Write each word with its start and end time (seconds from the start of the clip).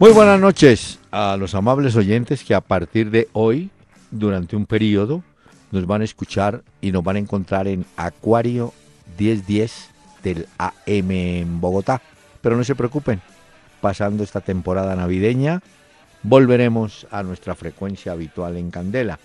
Muy 0.00 0.12
buenas 0.12 0.38
noches 0.38 1.00
a 1.10 1.36
los 1.36 1.56
amables 1.56 1.96
oyentes 1.96 2.44
que 2.44 2.54
a 2.54 2.60
partir 2.60 3.10
de 3.10 3.28
hoy, 3.32 3.68
durante 4.12 4.54
un 4.54 4.64
periodo, 4.64 5.24
nos 5.72 5.88
van 5.88 6.02
a 6.02 6.04
escuchar 6.04 6.62
y 6.80 6.92
nos 6.92 7.02
van 7.02 7.16
a 7.16 7.18
encontrar 7.18 7.66
en 7.66 7.84
Acuario 7.96 8.72
1010 9.18 9.90
del 10.22 10.46
AM 10.56 11.10
en 11.10 11.60
Bogotá. 11.60 12.00
Pero 12.40 12.56
no 12.56 12.62
se 12.62 12.76
preocupen, 12.76 13.20
pasando 13.80 14.22
esta 14.22 14.40
temporada 14.40 14.94
navideña, 14.94 15.62
volveremos 16.22 17.08
a 17.10 17.24
nuestra 17.24 17.56
frecuencia 17.56 18.12
habitual 18.12 18.56
en 18.56 18.70
Candela. 18.70 19.18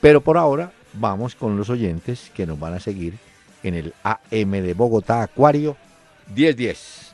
Pero 0.00 0.22
por 0.22 0.38
ahora 0.38 0.72
vamos 0.92 1.36
con 1.36 1.56
los 1.56 1.70
oyentes 1.70 2.32
que 2.34 2.46
nos 2.46 2.58
van 2.58 2.74
a 2.74 2.80
seguir 2.80 3.14
en 3.62 3.74
el 3.74 3.94
AM 4.02 4.50
de 4.50 4.74
Bogotá, 4.74 5.22
Acuario 5.22 5.76
1010. 6.34 7.09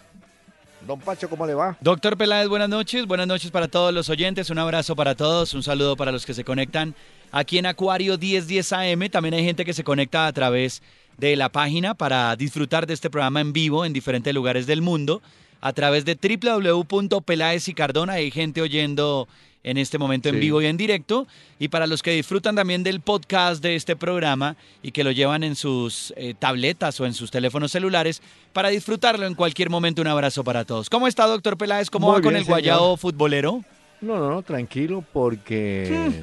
Don 0.87 1.01
Pacho, 1.01 1.29
¿cómo 1.29 1.47
le 1.47 1.55
va? 1.55 1.77
Doctor 1.81 2.17
Peláez, 2.17 2.49
buenas 2.49 2.69
noches. 2.69 3.07
Buenas 3.07 3.27
noches 3.27 3.51
para 3.51 3.67
todos 3.67 3.93
los 3.93 4.09
oyentes. 4.09 4.51
Un 4.51 4.59
abrazo 4.59 4.95
para 4.95 5.17
todos. 5.17 5.53
Un 5.53 5.65
saludo 5.65 5.97
para 5.97 6.13
los 6.13 6.25
que 6.25 6.33
se 6.33 6.45
conectan 6.45 6.95
aquí 7.33 7.59
en 7.59 7.67
Acuario 7.67 8.17
1010 8.17 8.73
AM. 8.73 9.09
También 9.11 9.35
hay 9.35 9.45
gente 9.45 9.65
que 9.65 9.73
se 9.73 9.83
conecta 9.83 10.29
a 10.29 10.33
través 10.33 10.83
de 11.19 11.35
la 11.35 11.49
página 11.49 11.95
para 11.95 12.37
disfrutar 12.37 12.87
de 12.87 12.95
este 12.95 13.11
programa 13.11 13.41
en 13.41 13.53
vivo 13.53 13.85
en 13.85 13.93
diferentes 13.93 14.33
lugares 14.33 14.69
del 14.69 14.81
mundo. 14.81 15.23
A 15.61 15.73
través 15.73 16.05
de 16.05 16.15
www.peláez 16.15 17.67
y 17.67 17.75
Cardona 17.75 18.13
hay 18.15 18.31
gente 18.31 18.63
oyendo 18.63 19.27
en 19.67 19.79
este 19.79 19.99
momento 19.99 20.29
en 20.29 20.39
vivo 20.39 20.63
y 20.63 20.67
en 20.67 20.77
directo. 20.77 21.27
Y 21.59 21.69
para 21.69 21.87
los 21.89 22.01
que 22.03 22.13
disfrutan 22.13 22.55
también 22.55 22.85
del 22.85 23.01
podcast 23.01 23.61
de 23.63 23.75
este 23.75 23.97
programa 23.97 24.57
y 24.81 24.93
que 24.93 25.03
lo 25.03 25.11
llevan 25.11 25.43
en 25.43 25.57
sus 25.57 26.15
eh, 26.17 26.35
tabletas 26.39 26.99
o 27.01 27.05
en 27.05 27.13
sus 27.13 27.33
teléfonos 27.33 27.73
celulares, 27.73 28.23
para 28.53 28.69
disfrutarlo 28.69 29.27
en 29.27 29.35
cualquier 29.35 29.69
momento, 29.69 30.01
un 30.03 30.09
abrazo 30.09 30.45
para 30.45 30.65
todos. 30.65 30.89
¿Cómo 30.89 31.09
está, 31.09 31.27
doctor 31.27 31.59
Peláez? 31.59 31.91
¿Cómo 31.91 32.07
Muy 32.07 32.17
va 32.17 32.23
con 32.23 32.37
el 32.37 32.45
guayao 32.45 32.79
señor. 32.79 32.99
futbolero? 32.99 33.65
No, 34.01 34.19
no, 34.19 34.31
no, 34.31 34.43
tranquilo, 34.43 35.05
porque 35.13 36.23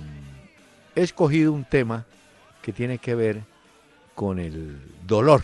he 0.96 1.02
escogido 1.02 1.52
un 1.52 1.66
tema 1.66 2.06
que 2.62 2.72
tiene 2.72 2.98
que 2.98 3.14
ver 3.14 3.42
con 4.16 4.40
el 4.40 4.80
dolor. 5.06 5.44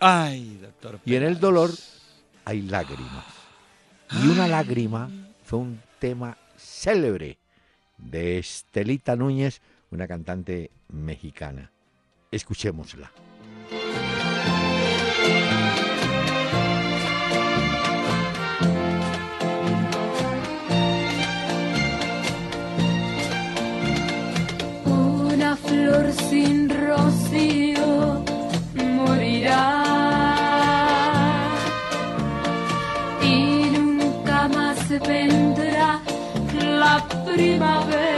Ay, 0.00 0.58
doctor 0.60 1.00
Y 1.06 1.14
en 1.14 1.22
el 1.22 1.40
dolor 1.40 1.70
hay 2.44 2.60
lágrimas. 2.60 3.24
Y 4.22 4.26
una 4.28 4.46
lágrima 4.46 5.08
fue 5.44 5.60
un 5.60 5.80
tema 5.98 6.36
célebre 6.78 7.38
de 7.96 8.38
Estelita 8.38 9.16
Núñez, 9.16 9.60
una 9.90 10.06
cantante 10.06 10.70
mexicana. 10.88 11.72
Escuchémosla. 12.30 13.10
Primavera. 37.38 38.17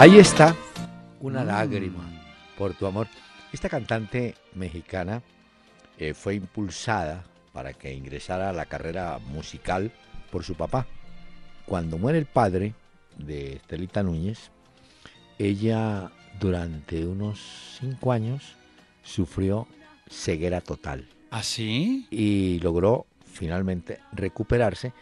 Ahí 0.00 0.18
está, 0.18 0.56
una 1.20 1.44
lágrima 1.44 2.10
por 2.56 2.72
tu 2.72 2.86
amor. 2.86 3.06
Esta 3.52 3.68
cantante 3.68 4.34
mexicana 4.54 5.22
eh, 5.98 6.14
fue 6.14 6.36
impulsada 6.36 7.22
para 7.52 7.74
que 7.74 7.92
ingresara 7.92 8.48
a 8.48 8.54
la 8.54 8.64
carrera 8.64 9.18
musical 9.18 9.92
por 10.32 10.42
su 10.42 10.54
papá. 10.54 10.86
Cuando 11.66 11.98
muere 11.98 12.18
el 12.18 12.24
padre 12.24 12.72
de 13.18 13.56
Estelita 13.56 14.02
Núñez, 14.02 14.50
ella 15.38 16.10
durante 16.40 17.04
unos 17.04 17.76
cinco 17.78 18.12
años 18.12 18.56
sufrió 19.02 19.68
ceguera 20.08 20.62
total 20.62 21.10
¿Así? 21.30 22.06
y 22.10 22.58
logró 22.60 23.04
finalmente 23.26 24.00
recuperarse, 24.12 24.94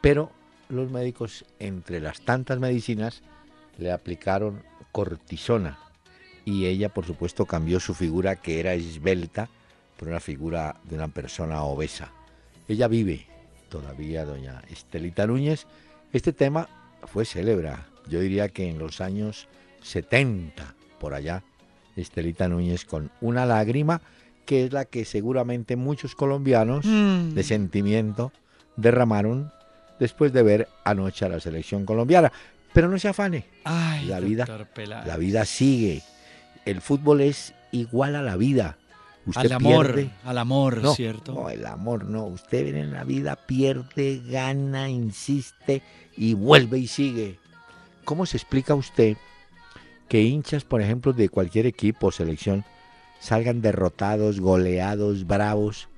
pero 0.00 0.32
los 0.70 0.90
médicos, 0.90 1.44
entre 1.58 2.00
las 2.00 2.22
tantas 2.22 2.58
medicinas, 2.58 3.22
le 3.78 3.92
aplicaron 3.92 4.62
cortisona 4.92 5.78
y 6.44 6.66
ella, 6.66 6.88
por 6.88 7.04
supuesto, 7.06 7.44
cambió 7.44 7.80
su 7.80 7.92
figura, 7.94 8.36
que 8.36 8.60
era 8.60 8.74
esbelta, 8.74 9.48
por 9.98 10.08
una 10.08 10.20
figura 10.20 10.76
de 10.84 10.94
una 10.94 11.08
persona 11.08 11.62
obesa. 11.62 12.12
Ella 12.68 12.86
vive 12.86 13.26
todavía, 13.68 14.24
doña 14.24 14.62
Estelita 14.70 15.26
Núñez. 15.26 15.66
Este 16.12 16.32
tema 16.32 16.68
fue 17.04 17.24
célebre, 17.24 17.72
yo 18.08 18.20
diría 18.20 18.48
que 18.48 18.68
en 18.68 18.78
los 18.78 19.00
años 19.00 19.48
70, 19.82 20.74
por 21.00 21.14
allá, 21.14 21.42
Estelita 21.96 22.46
Núñez 22.46 22.84
con 22.84 23.10
una 23.20 23.46
lágrima, 23.46 24.00
que 24.44 24.64
es 24.64 24.72
la 24.72 24.84
que 24.84 25.04
seguramente 25.04 25.74
muchos 25.76 26.14
colombianos 26.14 26.84
Mm. 26.84 27.34
de 27.34 27.42
sentimiento 27.42 28.32
derramaron 28.76 29.50
después 29.98 30.32
de 30.32 30.42
ver 30.42 30.68
anoche 30.84 31.24
a 31.24 31.28
la 31.28 31.40
selección 31.40 31.84
colombiana. 31.86 32.30
Pero 32.76 32.90
no 32.90 32.98
se 32.98 33.08
afane, 33.08 33.46
Ay, 33.64 34.04
La 34.04 34.20
vida- 34.20 34.44
la 35.06 35.16
vida 35.16 35.46
sigue. 35.46 36.02
El 36.66 36.82
fútbol 36.82 37.22
es 37.22 37.54
igual 37.72 38.14
a 38.16 38.20
la 38.20 38.36
vida. 38.36 38.76
Usted 39.24 39.46
al 39.46 39.52
amor, 39.52 40.10
al 40.24 40.36
amor, 40.36 40.82
No, 40.82 40.92
¿cierto? 40.94 41.32
No, 41.32 41.48
el 41.48 41.64
amor 41.64 42.04
no. 42.04 42.26
Usted 42.26 42.64
viene 42.64 42.80
en 42.80 42.92
la 42.92 43.04
vida, 43.04 43.36
pierde, 43.36 44.20
gana, 44.28 44.90
insiste 44.90 45.80
y 46.18 46.34
vuelve 46.34 46.76
y 46.76 46.86
sigue. 46.86 47.38
¿Cómo 48.04 48.26
se 48.26 48.36
explica 48.36 48.74
usted 48.74 49.16
que 50.10 50.20
hinchas, 50.20 50.64
por 50.64 50.82
ejemplo, 50.82 51.14
de 51.14 51.30
cualquier 51.30 51.64
equipo 51.64 52.08
o 52.08 52.12
selección 52.12 52.62
salgan 53.20 53.62
derrotados, 53.62 54.38
goleados, 54.38 55.26
bravos 55.26 55.88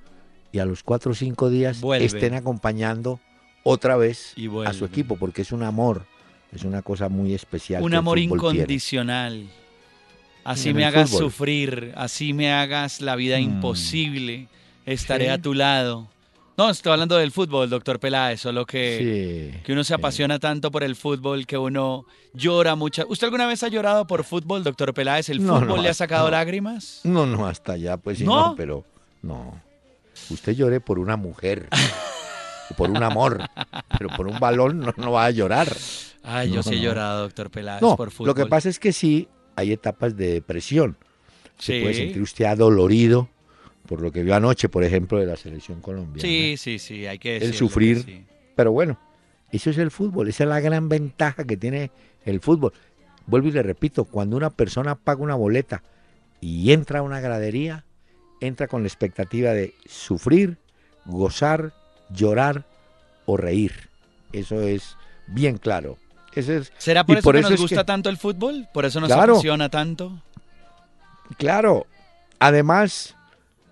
y 0.53 0.59
a 0.59 0.65
los 0.65 0.83
cuatro 0.83 1.11
o 1.11 1.15
cinco 1.15 1.49
días 1.49 1.81
estén 1.99 2.35
acompañando 2.35 3.19
otra 3.63 3.97
vez 3.97 4.31
Y 4.37 4.47
a 4.65 4.71
su 4.71 4.85
equipo? 4.85 5.17
Porque 5.17 5.41
es 5.41 5.51
un 5.51 5.63
amor, 5.63 6.05
es 6.53 6.63
una 6.63 6.81
cosa 6.81 7.09
muy 7.09 7.33
especial. 7.33 7.83
Un 7.83 7.93
amor 7.93 8.17
tiene. 8.17 8.33
incondicional. 8.35 9.47
Así 10.43 10.73
me 10.73 10.85
hagas 10.85 11.09
fútbol. 11.11 11.23
sufrir, 11.25 11.93
así 11.95 12.33
me 12.33 12.51
hagas 12.51 13.01
la 13.01 13.15
vida 13.15 13.37
Mm. 13.37 13.41
imposible, 13.43 14.47
estaré 14.85 15.25
Sí. 15.25 15.31
a 15.31 15.37
tu 15.41 15.53
lado. 15.53 16.07
No, 16.57 16.69
estoy 16.69 16.91
hablando 16.91 17.15
del 17.17 17.31
fútbol, 17.31 17.69
doctor 17.69 17.99
Peláez, 17.99 18.41
solo 18.41 18.65
que, 18.65 19.51
Sí, 19.53 19.61
que 19.63 19.71
uno 19.73 19.83
se 19.83 19.89
sí. 19.89 19.93
apasiona 19.93 20.39
tanto 20.39 20.71
por 20.71 20.83
el 20.83 20.95
fútbol 20.95 21.45
que 21.45 21.57
uno 21.57 22.05
llora 22.33 22.75
mucho. 22.75 23.05
¿Usted 23.07 23.27
alguna 23.27 23.45
vez 23.47 23.63
ha 23.63 23.67
llorado 23.69 24.07
por 24.07 24.23
fútbol, 24.25 24.63
doctor 24.63 24.93
Peláez? 24.93 25.29
¿El 25.29 25.45
No, 25.45 25.55
fútbol 25.59 25.67
no, 25.77 25.81
le 25.83 25.89
ha 25.89 25.93
sacado 25.93 26.25
no. 26.25 26.31
lágrimas? 26.31 26.99
No, 27.03 27.25
no, 27.25 27.45
hasta 27.47 27.73
allá, 27.73 27.95
pues 27.97 28.17
sí, 28.17 28.25
¿No? 28.25 28.47
no, 28.49 28.55
pero 28.55 28.83
no. 29.21 29.61
Usted 30.29 30.53
llore 30.53 30.81
por 30.81 30.99
una 30.99 31.15
mujer, 31.15 31.69
por 32.75 32.89
un 32.89 33.03
amor, 33.03 33.39
pero 33.97 34.09
por 34.09 34.27
un 34.27 34.39
balón 34.39 34.79
no, 34.79 34.93
no 34.97 35.11
va 35.11 35.25
a 35.25 35.31
llorar. 35.31 35.67
Ay, 36.23 36.51
yo 36.51 36.63
sí 36.63 36.75
he 36.75 36.81
llorado, 36.81 37.21
doctor 37.23 37.49
Peláez, 37.49 37.81
No, 37.81 37.95
por 37.95 38.11
fútbol. 38.11 38.27
lo 38.27 38.35
que 38.35 38.45
pasa 38.45 38.69
es 38.69 38.79
que 38.79 38.91
sí, 38.93 39.27
hay 39.55 39.71
etapas 39.71 40.15
de 40.15 40.33
depresión. 40.33 40.97
Se 41.57 41.73
Sí. 41.77 41.81
puede 41.81 41.93
sentir 41.93 42.21
usted 42.21 42.45
adolorido 42.45 43.29
por 43.87 44.01
lo 44.01 44.11
que 44.11 44.23
vio 44.23 44.35
anoche, 44.35 44.69
por 44.69 44.83
ejemplo, 44.83 45.17
de 45.19 45.25
la 45.25 45.35
selección 45.35 45.81
colombiana. 45.81 46.21
Sí, 46.21 46.55
sí, 46.57 46.77
sí, 46.79 47.07
hay 47.07 47.17
que 47.19 47.33
decirlo. 47.33 47.53
sufrir. 47.57 48.05
que 48.05 48.11
sí. 48.11 48.25
Pero 48.55 48.71
bueno, 48.71 48.99
eso 49.51 49.69
es 49.71 49.77
el 49.77 49.89
fútbol, 49.91 50.27
esa 50.29 50.43
es 50.43 50.49
la 50.49 50.59
gran 50.59 50.89
ventaja 50.89 51.43
que 51.45 51.57
tiene 51.57 51.91
el 52.25 52.39
fútbol. 52.39 52.73
Vuelvo 53.25 53.47
y 53.47 53.51
le 53.51 53.63
repito, 53.63 54.05
cuando 54.05 54.37
una 54.37 54.49
persona 54.51 54.95
paga 54.95 55.21
una 55.21 55.35
boleta 55.35 55.81
y 56.41 56.71
entra 56.71 56.99
a 56.99 57.01
una 57.01 57.19
gradería, 57.19 57.85
entra 58.41 58.67
con 58.67 58.83
la 58.83 58.87
expectativa 58.87 59.53
de 59.53 59.73
sufrir, 59.85 60.57
gozar, 61.05 61.73
llorar 62.09 62.65
o 63.25 63.37
reír. 63.37 63.89
Eso 64.33 64.61
es 64.61 64.95
bien 65.27 65.57
claro. 65.57 65.97
Ese 66.35 66.57
es, 66.57 66.71
¿Será 66.77 67.03
por 67.05 67.17
eso 67.17 67.23
por 67.23 67.35
que 67.35 67.41
eso 67.41 67.49
nos 67.49 67.59
gusta 67.61 67.77
que- 67.77 67.83
tanto 67.85 68.09
el 68.09 68.17
fútbol? 68.17 68.67
¿Por 68.73 68.85
eso 68.85 68.99
nos 68.99 69.07
Claro. 69.09 69.33
apasiona 69.33 69.69
tanto? 69.69 70.21
claro. 71.37 71.85
Además, 72.39 73.15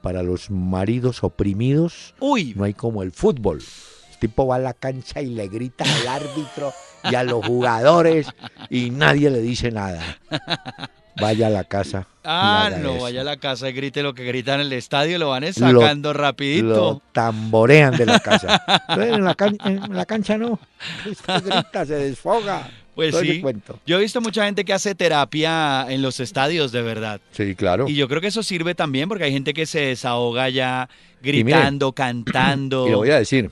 para 0.01 0.23
los 0.23 0.49
maridos 0.51 1.23
oprimidos, 1.23 2.13
Uy, 2.19 2.53
no 2.55 2.65
hay 2.65 2.73
como 2.73 3.01
el 3.01 3.11
fútbol. 3.13 3.59
El 4.11 4.17
tipo 4.19 4.45
va 4.47 4.55
a 4.55 4.59
la 4.59 4.73
cancha 4.73 5.21
y 5.21 5.27
le 5.27 5.47
grita 5.47 5.85
al 5.85 6.07
árbitro 6.07 6.73
y 7.09 7.15
a 7.15 7.23
los 7.23 7.45
jugadores 7.45 8.27
y 8.69 8.89
nadie 8.89 9.29
le 9.29 9.39
dice 9.39 9.71
nada. 9.71 10.01
Vaya 11.19 11.47
a 11.47 11.49
la 11.49 11.63
casa. 11.63 12.07
Ah, 12.23 12.69
no, 12.81 12.95
eso. 12.95 13.03
vaya 13.03 13.21
a 13.21 13.23
la 13.23 13.37
casa 13.37 13.69
y 13.69 13.73
grite 13.73 14.03
lo 14.03 14.13
que 14.13 14.23
grita 14.25 14.55
en 14.55 14.61
el 14.61 14.73
estadio, 14.73 15.17
lo 15.17 15.29
van 15.29 15.43
Lo- 15.45 15.53
sacando 15.53 16.13
rapidito. 16.13 16.67
Lo 16.67 17.01
tamborean 17.13 17.95
de 17.95 18.05
la 18.05 18.19
casa. 18.19 18.61
Entonces, 18.89 19.13
en, 19.15 19.23
la 19.23 19.35
can- 19.35 19.57
en 19.65 19.95
la 19.95 20.05
cancha 20.05 20.37
no. 20.37 20.59
Usted 21.09 21.43
grita, 21.45 21.85
se 21.85 21.95
desfoga. 21.95 22.69
Pues 22.95 23.11
Todo 23.11 23.21
sí. 23.21 23.41
cuento. 23.41 23.79
Yo 23.85 23.97
he 23.97 24.01
visto 24.01 24.21
mucha 24.21 24.45
gente 24.45 24.65
que 24.65 24.73
hace 24.73 24.95
terapia 24.95 25.85
en 25.87 26.01
los 26.01 26.19
estadios, 26.19 26.71
de 26.71 26.81
verdad. 26.81 27.21
Sí, 27.31 27.53
claro. 27.55 27.87
Y 27.87 27.93
yo 27.95 28.07
creo 28.07 28.21
que 28.21 28.27
eso 28.27 28.41
sirve 28.41 28.73
también 28.73 29.07
porque 29.07 29.25
hay 29.25 29.31
gente 29.31 29.53
que 29.53 29.65
se 29.67 29.81
desahoga 29.81 30.49
ya 30.49 30.89
gritando, 31.21 31.91
cantando. 31.93 32.87
Y 32.87 32.93
voy 32.93 33.11
a 33.11 33.19
decir, 33.19 33.51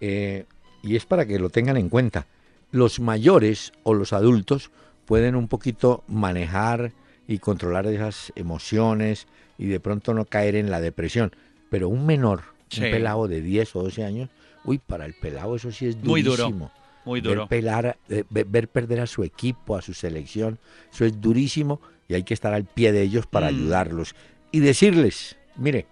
eh, 0.00 0.44
y 0.82 0.96
es 0.96 1.06
para 1.06 1.26
que 1.26 1.38
lo 1.38 1.48
tengan 1.48 1.76
en 1.76 1.88
cuenta, 1.88 2.26
los 2.70 3.00
mayores 3.00 3.72
o 3.84 3.94
los 3.94 4.12
adultos 4.12 4.70
pueden 5.06 5.34
un 5.36 5.48
poquito 5.48 6.02
manejar 6.08 6.92
y 7.28 7.38
controlar 7.38 7.86
esas 7.86 8.32
emociones 8.36 9.26
y 9.58 9.66
de 9.66 9.80
pronto 9.80 10.14
no 10.14 10.24
caer 10.24 10.56
en 10.56 10.70
la 10.70 10.80
depresión, 10.80 11.32
pero 11.70 11.88
un 11.88 12.06
menor, 12.06 12.42
Sí. 12.68 12.82
un 12.84 12.90
pelado 12.90 13.28
de 13.28 13.40
10 13.42 13.74
o 13.76 13.82
12 13.82 14.04
años, 14.04 14.30
uy, 14.64 14.78
para 14.78 15.04
el 15.04 15.14
pelado 15.14 15.56
eso 15.56 15.70
sí 15.70 15.86
es 15.86 15.96
Muy 15.96 16.22
duro, 16.22 16.36
durísimo. 16.44 16.70
Muy 17.04 17.20
Ver, 17.20 17.34
duro. 17.34 17.46
pelar, 17.48 17.98
eh, 18.08 18.24
ve- 18.30 18.44
ver 18.44 18.68
perder 18.68 19.00
a 19.00 19.06
su 19.06 19.24
equipo, 19.24 19.76
a 19.76 19.82
su 19.82 19.92
selección, 19.92 20.58
eso 20.92 21.04
es 21.04 21.20
durísimo 21.20 21.80
y 22.08 22.14
hay 22.14 22.22
que 22.22 22.32
estar 22.34 22.54
al 22.54 22.64
pie 22.64 22.92
de 22.92 23.02
ellos 23.02 23.26
para 23.26 23.46
Mm. 23.50 23.54
ayudarlos 23.56 24.14
y 24.52 24.60
decirles, 24.60 25.36
mire, 25.56 25.86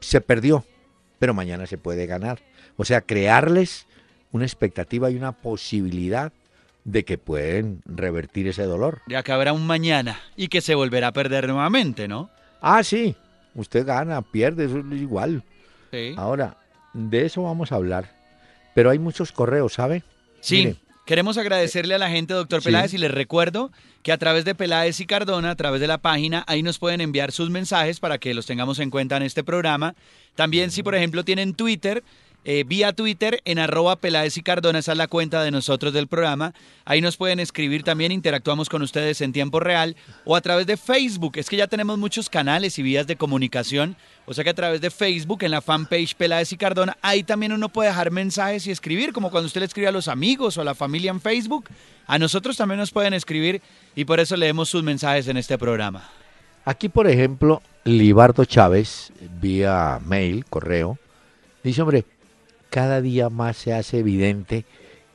se 0.00 0.20
perdió, 0.20 0.64
pero 1.18 1.34
mañana 1.34 1.66
se 1.66 1.78
puede 1.78 2.06
ganar. 2.06 2.38
O 2.76 2.84
sea, 2.84 3.00
crearles 3.00 3.86
una 4.32 4.44
expectativa 4.44 5.10
y 5.10 5.16
una 5.16 5.32
posibilidad 5.32 6.32
de 6.84 7.04
que 7.04 7.18
pueden 7.18 7.82
revertir 7.86 8.46
ese 8.48 8.64
dolor. 8.64 9.00
De 9.06 9.16
acá 9.16 9.34
habrá 9.34 9.52
un 9.52 9.66
mañana 9.66 10.20
y 10.36 10.48
que 10.48 10.60
se 10.60 10.74
volverá 10.74 11.08
a 11.08 11.12
perder 11.12 11.48
nuevamente, 11.48 12.08
¿no? 12.08 12.30
Ah, 12.60 12.82
sí, 12.84 13.16
usted 13.54 13.86
gana, 13.86 14.22
pierde, 14.22 14.66
eso 14.66 14.78
es 14.78 15.00
igual. 15.00 15.42
Sí. 15.90 16.14
Ahora, 16.16 16.56
de 16.92 17.24
eso 17.26 17.42
vamos 17.42 17.72
a 17.72 17.76
hablar. 17.76 18.12
Pero 18.74 18.90
hay 18.90 18.98
muchos 18.98 19.32
correos, 19.32 19.74
¿sabe? 19.74 20.02
Sí, 20.40 20.56
Mire. 20.56 20.76
queremos 21.06 21.38
agradecerle 21.38 21.94
a 21.94 21.98
la 21.98 22.10
gente, 22.10 22.34
doctor 22.34 22.60
Sí. 22.60 22.66
Peláez, 22.66 22.92
y 22.92 22.98
les 22.98 23.10
recuerdo 23.10 23.70
que 24.02 24.12
a 24.12 24.18
través 24.18 24.44
de 24.44 24.54
Peláez 24.54 25.00
y 25.00 25.06
Cardona, 25.06 25.50
a 25.52 25.56
través 25.56 25.80
de 25.80 25.86
la 25.86 25.98
página, 25.98 26.44
ahí 26.46 26.62
nos 26.62 26.78
pueden 26.78 27.00
enviar 27.00 27.32
sus 27.32 27.48
mensajes 27.50 28.00
para 28.00 28.18
que 28.18 28.34
los 28.34 28.44
tengamos 28.46 28.78
en 28.80 28.90
cuenta 28.90 29.16
en 29.16 29.22
este 29.22 29.44
programa. 29.44 29.94
También 30.34 30.70
si, 30.70 30.82
por 30.82 30.94
ejemplo, 30.94 31.24
tienen 31.24 31.54
Twitter, 31.54 32.02
eh, 32.44 32.64
vía 32.64 32.92
Twitter 32.92 33.40
en 33.44 33.58
arroba 33.58 33.96
Peláez 33.96 34.36
y 34.36 34.42
Cardona, 34.42 34.78
esa 34.78 34.92
es 34.92 34.98
la 34.98 35.08
cuenta 35.08 35.42
de 35.42 35.50
nosotros 35.50 35.92
del 35.92 36.08
programa. 36.08 36.52
Ahí 36.84 37.00
nos 37.00 37.16
pueden 37.16 37.40
escribir 37.40 37.82
también, 37.82 38.12
interactuamos 38.12 38.68
con 38.68 38.82
ustedes 38.82 39.20
en 39.22 39.32
tiempo 39.32 39.60
real 39.60 39.96
o 40.24 40.36
a 40.36 40.40
través 40.40 40.66
de 40.66 40.76
Facebook. 40.76 41.32
Es 41.36 41.48
que 41.48 41.56
ya 41.56 41.66
tenemos 41.66 41.98
muchos 41.98 42.28
canales 42.28 42.78
y 42.78 42.82
vías 42.82 43.06
de 43.06 43.16
comunicación. 43.16 43.96
O 44.26 44.34
sea 44.34 44.44
que 44.44 44.50
a 44.50 44.54
través 44.54 44.80
de 44.80 44.90
Facebook, 44.90 45.42
en 45.42 45.50
la 45.50 45.60
fanpage 45.60 46.14
Peláez 46.14 46.52
y 46.52 46.56
Cardona, 46.56 46.96
ahí 47.02 47.22
también 47.22 47.52
uno 47.52 47.68
puede 47.68 47.88
dejar 47.88 48.10
mensajes 48.10 48.66
y 48.66 48.70
escribir, 48.70 49.12
como 49.12 49.30
cuando 49.30 49.46
usted 49.46 49.60
le 49.60 49.66
escribe 49.66 49.88
a 49.88 49.92
los 49.92 50.08
amigos 50.08 50.56
o 50.56 50.60
a 50.60 50.64
la 50.64 50.74
familia 50.74 51.10
en 51.10 51.20
Facebook. 51.20 51.68
A 52.06 52.18
nosotros 52.18 52.56
también 52.56 52.78
nos 52.78 52.90
pueden 52.90 53.14
escribir 53.14 53.62
y 53.96 54.04
por 54.04 54.20
eso 54.20 54.36
leemos 54.36 54.68
sus 54.68 54.82
mensajes 54.82 55.28
en 55.28 55.36
este 55.36 55.56
programa. 55.58 56.10
Aquí, 56.66 56.88
por 56.88 57.06
ejemplo, 57.06 57.62
Libardo 57.84 58.44
Chávez, 58.44 59.12
vía 59.40 60.00
mail, 60.04 60.46
correo, 60.46 60.98
dice, 61.62 61.82
hombre, 61.82 62.04
cada 62.74 63.00
día 63.00 63.30
más 63.30 63.56
se 63.56 63.72
hace 63.72 64.00
evidente 64.00 64.64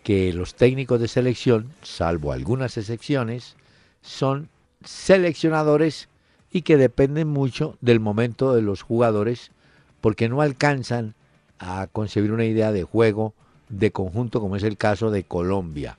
que 0.01 0.31
los 0.31 0.55
técnicos 0.55 1.01
de 1.01 1.09
selección, 1.09 1.73
salvo 1.81 2.31
algunas 2.31 2.77
excepciones, 2.77 3.57
son 4.01 4.47
seleccionadores 4.85 6.07
y 6.53 6.61
que 6.61 6.77
dependen 6.77 7.27
mucho 7.27 7.77
del 7.81 7.99
momento 7.99 8.55
de 8.55 8.61
los 8.61 8.81
jugadores 8.81 9.51
porque 9.99 10.29
no 10.29 10.39
alcanzan 10.39 11.15
a 11.59 11.87
concebir 11.91 12.31
una 12.31 12.45
idea 12.45 12.71
de 12.71 12.85
juego 12.85 13.33
de 13.67 13.91
conjunto 13.91 14.39
como 14.39 14.55
es 14.55 14.63
el 14.63 14.77
caso 14.77 15.11
de 15.11 15.25
Colombia. 15.25 15.97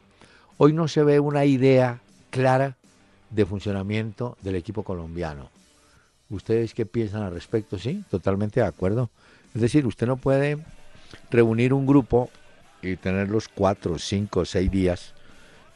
Hoy 0.57 0.73
no 0.73 0.89
se 0.89 1.05
ve 1.05 1.21
una 1.21 1.45
idea 1.45 2.01
clara 2.31 2.79
de 3.29 3.45
funcionamiento 3.45 4.39
del 4.41 4.55
equipo 4.55 4.83
colombiano. 4.83 5.51
¿Ustedes 6.31 6.73
qué 6.73 6.87
piensan 6.87 7.21
al 7.21 7.35
respecto? 7.35 7.79
Sí, 7.79 8.03
totalmente 8.11 8.61
de 8.61 8.67
acuerdo. 8.67 9.11
Es 9.55 9.61
decir, 9.61 9.85
usted 9.85 10.07
no 10.07 10.17
puede 10.17 10.57
reunir 11.31 11.73
un 11.73 11.87
grupo 11.87 12.31
y 12.83 12.97
tenerlos 12.97 13.49
cuatro, 13.49 13.99
cinco, 13.99 14.45
seis 14.45 14.71
días 14.71 15.13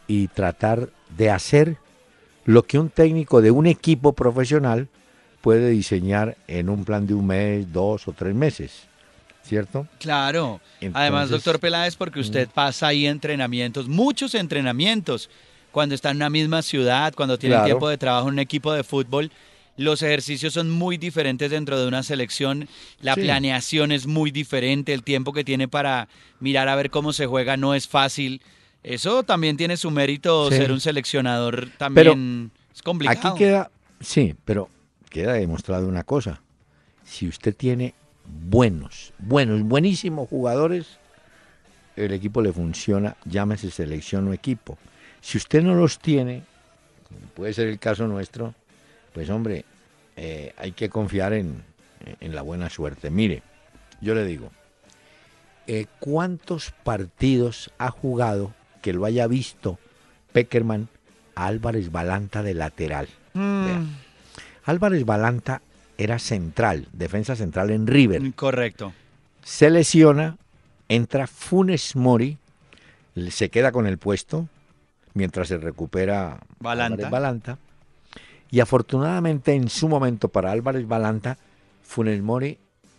y 0.06 0.28
tratar 0.28 0.88
de 1.16 1.30
hacer 1.30 1.76
lo 2.44 2.62
que 2.64 2.78
un 2.78 2.90
técnico 2.90 3.40
de 3.40 3.50
un 3.50 3.66
equipo 3.66 4.12
profesional 4.12 4.88
puede 5.40 5.70
diseñar 5.70 6.36
en 6.46 6.68
un 6.68 6.84
plan 6.84 7.06
de 7.06 7.14
un 7.14 7.26
mes, 7.26 7.72
dos 7.72 8.08
o 8.08 8.12
tres 8.12 8.34
meses. 8.34 8.88
¿Cierto? 9.42 9.86
Claro. 10.00 10.58
Además, 10.94 11.28
doctor 11.28 11.60
Peláez, 11.60 11.96
porque 11.96 12.18
usted 12.20 12.48
pasa 12.48 12.86
ahí 12.86 13.06
entrenamientos, 13.06 13.88
muchos 13.88 14.34
entrenamientos, 14.34 15.28
cuando 15.70 15.94
está 15.94 16.12
en 16.12 16.16
una 16.16 16.30
misma 16.30 16.62
ciudad, 16.62 17.12
cuando 17.14 17.36
tiene 17.38 17.56
Claro. 17.56 17.66
tiempo 17.66 17.88
de 17.90 17.98
trabajo 17.98 18.28
en 18.28 18.34
un 18.34 18.38
equipo 18.38 18.72
de 18.72 18.82
fútbol. 18.84 19.30
Los 19.76 20.02
ejercicios 20.02 20.52
son 20.54 20.70
muy 20.70 20.98
diferentes 20.98 21.50
dentro 21.50 21.78
de 21.80 21.88
una 21.88 22.02
selección, 22.02 22.68
la 23.00 23.14
Sí. 23.14 23.22
planeación 23.22 23.90
es 23.90 24.06
muy 24.06 24.30
diferente, 24.30 24.94
el 24.94 25.02
tiempo 25.02 25.32
que 25.32 25.42
tiene 25.44 25.66
para 25.66 26.08
mirar 26.38 26.68
a 26.68 26.76
ver 26.76 26.90
cómo 26.90 27.12
se 27.12 27.26
juega 27.26 27.56
no 27.56 27.74
es 27.74 27.88
fácil. 27.88 28.40
Eso 28.84 29.22
también 29.24 29.56
tiene 29.56 29.76
su 29.76 29.90
mérito, 29.90 30.50
Sí. 30.50 30.58
ser 30.58 30.70
un 30.70 30.80
seleccionador 30.80 31.70
también 31.78 32.50
es 32.72 32.82
complicado. 32.82 33.30
Aquí 33.34 33.38
queda, 33.38 33.70
sí, 34.00 34.34
pero 34.44 34.68
queda 35.10 35.32
demostrado 35.32 35.88
una 35.88 36.04
cosa. 36.04 36.40
Si 37.04 37.26
usted 37.26 37.54
tiene 37.56 37.94
buenos, 38.26 39.12
buenos, 39.18 39.62
buenísimos 39.62 40.28
jugadores, 40.28 40.98
el 41.96 42.12
equipo 42.12 42.42
le 42.42 42.52
funciona, 42.52 43.16
llámese 43.24 43.70
selección 43.70 44.28
o 44.28 44.32
equipo. 44.32 44.78
Si 45.20 45.38
usted 45.38 45.62
no 45.62 45.74
los 45.74 45.98
tiene, 45.98 46.42
como 47.08 47.20
puede 47.34 47.52
ser 47.54 47.68
el 47.68 47.78
caso 47.78 48.06
nuestro, 48.06 48.54
pues 49.14 49.30
hombre, 49.30 49.64
eh, 50.16 50.52
hay 50.58 50.72
que 50.72 50.90
confiar 50.90 51.32
en, 51.32 51.62
la 52.20 52.42
buena 52.42 52.68
suerte. 52.68 53.10
Mire, 53.10 53.42
yo 54.00 54.14
le 54.14 54.26
digo, 54.26 54.50
eh, 55.66 55.86
¿cuántos 56.00 56.72
partidos 56.82 57.70
ha 57.78 57.90
jugado 57.90 58.52
que 58.82 58.92
lo 58.92 59.06
haya 59.06 59.26
visto 59.26 59.78
Peckerman 60.32 60.88
Álvarez 61.34 61.90
Balanta 61.90 62.42
de 62.42 62.54
lateral? 62.54 63.08
Mm. 63.32 63.86
Álvarez 64.64 65.04
Balanta 65.06 65.62
era 65.96 66.18
central, 66.18 66.88
defensa 66.92 67.36
central 67.36 67.70
en 67.70 67.86
River. 67.86 68.34
Correcto. 68.34 68.92
Se 69.44 69.70
lesiona, 69.70 70.36
entra 70.88 71.28
Funes 71.28 71.94
Mori, 71.94 72.36
se 73.30 73.48
queda 73.48 73.70
con 73.70 73.86
el 73.86 73.96
puesto 73.96 74.48
mientras 75.14 75.48
se 75.48 75.58
recupera 75.58 76.40
Balanta. 76.58 77.08
Balanta. 77.08 77.58
Y 78.54 78.60
afortunadamente 78.60 79.52
en 79.52 79.68
su 79.68 79.88
momento 79.88 80.28
para 80.28 80.52
Álvarez 80.52 80.86
Balanta, 80.86 81.38
Funes 81.82 82.22
Mori 82.22 82.56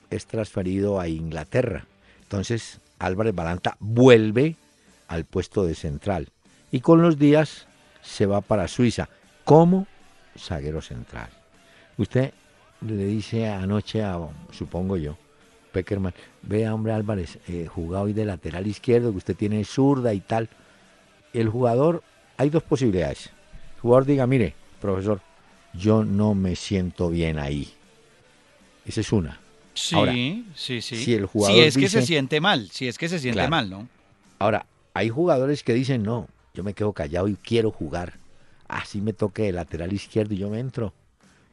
es 0.09 0.25
transferido 0.25 0.99
a 0.99 1.07
Inglaterra. 1.07 1.85
Entonces 2.23 2.81
Álvarez 2.99 3.33
Balanta 3.33 3.77
vuelve 3.79 4.57
al 5.07 5.23
puesto 5.23 5.63
de 5.63 5.73
central 5.73 6.27
y 6.71 6.81
con 6.81 7.01
los 7.01 7.17
días 7.17 7.67
se 8.01 8.25
va 8.25 8.41
para 8.41 8.67
Suiza 8.67 9.07
como 9.45 9.87
zaguero 10.37 10.81
central. 10.81 11.29
Usted 11.97 12.33
le 12.81 13.05
dice 13.05 13.47
anoche 13.47 14.03
a, 14.03 14.19
supongo 14.51 14.97
yo, 14.97 15.15
Peckerman, 15.71 16.13
vea 16.41 16.75
hombre 16.75 16.91
Álvarez, 16.91 17.39
eh, 17.47 17.65
jugado 17.65 18.03
hoy 18.03 18.13
de 18.13 18.25
lateral 18.25 18.67
izquierdo, 18.67 19.11
que 19.11 19.19
usted 19.19 19.37
tiene 19.37 19.63
zurda 19.63 20.13
y 20.13 20.19
tal. 20.19 20.49
El 21.31 21.47
jugador, 21.47 22.03
hay 22.35 22.49
dos 22.49 22.63
posibilidades. 22.63 23.27
El 23.75 23.81
jugador 23.83 24.05
diga, 24.05 24.27
mire, 24.27 24.53
profesor, 24.81 25.21
yo 25.77 26.03
no 26.03 26.35
me 26.35 26.55
siento 26.55 27.09
bien 27.09 27.39
ahí. 27.39 27.73
Esa 28.85 29.01
es 29.01 29.11
una. 29.11 29.39
Sí, 29.73 30.45
sí, 30.55 30.81
sí. 30.81 30.95
Si 30.95 31.13
el 31.13 31.25
jugador 31.25 31.59
es 31.59 31.77
que 31.77 31.89
se 31.89 32.01
siente 32.01 32.39
mal, 32.39 32.69
si 32.71 32.87
es 32.87 32.97
que 32.97 33.09
se 33.09 33.19
siente 33.19 33.47
mal, 33.47 33.69
¿no? 33.69 33.87
Ahora, 34.39 34.65
hay 34.93 35.09
jugadores 35.09 35.63
que 35.63 35.73
dicen, 35.73 36.03
no, 36.03 36.27
yo 36.53 36.63
me 36.63 36.73
quedo 36.73 36.93
callado 36.93 37.27
y 37.27 37.35
quiero 37.35 37.71
jugar. 37.71 38.13
Así 38.67 39.01
me 39.01 39.13
toque 39.13 39.43
de 39.43 39.51
lateral 39.51 39.91
izquierdo 39.91 40.33
y 40.33 40.37
yo 40.37 40.49
me 40.49 40.59
entro. 40.59 40.93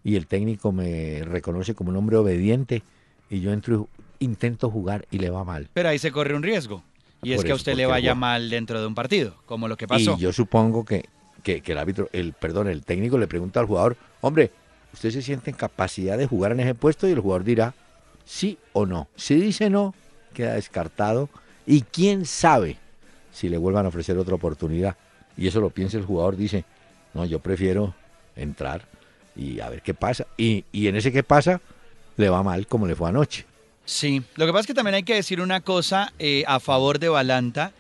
Y 0.04 0.16
el 0.16 0.26
técnico 0.26 0.72
me 0.72 1.22
reconoce 1.24 1.74
como 1.74 1.90
un 1.90 1.96
hombre 1.96 2.16
obediente 2.16 2.82
y 3.28 3.40
yo 3.40 3.52
entro 3.52 3.88
y 4.18 4.24
intento 4.24 4.70
jugar 4.70 5.06
y 5.10 5.18
le 5.18 5.30
va 5.30 5.44
mal. 5.44 5.68
Pero 5.72 5.88
ahí 5.88 5.98
se 5.98 6.12
corre 6.12 6.34
un 6.34 6.42
riesgo. 6.42 6.82
Y 7.22 7.32
es 7.32 7.44
que 7.44 7.52
a 7.52 7.54
usted 7.54 7.74
le 7.74 7.86
vaya 7.86 8.14
mal 8.14 8.50
dentro 8.50 8.80
de 8.80 8.86
un 8.86 8.94
partido, 8.94 9.36
como 9.46 9.68
lo 9.68 9.76
que 9.76 9.86
pasó. 9.86 10.16
Y 10.18 10.22
yo 10.22 10.32
supongo 10.32 10.84
que, 10.84 11.08
que, 11.42 11.62
el 11.64 11.78
árbitro, 11.78 12.08
el 12.12 12.32
perdón, 12.32 12.68
el 12.68 12.84
técnico 12.84 13.16
le 13.16 13.28
pregunta 13.28 13.60
al 13.60 13.66
jugador, 13.66 13.96
hombre, 14.22 14.50
¿usted 14.94 15.10
se 15.10 15.20
siente 15.20 15.50
en 15.50 15.56
capacidad 15.56 16.16
de 16.16 16.26
jugar 16.26 16.52
en 16.52 16.60
ese 16.60 16.74
puesto? 16.74 17.06
Y 17.06 17.12
el 17.12 17.20
jugador 17.20 17.44
dirá 17.44 17.74
sí 18.24 18.56
o 18.72 18.86
no. 18.86 19.08
Si 19.14 19.34
dice 19.34 19.68
no, 19.68 19.94
queda 20.32 20.54
descartado. 20.54 21.28
Y 21.66 21.82
quién 21.82 22.24
sabe 22.24 22.78
si 23.30 23.50
le 23.50 23.58
vuelvan 23.58 23.84
a 23.84 23.88
ofrecer 23.90 24.16
otra 24.16 24.34
oportunidad. 24.34 24.96
Y 25.36 25.46
eso 25.46 25.60
lo 25.60 25.70
piensa 25.70 25.98
el 25.98 26.04
jugador, 26.04 26.36
dice, 26.36 26.64
no, 27.14 27.24
yo 27.24 27.38
prefiero 27.38 27.94
entrar 28.34 28.86
y 29.36 29.60
a 29.60 29.68
ver 29.68 29.82
qué 29.82 29.94
pasa. 29.94 30.26
Y, 30.36 30.64
y 30.72 30.88
en 30.88 30.96
ese 30.96 31.12
qué 31.12 31.22
pasa, 31.22 31.60
le 32.16 32.28
va 32.28 32.42
mal 32.42 32.66
como 32.66 32.86
le 32.86 32.94
fue 32.94 33.08
anoche. 33.08 33.46
Sí, 33.84 34.22
lo 34.36 34.46
que 34.46 34.52
pasa 34.52 34.60
es 34.60 34.66
que 34.66 34.74
también 34.74 34.94
hay 34.94 35.02
que 35.02 35.14
decir 35.14 35.40
una 35.40 35.60
cosa 35.60 36.12
eh, 36.18 36.44
a 36.46 36.60
favor 36.60 36.98
de 36.98 37.08
Balanta, 37.08 37.72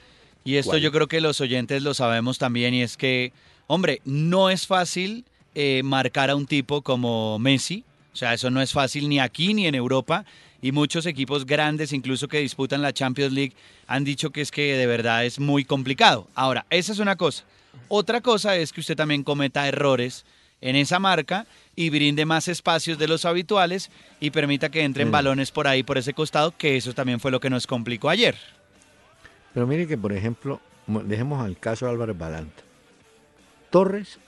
y 0.44 0.56
esto 0.56 0.76
yo 0.76 0.90
creo 0.90 1.06
que 1.06 1.20
los 1.20 1.40
oyentes 1.40 1.82
lo 1.82 1.94
sabemos 1.94 2.38
también, 2.38 2.74
y 2.74 2.82
es 2.82 2.96
que, 2.96 3.32
hombre, 3.68 4.00
no 4.04 4.50
es 4.50 4.66
fácil 4.66 5.24
eh, 5.54 5.82
marcar 5.84 6.30
a 6.30 6.36
un 6.36 6.46
tipo 6.46 6.82
como 6.82 7.38
Messi, 7.38 7.84
o 8.12 8.16
sea, 8.16 8.34
eso 8.34 8.50
no 8.50 8.60
es 8.60 8.72
fácil 8.72 9.08
ni 9.08 9.20
aquí 9.20 9.54
ni 9.54 9.66
en 9.66 9.74
Europa, 9.74 10.24
y 10.60 10.70
muchos 10.70 11.06
equipos 11.06 11.44
grandes, 11.44 11.92
incluso 11.92 12.28
que 12.28 12.38
disputan 12.38 12.82
la 12.82 12.92
Champions 12.92 13.32
League, 13.32 13.54
han 13.86 14.04
dicho 14.04 14.30
que 14.30 14.40
es 14.40 14.50
que 14.50 14.76
de 14.76 14.86
verdad 14.86 15.24
es 15.24 15.40
muy 15.40 15.64
complicado. 15.64 16.28
Ahora, 16.34 16.64
esa 16.70 16.92
es 16.92 17.00
una 17.00 17.16
cosa. 17.16 17.44
Otra 17.88 18.20
cosa 18.20 18.56
es 18.56 18.72
que 18.72 18.80
usted 18.80 18.96
también 18.96 19.24
cometa 19.24 19.66
errores 19.66 20.24
en 20.60 20.76
esa 20.76 20.98
marca 20.98 21.46
y 21.74 21.90
brinde 21.90 22.24
más 22.24 22.48
espacios 22.48 22.96
de 22.96 23.08
los 23.08 23.24
habituales 23.24 23.90
y 24.20 24.30
permita 24.30 24.70
que 24.70 24.84
entren 24.84 25.08
mm. 25.08 25.12
balones 25.12 25.50
por 25.50 25.66
ahí, 25.66 25.82
por 25.82 25.98
ese 25.98 26.14
costado, 26.14 26.56
que 26.56 26.76
eso 26.76 26.94
también 26.94 27.18
fue 27.18 27.30
lo 27.30 27.40
que 27.40 27.50
nos 27.50 27.66
complicó 27.66 28.08
ayer. 28.08 28.36
Pero 29.52 29.66
mire 29.66 29.86
que, 29.86 29.98
por 29.98 30.12
ejemplo, 30.12 30.60
dejemos 30.86 31.44
al 31.44 31.58
caso 31.58 31.86
de 31.86 31.92
Álvaro 31.92 32.14
Balanta. 32.14 32.62
Torres, 33.70 34.18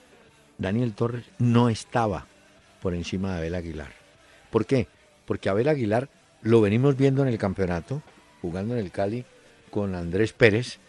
Daniel 0.57 0.93
Torres, 0.93 1.25
no 1.37 1.69
estaba 1.69 2.25
por 2.81 2.93
encima 2.93 3.31
de 3.31 3.37
Abel 3.39 3.55
Aguilar. 3.55 3.91
¿Por 4.49 4.65
qué? 4.65 4.87
Porque 5.25 5.49
Abel 5.49 5.67
Aguilar 5.67 6.09
lo 6.41 6.61
venimos 6.61 6.95
viendo 6.95 7.21
en 7.21 7.27
el 7.27 7.37
campeonato, 7.37 8.01
jugando 8.41 8.75
en 8.75 8.79
el 8.83 8.91
Cali 8.91 9.25
con 9.71 9.95
Andrés 9.95 10.33
Pérez, 10.33 10.79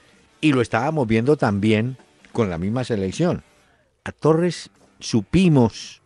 y 0.40 0.52
lo 0.52 0.60
estábamos 0.60 1.06
viendo 1.06 1.36
también 1.36 1.96
con 2.32 2.50
la 2.50 2.58
misma 2.58 2.84
selección. 2.84 3.42
A 4.04 4.12
Torres 4.12 4.70
supimos 5.00 6.02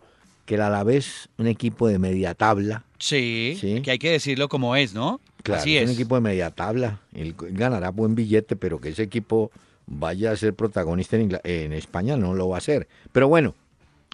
que 0.47 0.55
el 0.55 0.63
Alavés, 0.63 1.29
un 1.37 1.47
equipo 1.47 1.89
de 1.89 1.99
media 1.99 2.35
tabla. 2.35 2.85
Sí, 2.99 3.59
que 3.85 3.91
hay 3.91 3.99
que 3.99 4.11
decirlo 4.11 4.49
como 4.49 4.77
es, 4.77 4.95
¿no? 4.95 5.21
Claro, 5.43 5.61
Así 5.61 5.77
es. 5.77 5.89
un 5.89 5.95
equipo 5.95 6.15
de 6.17 6.21
media 6.21 6.51
tabla. 6.51 7.01
Él 7.13 7.35
ganará 7.37 7.91
buen 7.91 8.15
billete, 8.15 8.57
pero 8.57 8.81
que 8.81 8.91
ese 8.91 9.03
equipo 9.03 9.51
vaya 9.91 10.33
a 10.33 10.37
ser 10.37 10.55
protagonista 10.55 11.17
en, 11.17 11.39
en 11.45 11.75
España 11.75 12.17
no 12.17 12.33
lo 12.35 12.49
va 12.49 12.57
a 12.57 12.59
hacer. 12.59 12.89
Pero 13.13 13.29
bueno, 13.29 13.55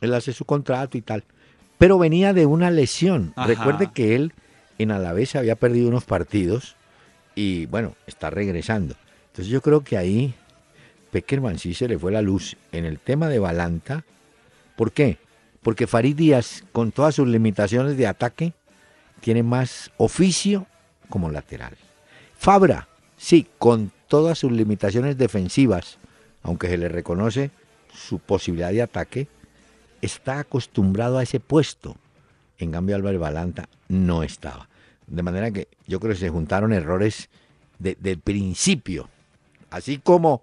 él 0.00 0.12
hace 0.12 0.32
su 0.32 0.44
contrato 0.44 0.98
y 0.98 1.02
tal. 1.02 1.22
Pero 1.78 1.98
venía 1.98 2.32
de 2.32 2.46
una 2.46 2.72
lesión. 2.72 3.32
Recuerde 3.36 3.92
que 3.94 4.16
él 4.16 4.32
en 4.78 4.90
Alavés 4.90 5.36
había 5.36 5.54
perdido 5.54 5.88
unos 5.88 6.04
partidos 6.04 6.74
y 7.36 7.66
bueno, 7.66 7.94
está 8.08 8.30
regresando. 8.30 8.96
Entonces 9.28 9.46
yo 9.46 9.60
creo 9.60 9.84
que 9.84 9.96
ahí 9.96 10.34
Peckerman 11.12 11.58
sí 11.60 11.74
se 11.74 11.86
le 11.86 11.98
fue 11.98 12.10
la 12.10 12.22
luz 12.22 12.56
en 12.72 12.84
el 12.84 12.98
tema 12.98 13.28
de 13.28 13.38
Balanta. 13.38 14.04
¿Por 14.74 14.90
qué? 14.90 15.18
porque 15.66 15.88
Farid 15.88 16.14
Díaz, 16.14 16.62
con 16.70 16.92
todas 16.92 17.16
sus 17.16 17.26
limitaciones 17.26 17.96
de 17.96 18.06
ataque, 18.06 18.52
tiene 19.20 19.42
más 19.42 19.90
oficio 19.96 20.68
como 21.08 21.28
lateral. 21.28 21.76
Fabra, 22.38 22.86
sí, 23.16 23.48
con 23.58 23.90
todas 24.08 24.38
sus 24.38 24.52
limitaciones 24.52 25.18
defensivas, 25.18 25.98
aunque 26.42 26.68
se 26.68 26.78
le 26.78 26.88
reconoce 26.88 27.50
su 27.92 28.18
posibilidad 28.18 28.70
de 28.70 28.82
ataque, 28.82 29.28
está 30.02 30.40
acostumbrado 30.40 31.18
a 31.18 31.22
ese 31.22 31.40
puesto. 31.40 31.96
En 32.58 32.72
cambio, 32.72 32.96
Álvaro 32.96 33.18
Balanta 33.18 33.68
no 33.88 34.22
estaba. 34.22 34.68
De 35.06 35.22
manera 35.22 35.50
que 35.50 35.68
yo 35.86 36.00
creo 36.00 36.12
que 36.12 36.20
se 36.20 36.30
juntaron 36.30 36.72
errores 36.72 37.28
de, 37.78 37.96
del 38.00 38.18
principio. 38.18 39.08
Así 39.70 39.98
como 39.98 40.42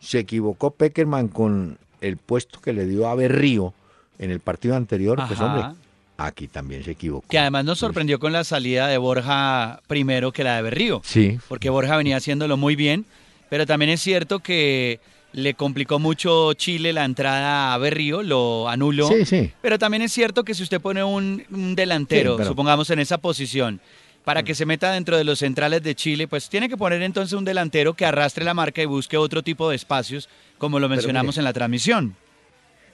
se 0.00 0.18
equivocó 0.18 0.72
Peckerman 0.72 1.28
con 1.28 1.78
el 2.00 2.16
puesto 2.16 2.60
que 2.60 2.72
le 2.72 2.86
dio 2.86 3.08
a 3.08 3.14
Berrío, 3.14 3.74
en 4.18 4.30
el 4.30 4.40
partido 4.40 4.76
anterior, 4.76 5.20
pues 5.26 5.40
hombre, 5.40 5.74
aquí 6.16 6.48
también 6.48 6.84
se 6.84 6.92
equivocó. 6.92 7.26
Que 7.28 7.38
además 7.38 7.64
nos 7.64 7.78
sorprendió 7.78 8.18
con 8.18 8.32
la 8.32 8.44
salida 8.44 8.88
de 8.88 8.98
Borja 8.98 9.80
primero 9.86 10.32
que 10.32 10.44
la 10.44 10.56
de 10.56 10.62
Berrío. 10.62 11.02
Sí. 11.04 11.38
Porque 11.48 11.70
Borja 11.70 11.96
venía 11.96 12.16
haciéndolo 12.16 12.56
muy 12.56 12.76
bien, 12.76 13.04
pero 13.48 13.66
también 13.66 13.90
es 13.90 14.00
cierto 14.00 14.40
que 14.40 15.00
le 15.32 15.54
complicó 15.54 15.98
mucho 15.98 16.54
Chile 16.54 16.92
la 16.92 17.04
entrada 17.04 17.74
a 17.74 17.78
Berrío, 17.78 18.22
lo 18.22 18.68
anuló. 18.68 19.08
Sí, 19.08 19.24
sí. 19.26 19.52
Pero 19.60 19.78
también 19.78 20.02
es 20.02 20.12
cierto 20.12 20.44
que 20.44 20.54
si 20.54 20.62
usted 20.62 20.80
pone 20.80 21.04
un, 21.04 21.44
delantero, 21.76 22.42
supongamos 22.44 22.88
en 22.90 23.00
esa 23.00 23.18
posición, 23.18 23.80
para 24.24 24.42
que 24.42 24.54
se 24.54 24.66
meta 24.66 24.92
dentro 24.92 25.16
de 25.16 25.24
los 25.24 25.38
centrales 25.40 25.82
de 25.82 25.94
Chile, 25.94 26.26
pues 26.26 26.48
tiene 26.48 26.68
que 26.68 26.76
poner 26.76 27.02
entonces 27.02 27.34
un 27.34 27.44
delantero 27.44 27.94
que 27.94 28.06
arrastre 28.06 28.44
la 28.44 28.54
marca 28.54 28.82
y 28.82 28.86
busque 28.86 29.16
otro 29.16 29.42
tipo 29.42 29.68
de 29.68 29.76
espacios, 29.76 30.28
como 30.58 30.80
lo 30.80 30.88
mencionamos 30.88 31.38
en 31.38 31.44
la 31.44 31.52
transmisión. 31.52 32.16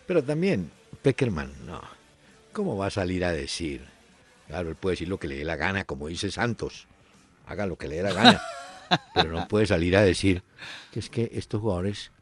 Pero 0.07 0.23
también, 0.23 0.71
Peckerman, 1.01 1.51
no. 1.65 1.81
¿Cómo 2.53 2.77
va 2.77 2.87
a 2.87 2.91
salir 2.91 3.25
a 3.25 3.33
decir? 3.33 3.87
Claro, 4.49 4.69
él 4.69 4.77
puede 4.77 4.95
decir 4.95 5.09
lo 5.09 5.19
que 5.19 5.29
le 5.29 5.37
dé 5.37 5.45
la 5.45 5.57
gana, 5.57 5.85
como 5.85 6.09
dice 6.09 6.31
Santos. 6.31 6.87
Haga 7.47 7.67
lo 7.67 7.77
que 7.77 7.89
le 7.89 7.97
dé 7.97 8.03
la 8.03 8.13
gana. 8.13 8.41
pero 9.15 9.33
no 9.33 9.49
puede 9.49 9.67
salir 9.67 9.97
a 9.97 10.03
decir 10.03 10.43
que 10.93 11.01
es 11.01 11.09
que 11.09 11.31
estos 11.33 11.61
jugadores 11.61 12.13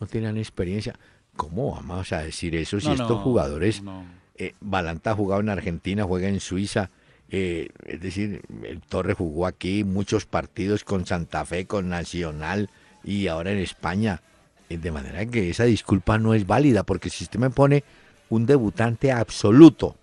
no 0.00 0.06
tienen 0.06 0.36
experiencia. 0.36 0.98
¿Cómo 1.36 1.72
vamos 1.72 2.12
a 2.12 2.22
decir 2.22 2.54
eso 2.56 2.80
si 2.80 2.90
estos 2.90 3.22
jugadores... 3.22 3.82
Eh, 4.40 4.54
Balanta 4.60 5.10
ha 5.10 5.14
jugado 5.14 5.40
en 5.40 5.48
Argentina, 5.48 6.04
juega 6.04 6.28
en 6.28 6.38
Suiza. 6.38 6.90
Eh, 7.28 7.70
es 7.84 8.00
decir, 8.00 8.42
el 8.62 8.80
Torre 8.80 9.12
jugó 9.12 9.46
aquí 9.46 9.82
muchos 9.82 10.26
partidos 10.26 10.84
con 10.84 11.06
Santa 11.06 11.44
Fe, 11.44 11.66
con 11.66 11.88
Nacional 11.88 12.70
y 13.02 13.26
ahora 13.26 13.50
en 13.50 13.58
España. 13.58 14.22
Eh, 14.68 14.78
de 14.78 14.92
manera 14.92 15.26
que 15.26 15.50
esa 15.50 15.64
disculpa 15.64 16.18
no 16.18 16.34
es 16.34 16.46
válida, 16.46 16.84
porque 16.84 17.10
si 17.10 17.24
usted 17.24 17.40
me 17.40 17.50
pone 17.50 17.82
un 18.28 18.46
debutante 18.46 19.12
absoluto. 19.12 19.96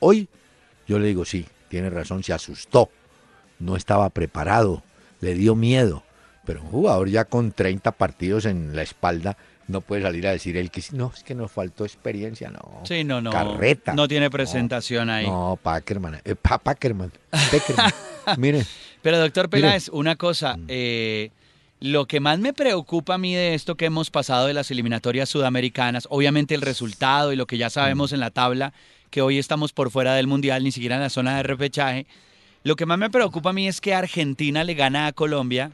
Hoy 0.00 0.28
yo 0.86 0.98
le 0.98 1.08
digo, 1.08 1.24
sí, 1.24 1.46
tiene 1.68 1.90
razón, 1.90 2.22
se 2.22 2.32
asustó, 2.32 2.90
no 3.58 3.76
estaba 3.76 4.08
preparado, 4.10 4.82
le 5.20 5.34
dio 5.34 5.54
miedo, 5.54 6.02
pero 6.44 6.62
un 6.62 6.68
jugador 6.68 7.08
ya 7.08 7.24
con 7.24 7.52
30 7.52 7.92
partidos 7.92 8.46
en 8.46 8.74
la 8.74 8.82
espalda, 8.82 9.36
no 9.66 9.82
puede 9.82 10.02
salir 10.02 10.26
a 10.26 10.32
decir 10.32 10.56
él 10.56 10.70
que 10.70 10.82
no, 10.92 11.12
es 11.14 11.22
que 11.22 11.34
nos 11.34 11.52
faltó 11.52 11.84
experiencia, 11.84 12.50
no. 12.50 12.80
Sí, 12.84 13.04
no, 13.04 13.20
no. 13.20 13.30
Carreta. 13.30 13.92
No 13.92 14.08
tiene 14.08 14.30
presentación 14.30 15.10
ahí. 15.10 15.26
No, 15.26 15.58
Packerman. 15.62 16.22
Eh, 16.24 16.34
pa 16.34 16.56
Packerman. 16.56 17.12
Packerman. 17.30 17.92
Mire. 18.38 18.64
Pero 19.02 19.18
doctor 19.18 19.50
Peláez, 19.50 19.90
una 19.90 20.16
cosa, 20.16 20.56
mm. 20.56 20.64
eh, 20.68 21.30
lo 21.80 22.06
que 22.06 22.20
más 22.20 22.38
me 22.38 22.52
preocupa 22.52 23.14
a 23.14 23.18
mí 23.18 23.34
de 23.34 23.54
esto 23.54 23.76
que 23.76 23.86
hemos 23.86 24.10
pasado 24.10 24.46
de 24.46 24.54
las 24.54 24.70
eliminatorias 24.70 25.28
sudamericanas, 25.28 26.06
obviamente 26.10 26.54
el 26.54 26.62
resultado 26.62 27.32
y 27.32 27.36
lo 27.36 27.46
que 27.46 27.58
ya 27.58 27.70
sabemos 27.70 28.12
mm. 28.12 28.14
en 28.14 28.20
la 28.20 28.30
tabla, 28.30 28.72
que 29.10 29.22
hoy 29.22 29.38
estamos 29.38 29.72
por 29.72 29.90
fuera 29.90 30.14
del 30.14 30.26
Mundial, 30.26 30.64
ni 30.64 30.72
siquiera 30.72 30.96
en 30.96 31.02
la 31.02 31.10
zona 31.10 31.36
de 31.36 31.42
repechaje, 31.42 32.06
lo 32.64 32.76
que 32.76 32.86
más 32.86 32.98
me 32.98 33.10
preocupa 33.10 33.50
a 33.50 33.52
mí 33.52 33.68
es 33.68 33.80
que 33.80 33.94
Argentina 33.94 34.64
le 34.64 34.74
gana 34.74 35.06
a 35.06 35.12
Colombia 35.12 35.72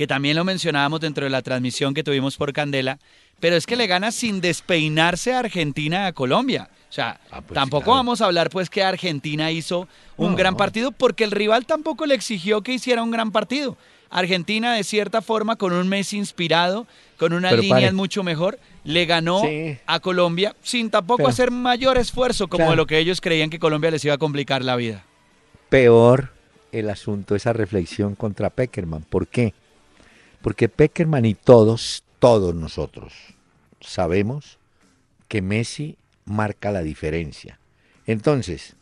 que 0.00 0.06
también 0.06 0.34
lo 0.34 0.44
mencionábamos 0.44 1.00
dentro 1.00 1.24
de 1.24 1.30
la 1.30 1.42
transmisión 1.42 1.92
que 1.92 2.02
tuvimos 2.02 2.38
por 2.38 2.54
Candela, 2.54 2.98
pero 3.38 3.54
es 3.54 3.66
que 3.66 3.76
le 3.76 3.86
gana 3.86 4.12
sin 4.12 4.40
despeinarse 4.40 5.34
a 5.34 5.40
Argentina 5.40 6.06
a 6.06 6.14
Colombia. 6.14 6.70
O 6.88 6.92
sea, 6.92 7.20
ah, 7.30 7.42
pues 7.42 7.54
tampoco 7.54 7.90
vamos 7.90 8.22
a 8.22 8.24
hablar 8.24 8.48
pues 8.48 8.70
que 8.70 8.82
Argentina 8.82 9.50
hizo 9.50 9.88
un 10.16 10.36
gran 10.36 10.56
partido 10.56 10.90
porque 10.90 11.24
el 11.24 11.30
rival 11.30 11.66
tampoco 11.66 12.06
le 12.06 12.14
exigió 12.14 12.62
que 12.62 12.72
hiciera 12.72 13.02
un 13.02 13.10
gran 13.10 13.30
partido. 13.30 13.76
Argentina 14.10 14.74
de 14.74 14.84
cierta 14.84 15.22
forma 15.22 15.56
con 15.56 15.72
un 15.72 15.88
mes 15.88 16.12
inspirado, 16.12 16.86
con 17.16 17.32
una 17.32 17.52
línea 17.52 17.92
mucho 17.92 18.22
mejor, 18.22 18.58
le 18.84 19.06
ganó 19.06 19.42
a 19.86 20.00
Colombia 20.00 20.56
sin 20.62 20.90
tampoco 20.90 21.28
hacer 21.28 21.50
mayor 21.50 21.96
esfuerzo 21.96 22.48
como 22.48 22.74
lo 22.74 22.86
que 22.86 22.98
ellos 22.98 23.20
creían 23.20 23.50
que 23.50 23.58
Colombia 23.58 23.90
les 23.90 24.04
iba 24.04 24.14
a 24.14 24.18
complicar 24.18 24.64
la 24.64 24.76
vida. 24.76 25.04
Peor 25.68 26.32
el 26.72 26.90
asunto, 26.90 27.34
esa 27.34 27.52
reflexión 27.52 28.14
contra 28.14 28.50
Peckerman. 28.50 29.02
¿Por 29.02 29.28
qué? 29.28 29.54
Porque 30.42 30.68
Peckerman 30.68 31.24
y 31.24 31.34
todos, 31.34 32.02
todos 32.18 32.54
nosotros 32.54 33.12
sabemos 33.80 34.58
que 35.28 35.42
Messi 35.42 35.96
marca 36.24 36.70
la 36.70 36.82
diferencia. 36.82 37.58
Entonces, 38.06 38.74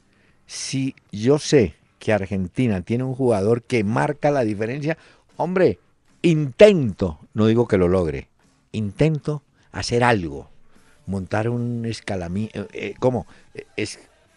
si 0.47 0.95
yo 1.13 1.39
sé 1.39 1.75
que 1.99 2.13
Argentina 2.13 2.83
tiene 2.83 3.05
un 3.05 3.15
jugador 3.15 3.63
que 3.63 3.85
marca 3.85 4.31
la 4.31 4.45
diferencia, 4.45 4.97
hombre, 5.39 5.79
intento, 6.21 7.19
no 7.33 7.47
digo 7.47 7.67
que 7.67 7.79
lo 7.79 7.89
logre, 7.89 8.29
intento 8.73 9.43
hacer 9.73 10.05
algo, 10.05 10.51
montar 11.07 11.49
un 11.49 11.87
escalamín, 11.87 12.51
eh, 12.53 12.67
eh, 12.73 12.95
¿cómo? 12.99 13.27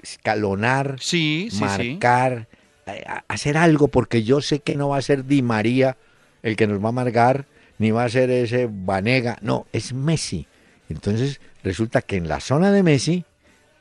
escalonar, 0.01 0.95
sí, 0.99 1.49
marcar, 1.59 2.47
eh, 2.85 3.03
hacer 3.27 3.57
algo, 3.57 3.89
porque 3.89 4.23
yo 4.23 4.41
sé 4.41 4.59
que 4.59 4.75
no 4.75 4.89
va 4.89 4.97
a 4.97 5.01
ser 5.01 5.25
Di 5.25 5.41
María 5.41 5.97
el 6.43 6.55
que 6.55 6.67
nos 6.67 6.79
va 6.81 6.85
a 6.85 6.89
amargar, 6.89 7.45
ni 7.77 7.91
va 7.91 8.03
a 8.03 8.09
ser 8.09 8.29
ese 8.29 8.67
Vanega, 8.71 9.37
no, 9.41 9.67
es 9.73 9.93
Messi. 9.93 10.47
Entonces 10.89 11.41
resulta 11.63 12.01
que 12.01 12.15
en 12.15 12.27
la 12.27 12.39
zona 12.39 12.71
de 12.71 12.83
Messi 12.83 13.25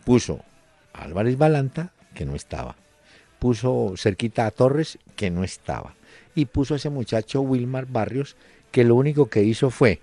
puso 0.04 0.42
a 0.92 1.04
Álvarez 1.04 1.36
Balanta, 1.36 1.92
que 2.14 2.24
no 2.24 2.34
estaba, 2.34 2.76
puso 3.38 3.94
cerquita 3.96 4.46
a 4.46 4.50
Torres, 4.50 4.98
que 5.16 5.30
no 5.30 5.44
estaba, 5.44 5.94
y 6.34 6.46
puso 6.46 6.74
a 6.74 6.76
ese 6.76 6.90
muchacho 6.90 7.40
Wilmar 7.40 7.86
Barrios, 7.86 8.36
que 8.70 8.84
lo 8.84 8.94
único 8.94 9.28
que 9.28 9.42
hizo 9.42 9.70
fue 9.70 10.00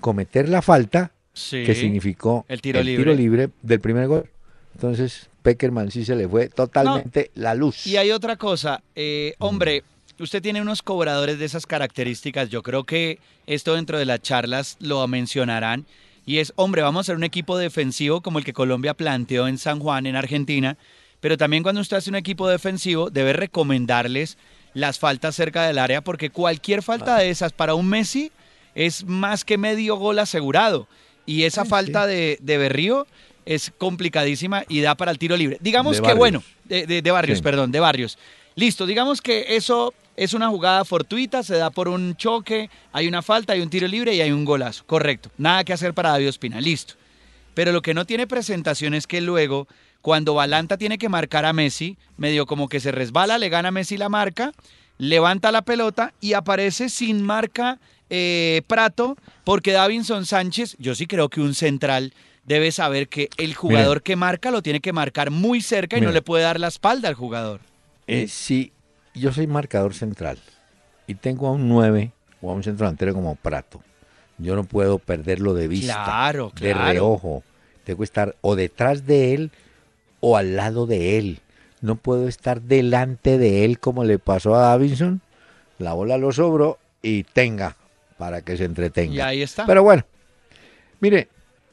cometer 0.00 0.48
la 0.48 0.62
falta, 0.62 1.12
que 1.50 1.74
significó 1.74 2.44
el, 2.48 2.60
tiro, 2.60 2.82
libre. 2.82 3.50
del 3.62 3.80
primer 3.80 4.08
gol. 4.08 4.28
Entonces, 4.74 5.28
Peckerman 5.42 5.90
sí 5.90 6.04
se 6.04 6.16
le 6.16 6.28
fue 6.28 6.48
totalmente 6.48 7.30
la 7.34 7.54
luz. 7.54 7.86
Y 7.86 7.96
hay 7.96 8.10
otra 8.10 8.36
cosa, 8.36 8.82
eh, 8.94 9.34
hombre, 9.38 9.82
usted 10.18 10.42
tiene 10.42 10.60
unos 10.60 10.82
cobradores 10.82 11.38
de 11.38 11.44
esas 11.44 11.66
características. 11.66 12.48
Yo 12.48 12.62
creo 12.62 12.84
que 12.84 13.18
esto 13.46 13.74
dentro 13.74 13.98
de 13.98 14.04
las 14.04 14.20
charlas 14.20 14.76
lo 14.80 15.06
mencionarán. 15.06 15.86
Y 16.26 16.38
es, 16.38 16.52
hombre, 16.56 16.82
vamos 16.82 17.00
a 17.00 17.06
ser 17.06 17.16
un 17.16 17.24
equipo 17.24 17.56
defensivo 17.56 18.20
como 18.20 18.38
el 18.38 18.44
que 18.44 18.52
Colombia 18.52 18.94
planteó 18.94 19.48
en 19.48 19.58
San 19.58 19.80
Juan, 19.80 20.06
en 20.06 20.16
Argentina. 20.16 20.76
Pero 21.20 21.36
también 21.36 21.62
cuando 21.62 21.80
usted 21.80 21.96
hace 21.96 22.10
un 22.10 22.16
equipo 22.16 22.48
defensivo, 22.48 23.10
debe 23.10 23.32
recomendarles 23.32 24.36
las 24.78 24.98
faltas 24.98 25.34
cerca 25.34 25.66
del 25.66 25.78
área, 25.78 26.02
porque 26.02 26.30
cualquier 26.30 26.82
falta 26.82 27.18
de 27.18 27.30
esas 27.30 27.52
para 27.52 27.74
un 27.74 27.88
Messi 27.88 28.30
es 28.74 29.04
más 29.04 29.44
que 29.44 29.58
medio 29.58 29.96
gol 29.96 30.18
asegurado. 30.18 30.86
Y 31.26 31.42
esa 31.42 31.64
falta 31.64 32.06
de, 32.06 32.38
de 32.40 32.58
Berrío 32.58 33.06
es 33.48 33.72
complicadísima 33.78 34.64
y 34.68 34.82
da 34.82 34.94
para 34.94 35.10
el 35.10 35.18
tiro 35.18 35.34
libre. 35.34 35.56
Digamos 35.60 36.02
que, 36.02 36.12
bueno, 36.12 36.42
de, 36.66 37.10
Barrios, 37.10 37.40
perdón, 37.40 37.72
de 37.72 37.80
Barrios. 37.80 38.18
Listo, 38.54 38.84
digamos 38.84 39.22
que 39.22 39.56
eso 39.56 39.94
es 40.16 40.34
una 40.34 40.48
jugada 40.48 40.84
fortuita, 40.84 41.42
se 41.42 41.56
da 41.56 41.70
por 41.70 41.88
un 41.88 42.14
choque, 42.16 42.68
hay 42.92 43.08
una 43.08 43.22
falta, 43.22 43.54
hay 43.54 43.60
un 43.62 43.70
tiro 43.70 43.88
libre 43.88 44.14
y 44.14 44.20
hay 44.20 44.32
un 44.32 44.44
golazo. 44.44 44.84
Correcto. 44.86 45.30
Nada 45.38 45.64
que 45.64 45.72
hacer 45.72 45.94
para 45.94 46.10
David 46.10 46.28
Ospina. 46.28 46.60
Listo. 46.60 46.94
Pero 47.54 47.72
lo 47.72 47.80
que 47.80 47.94
no 47.94 48.04
tiene 48.04 48.26
presentación 48.26 48.92
es 48.92 49.06
que 49.06 49.22
luego, 49.22 49.66
cuando 50.02 50.34
Balanta 50.34 50.78
tiene 50.78 50.98
que 50.98 51.08
marcar 51.08 51.44
a 51.44 51.52
Messi, 51.52 51.96
medio 52.16 52.46
como 52.46 52.68
que 52.68 52.80
se 52.80 52.92
resbala, 52.92 53.38
le 53.38 53.48
gana 53.48 53.68
a 53.68 53.72
Messi 53.72 53.96
la 53.96 54.08
marca, 54.08 54.52
levanta 54.98 55.52
la 55.52 55.62
pelota 55.62 56.14
y 56.20 56.32
aparece 56.32 56.88
sin 56.88 57.22
marca 57.22 57.78
eh, 58.10 58.62
Prato, 58.66 59.16
porque 59.44 59.72
Davinson 59.72 60.26
Sánchez, 60.26 60.76
yo 60.78 60.94
sí 60.94 61.06
creo 61.06 61.28
que 61.28 61.40
un 61.40 61.54
central 61.54 62.14
debe 62.44 62.72
saber 62.72 63.08
que 63.08 63.28
el 63.36 63.54
jugador 63.54 64.02
que 64.02 64.16
marca 64.16 64.50
lo 64.50 64.62
tiene 64.62 64.80
que 64.80 64.92
marcar 64.92 65.30
muy 65.30 65.60
cerca 65.60 65.98
y 65.98 66.00
no 66.00 66.12
le 66.12 66.22
puede 66.22 66.44
dar 66.44 66.58
la 66.58 66.68
espalda 66.68 67.08
al 67.08 67.14
jugador. 67.14 67.60
Eh, 68.06 68.26
sí 68.28 68.72
yo 69.18 69.32
soy 69.32 69.46
marcador 69.46 69.94
central 69.94 70.38
y 71.06 71.14
tengo 71.14 71.48
a 71.48 71.52
un 71.52 71.68
9 71.68 72.12
o 72.40 72.50
a 72.50 72.54
un 72.54 72.62
centro 72.62 72.86
delantero 72.86 73.14
como 73.14 73.34
Prato, 73.34 73.82
yo 74.38 74.54
no 74.54 74.64
puedo 74.64 74.98
perderlo 74.98 75.54
de 75.54 75.68
vista, 75.68 76.04
claro, 76.04 76.52
de 76.60 76.72
reojo. 76.72 77.42
Tengo 77.84 77.98
que 77.98 78.04
estar 78.04 78.36
o 78.42 78.54
detrás 78.54 79.06
de 79.06 79.34
él 79.34 79.50
o 80.20 80.36
al 80.36 80.56
lado 80.56 80.86
de 80.86 81.18
él. 81.18 81.40
No 81.80 81.96
puedo 81.96 82.28
estar 82.28 82.62
delante 82.62 83.38
de 83.38 83.64
él 83.64 83.78
como 83.78 84.04
le 84.04 84.18
pasó 84.18 84.54
a 84.56 84.60
Davinson. 84.60 85.20
La 85.78 85.92
bola 85.92 86.18
lo 86.18 86.32
sobró 86.32 86.78
y 87.02 87.22
tenga 87.22 87.76
para 88.16 88.42
que 88.42 88.56
se 88.56 88.64
entretenga. 88.64 89.14
Y 89.14 89.20
ahí 89.20 89.42
está. 89.42 89.64
Pero 89.64 89.82
bueno, 89.82 90.04
mire, 91.00 91.28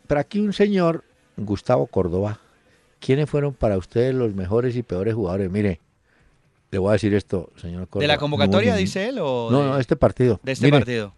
para 0.08 0.22
aquí 0.22 0.40
un 0.40 0.54
señor, 0.54 1.04
Gustavo 1.38 1.88
Córdoba, 1.88 2.40
¿quiénes 3.00 3.30
fueron 3.30 3.54
para 3.54 3.78
ustedes 3.78 4.14
los 4.14 4.36
mejores 4.36 4.76
y 4.76 4.84
peores 4.84 5.16
jugadores? 5.16 5.50
Mire, 5.50 5.80
le 6.72 6.80
voy 6.80 6.90
a 6.90 6.94
decir 6.94 7.14
esto, 7.16 7.52
señor 7.56 7.88
¿De 7.90 8.08
la 8.08 8.18
convocatoria, 8.18 8.76
dice 8.76 9.08
él? 9.10 9.20
O 9.20 9.50
no, 9.52 9.64
no, 9.66 9.80
este 9.80 9.96
partido. 9.96 10.40
De 10.44 10.52
este 10.52 10.70
partido. 10.70 11.14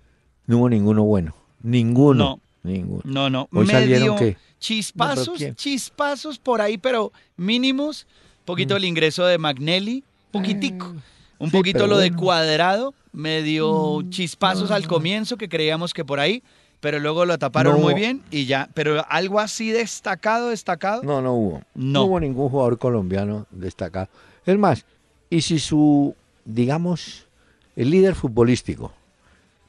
No 0.46 0.60
hubo 0.60 0.70
ninguno 0.70 1.04
bueno. 1.04 1.36
Ninguno. 1.62 2.24
No, 2.24 2.42
ninguno. 2.68 3.02
No, 3.06 3.30
no. 3.30 3.48
Hoy 3.52 3.68
salieron 3.68 4.18
que... 4.18 4.38
Chispazos, 4.60 5.40
chispazos 5.56 6.40
por 6.40 6.62
ahí, 6.62 6.78
pero 6.78 7.12
mínimos. 7.36 8.08
Un 8.40 8.46
poquito 8.46 8.74
mm. 8.74 8.78
el 8.78 8.86
ingreso 8.86 9.26
de 9.26 9.38
Magnelli, 9.38 10.04
poquitico. 10.32 10.94
Eh, 10.96 11.02
un 11.40 11.52
poquito 11.52 11.86
lo 11.86 11.98
de 11.98 12.12
cuadrado, 12.14 12.94
medio 13.12 14.00
mm, 14.00 14.10
chispazos 14.10 14.72
al 14.72 14.88
comienzo 14.88 15.38
que 15.38 15.50
creíamos 15.50 15.94
que 15.94 16.04
por 16.04 16.20
ahí, 16.20 16.42
pero 16.80 17.00
luego 17.00 17.26
lo 17.26 17.38
taparon 17.38 17.82
muy 17.82 17.94
bien 17.94 18.24
y 18.32 18.46
ya. 18.46 18.70
Pero 18.74 19.06
algo 19.10 19.40
así 19.40 19.72
destacado, 19.72 20.50
destacado. 20.50 21.04
No, 21.04 21.22
no 21.22 21.34
hubo. 21.34 21.62
No. 21.76 21.92
no 21.92 22.04
hubo 22.06 22.20
ningún 22.20 22.50
jugador 22.50 22.78
colombiano 22.78 23.46
destacado. 23.52 24.10
Es 24.46 24.58
más, 24.58 24.86
y 25.30 25.42
si 25.42 25.60
su, 25.60 26.16
digamos, 26.46 27.28
el 27.76 27.92
líder 27.92 28.16
futbolístico, 28.16 28.94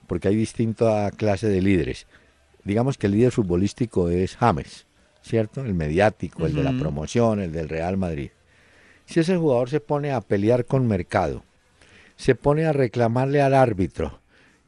porque 0.07 0.29
hay 0.29 0.37
distinta 0.37 1.11
clase 1.11 1.49
de 1.49 1.61
líderes, 1.61 2.07
digamos 2.69 2.99
que 2.99 3.07
el 3.07 3.15
líder 3.15 3.33
futbolístico 3.33 4.11
es 4.11 4.37
James, 4.37 4.87
¿cierto? 5.23 5.65
El 5.65 5.75
mediático, 5.75 6.47
el 6.47 6.55
de 6.55 6.63
la 6.63 6.79
promoción, 6.79 7.41
el 7.41 7.51
del 7.51 7.69
Real 7.69 7.97
Madrid. 7.97 8.31
Si 9.07 9.21
ese 9.21 9.39
jugador 9.39 9.71
se 9.71 9.81
pone 9.81 10.13
a 10.13 10.21
pelear 10.21 10.67
con 10.67 10.87
Mercado, 10.87 11.43
se 12.17 12.35
pone 12.35 12.67
a 12.67 12.75
reclamarle 12.75 13.41
al 13.41 13.55
árbitro, 13.55 14.21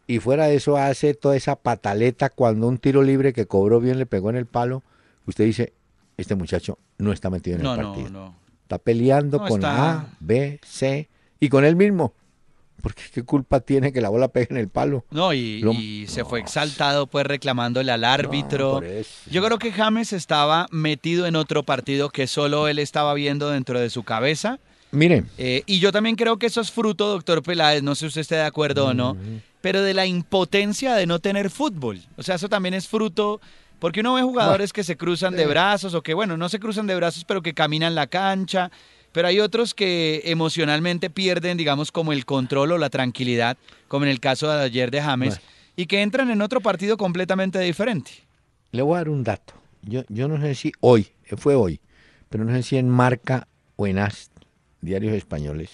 y 0.06 0.18
fuera 0.18 0.46
de 0.46 0.56
eso 0.56 0.78
hace 0.78 1.12
toda 1.12 1.36
esa 1.36 1.56
pataleta 1.56 2.30
cuando 2.30 2.66
un 2.66 2.78
tiro 2.78 3.02
libre 3.02 3.34
que 3.34 3.46
cobró 3.46 3.80
bien 3.80 3.98
le 3.98 4.06
pegó 4.06 4.30
en 4.30 4.36
el 4.36 4.46
palo, 4.46 4.82
usted 5.26 5.44
dice, 5.44 5.74
este 6.16 6.34
muchacho 6.34 6.78
no 6.96 7.12
está 7.12 7.28
metido 7.28 7.58
en 7.58 7.66
el 7.66 7.76
partido. 7.76 8.10
No, 8.10 8.20
no. 8.20 8.34
Está 8.62 8.78
peleando 8.78 9.44
con 9.44 9.62
A, 9.64 10.16
B, 10.20 10.58
C 10.64 11.08
y 11.38 11.48
con 11.50 11.64
él 11.64 11.76
mismo. 11.76 12.14
Porque 12.80 13.02
qué 13.12 13.22
culpa 13.22 13.60
tiene 13.60 13.92
que 13.92 14.00
la 14.00 14.08
bola 14.08 14.28
pegue 14.28 14.48
en 14.50 14.56
el 14.56 14.68
palo. 14.68 15.04
No, 15.10 15.32
y, 15.32 16.06
se 16.08 16.24
fue 16.24 16.40
exaltado 16.40 17.06
pues 17.06 17.26
reclamándole 17.26 17.92
al 17.92 18.04
árbitro. 18.04 18.80
Yo 19.30 19.44
creo 19.44 19.58
que 19.58 19.72
James 19.72 20.12
estaba 20.12 20.66
metido 20.70 21.26
en 21.26 21.36
otro 21.36 21.62
partido 21.62 22.10
que 22.10 22.26
solo 22.26 22.68
él 22.68 22.78
estaba 22.78 23.14
viendo 23.14 23.50
dentro 23.50 23.80
de 23.80 23.90
su 23.90 24.02
cabeza. 24.02 24.58
Miren. 24.92 25.28
Eh, 25.38 25.62
y 25.66 25.78
yo 25.78 25.92
también 25.92 26.16
creo 26.16 26.38
que 26.38 26.46
eso 26.46 26.60
es 26.60 26.70
fruto, 26.70 27.08
doctor 27.08 27.42
Peláez, 27.42 27.82
no 27.82 27.94
sé 27.94 28.00
si 28.00 28.06
usted 28.06 28.20
está 28.22 28.36
de 28.36 28.42
acuerdo 28.42 28.86
o 28.86 28.94
no, 28.94 29.16
pero 29.60 29.82
de 29.82 29.94
la 29.94 30.06
impotencia 30.06 30.94
de 30.94 31.06
no 31.06 31.20
tener 31.20 31.50
fútbol. 31.50 32.00
O 32.16 32.22
sea, 32.22 32.34
eso 32.34 32.48
también 32.48 32.74
es 32.74 32.88
fruto 32.88 33.40
porque 33.80 34.00
uno 34.00 34.14
ve 34.14 34.22
jugadores 34.22 34.72
que 34.72 34.84
se 34.84 34.96
cruzan 34.96 35.34
de 35.34 35.46
brazos 35.46 35.94
o 35.94 36.02
que, 36.02 36.12
bueno, 36.12 36.36
no 36.36 36.48
se 36.50 36.60
cruzan 36.60 36.86
de 36.86 36.94
brazos, 36.94 37.24
pero 37.24 37.40
que 37.40 37.54
caminan 37.54 37.94
la 37.94 38.06
cancha. 38.06 38.70
Pero 39.12 39.28
hay 39.28 39.40
otros 39.40 39.74
que 39.74 40.22
emocionalmente 40.24 41.10
pierden, 41.10 41.56
digamos, 41.56 41.90
como 41.90 42.12
el 42.12 42.24
control 42.24 42.72
o 42.72 42.78
la 42.78 42.90
tranquilidad, 42.90 43.56
como 43.88 44.04
en 44.04 44.10
el 44.10 44.20
caso 44.20 44.50
de 44.50 44.62
ayer 44.62 44.90
de 44.90 45.02
James. 45.02 45.40
y 45.76 45.86
que 45.86 46.02
entran 46.02 46.30
en 46.30 46.42
otro 46.42 46.60
partido 46.60 46.96
completamente 46.96 47.58
diferente. 47.60 48.10
Le 48.72 48.82
voy 48.82 48.94
a 48.94 48.98
dar 48.98 49.08
un 49.08 49.24
dato. 49.24 49.54
Yo, 49.82 50.02
yo 50.08 50.28
no 50.28 50.40
sé 50.40 50.54
si 50.54 50.72
hoy, 50.80 51.08
eh, 51.24 51.36
fue 51.36 51.54
hoy, 51.54 51.80
pero 52.28 52.44
no 52.44 52.52
sé 52.52 52.62
si 52.62 52.76
en 52.76 52.88
Marca 52.88 53.48
o 53.76 53.86
en 53.86 53.98
AS, 53.98 54.30
diarios 54.80 55.14
españoles, 55.14 55.70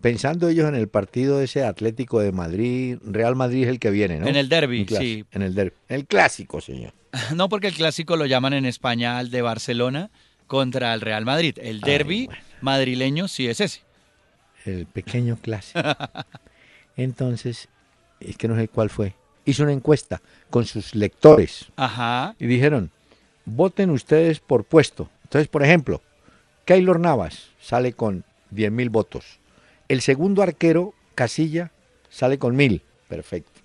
pensando 0.00 0.48
ellos 0.48 0.68
en 0.68 0.74
el 0.74 0.88
partido 0.88 1.40
ese 1.40 1.64
Atlético 1.64 2.20
de 2.20 2.32
Madrid, 2.32 2.98
Real 3.04 3.36
Madrid 3.36 3.62
es 3.62 3.68
el 3.68 3.78
que 3.78 3.90
viene, 3.90 4.18
¿no? 4.18 4.26
En 4.26 4.36
el 4.36 4.48
derby, 4.48 4.86
sí. 4.88 5.24
En 5.30 5.42
el 5.42 5.54
derby. 5.54 5.76
El 5.88 6.06
clásico, 6.06 6.60
señor. 6.60 6.92
No 7.34 7.48
porque 7.48 7.68
el 7.68 7.74
clásico 7.74 8.16
lo 8.16 8.26
llaman 8.26 8.54
en 8.54 8.64
España 8.64 9.18
al 9.18 9.30
de 9.30 9.42
Barcelona 9.42 10.10
contra 10.52 10.92
el 10.92 11.00
Real 11.00 11.24
Madrid. 11.24 11.56
El 11.62 11.80
derby 11.80 12.26
bueno. 12.26 12.42
madrileño 12.60 13.26
sí 13.26 13.48
es 13.48 13.58
ese. 13.58 13.80
El 14.66 14.84
pequeño 14.84 15.38
clásico. 15.40 15.80
Entonces, 16.94 17.70
es 18.20 18.36
que 18.36 18.48
no 18.48 18.56
sé 18.56 18.68
cuál 18.68 18.90
fue. 18.90 19.14
Hizo 19.46 19.62
una 19.62 19.72
encuesta 19.72 20.20
con 20.50 20.66
sus 20.66 20.94
lectores 20.94 21.72
Ajá. 21.76 22.36
y 22.38 22.44
dijeron, 22.44 22.90
voten 23.46 23.88
ustedes 23.88 24.40
por 24.40 24.64
puesto. 24.64 25.08
Entonces, 25.22 25.48
por 25.48 25.62
ejemplo, 25.62 26.02
Keylor 26.66 27.00
Navas 27.00 27.48
sale 27.58 27.94
con 27.94 28.22
10 28.50 28.72
mil 28.72 28.90
votos. 28.90 29.38
El 29.88 30.02
segundo 30.02 30.42
arquero, 30.42 30.92
Casilla, 31.14 31.72
sale 32.10 32.38
con 32.38 32.54
mil. 32.56 32.82
Perfecto. 33.08 33.62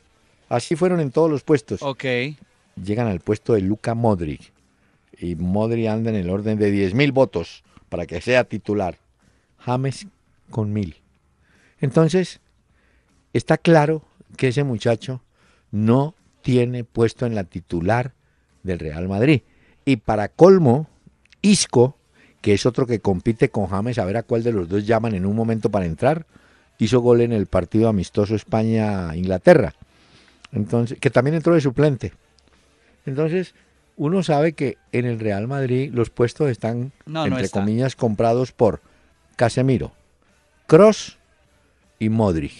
Así 0.47 0.77
fueron 0.77 1.01
en 1.01 1.11
todos 1.11 1.29
los 1.29 1.43
puestos. 1.43 1.81
Ok. 1.81 2.05
Llegan 2.81 3.07
al 3.07 3.19
puesto 3.19 3.55
de 3.55 3.59
Luca 3.59 3.93
Modric. 3.93 4.53
Y 5.19 5.35
Modric 5.35 5.87
anda 5.87 6.09
en 6.09 6.15
el 6.15 6.29
orden 6.29 6.57
de 6.57 6.71
10 6.71 6.93
mil 6.93 7.11
votos 7.11 7.63
para 7.89 8.05
que 8.05 8.21
sea 8.21 8.43
titular. 8.43 8.97
James 9.59 10.07
con 10.49 10.71
mil. 10.71 10.95
Entonces, 11.79 12.39
está 13.33 13.57
claro 13.57 14.03
que 14.35 14.49
ese 14.49 14.63
muchacho 14.63 15.21
no 15.71 16.15
tiene 16.41 16.83
puesto 16.83 17.25
en 17.25 17.35
la 17.35 17.43
titular 17.43 18.13
del 18.63 18.79
Real 18.79 19.07
Madrid. 19.07 19.41
Y 19.85 19.97
para 19.97 20.27
colmo, 20.29 20.87
Isco, 21.41 21.97
que 22.41 22.53
es 22.53 22.65
otro 22.65 22.85
que 22.85 22.99
compite 22.99 23.49
con 23.49 23.67
James, 23.67 23.97
a 23.97 24.05
ver 24.05 24.17
a 24.17 24.23
cuál 24.23 24.43
de 24.43 24.53
los 24.53 24.69
dos 24.69 24.85
llaman 24.85 25.15
en 25.15 25.25
un 25.25 25.35
momento 25.35 25.69
para 25.69 25.85
entrar, 25.85 26.25
hizo 26.77 26.99
gol 27.01 27.21
en 27.21 27.33
el 27.33 27.47
partido 27.47 27.89
amistoso 27.89 28.35
España-Inglaterra. 28.35 29.73
Entonces, 30.51 30.99
que 30.99 31.09
también 31.09 31.35
entró 31.35 31.53
de 31.53 31.61
suplente. 31.61 32.13
Entonces, 33.05 33.53
uno 33.97 34.23
sabe 34.23 34.53
que 34.53 34.77
en 34.91 35.05
el 35.05 35.19
Real 35.19 35.47
Madrid 35.47 35.91
los 35.93 36.09
puestos 36.09 36.49
están, 36.49 36.91
No, 37.05 37.21
no 37.21 37.25
entre 37.27 37.45
está. 37.45 37.59
comillas, 37.59 37.95
comprados 37.95 38.51
por 38.51 38.81
Casemiro, 39.35 39.91
Cross 40.67 41.17
y 41.99 42.09
Modric. 42.09 42.53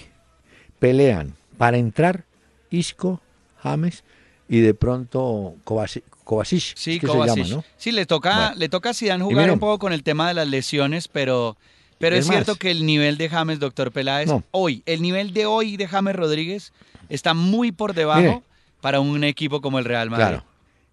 Pelean 0.79 1.33
para 1.57 1.77
entrar 1.77 2.23
Isco, 2.69 3.21
James 3.63 4.03
y 4.49 4.59
de 4.61 4.73
pronto 4.73 5.55
Kovacic, 5.63 6.03
Kovacic, 6.23 6.75
Sí, 6.75 6.99
que 6.99 7.07
Kovacic. 7.07 7.43
se 7.45 7.49
llama, 7.49 7.55
¿no? 7.61 7.63
Sí, 7.77 7.91
le 7.91 8.05
toca, 8.05 8.35
Bueno. 8.35 8.55
le 8.57 8.69
toca 8.69 8.89
a 8.89 8.93
Zidane 8.93 9.23
jugar 9.23 9.37
miren. 9.37 9.53
un 9.53 9.59
poco 9.59 9.79
con 9.79 9.93
el 9.93 10.03
tema 10.03 10.27
de 10.27 10.33
las 10.35 10.47
lesiones, 10.47 11.07
pero, 11.07 11.57
pero 11.99 12.15
es, 12.15 12.25
Es 12.25 12.31
cierto 12.31 12.55
que 12.55 12.69
el 12.71 12.85
nivel 12.85 13.17
de 13.17 13.29
James, 13.29 13.59
doctor 13.59 13.91
Peláez, 13.91 14.27
No. 14.27 14.43
hoy, 14.51 14.83
el 14.85 15.01
nivel 15.01 15.33
de 15.33 15.45
hoy 15.45 15.77
de 15.77 15.87
James 15.87 16.15
Rodríguez 16.15 16.73
está 17.09 17.33
muy 17.33 17.71
por 17.71 17.93
debajo 17.93 18.43
para 18.81 18.99
un 18.99 19.23
equipo 19.23 19.61
como 19.61 19.79
el 19.79 19.85
Real 19.85 20.09
Madrid. 20.09 20.25
Claro. 20.25 20.43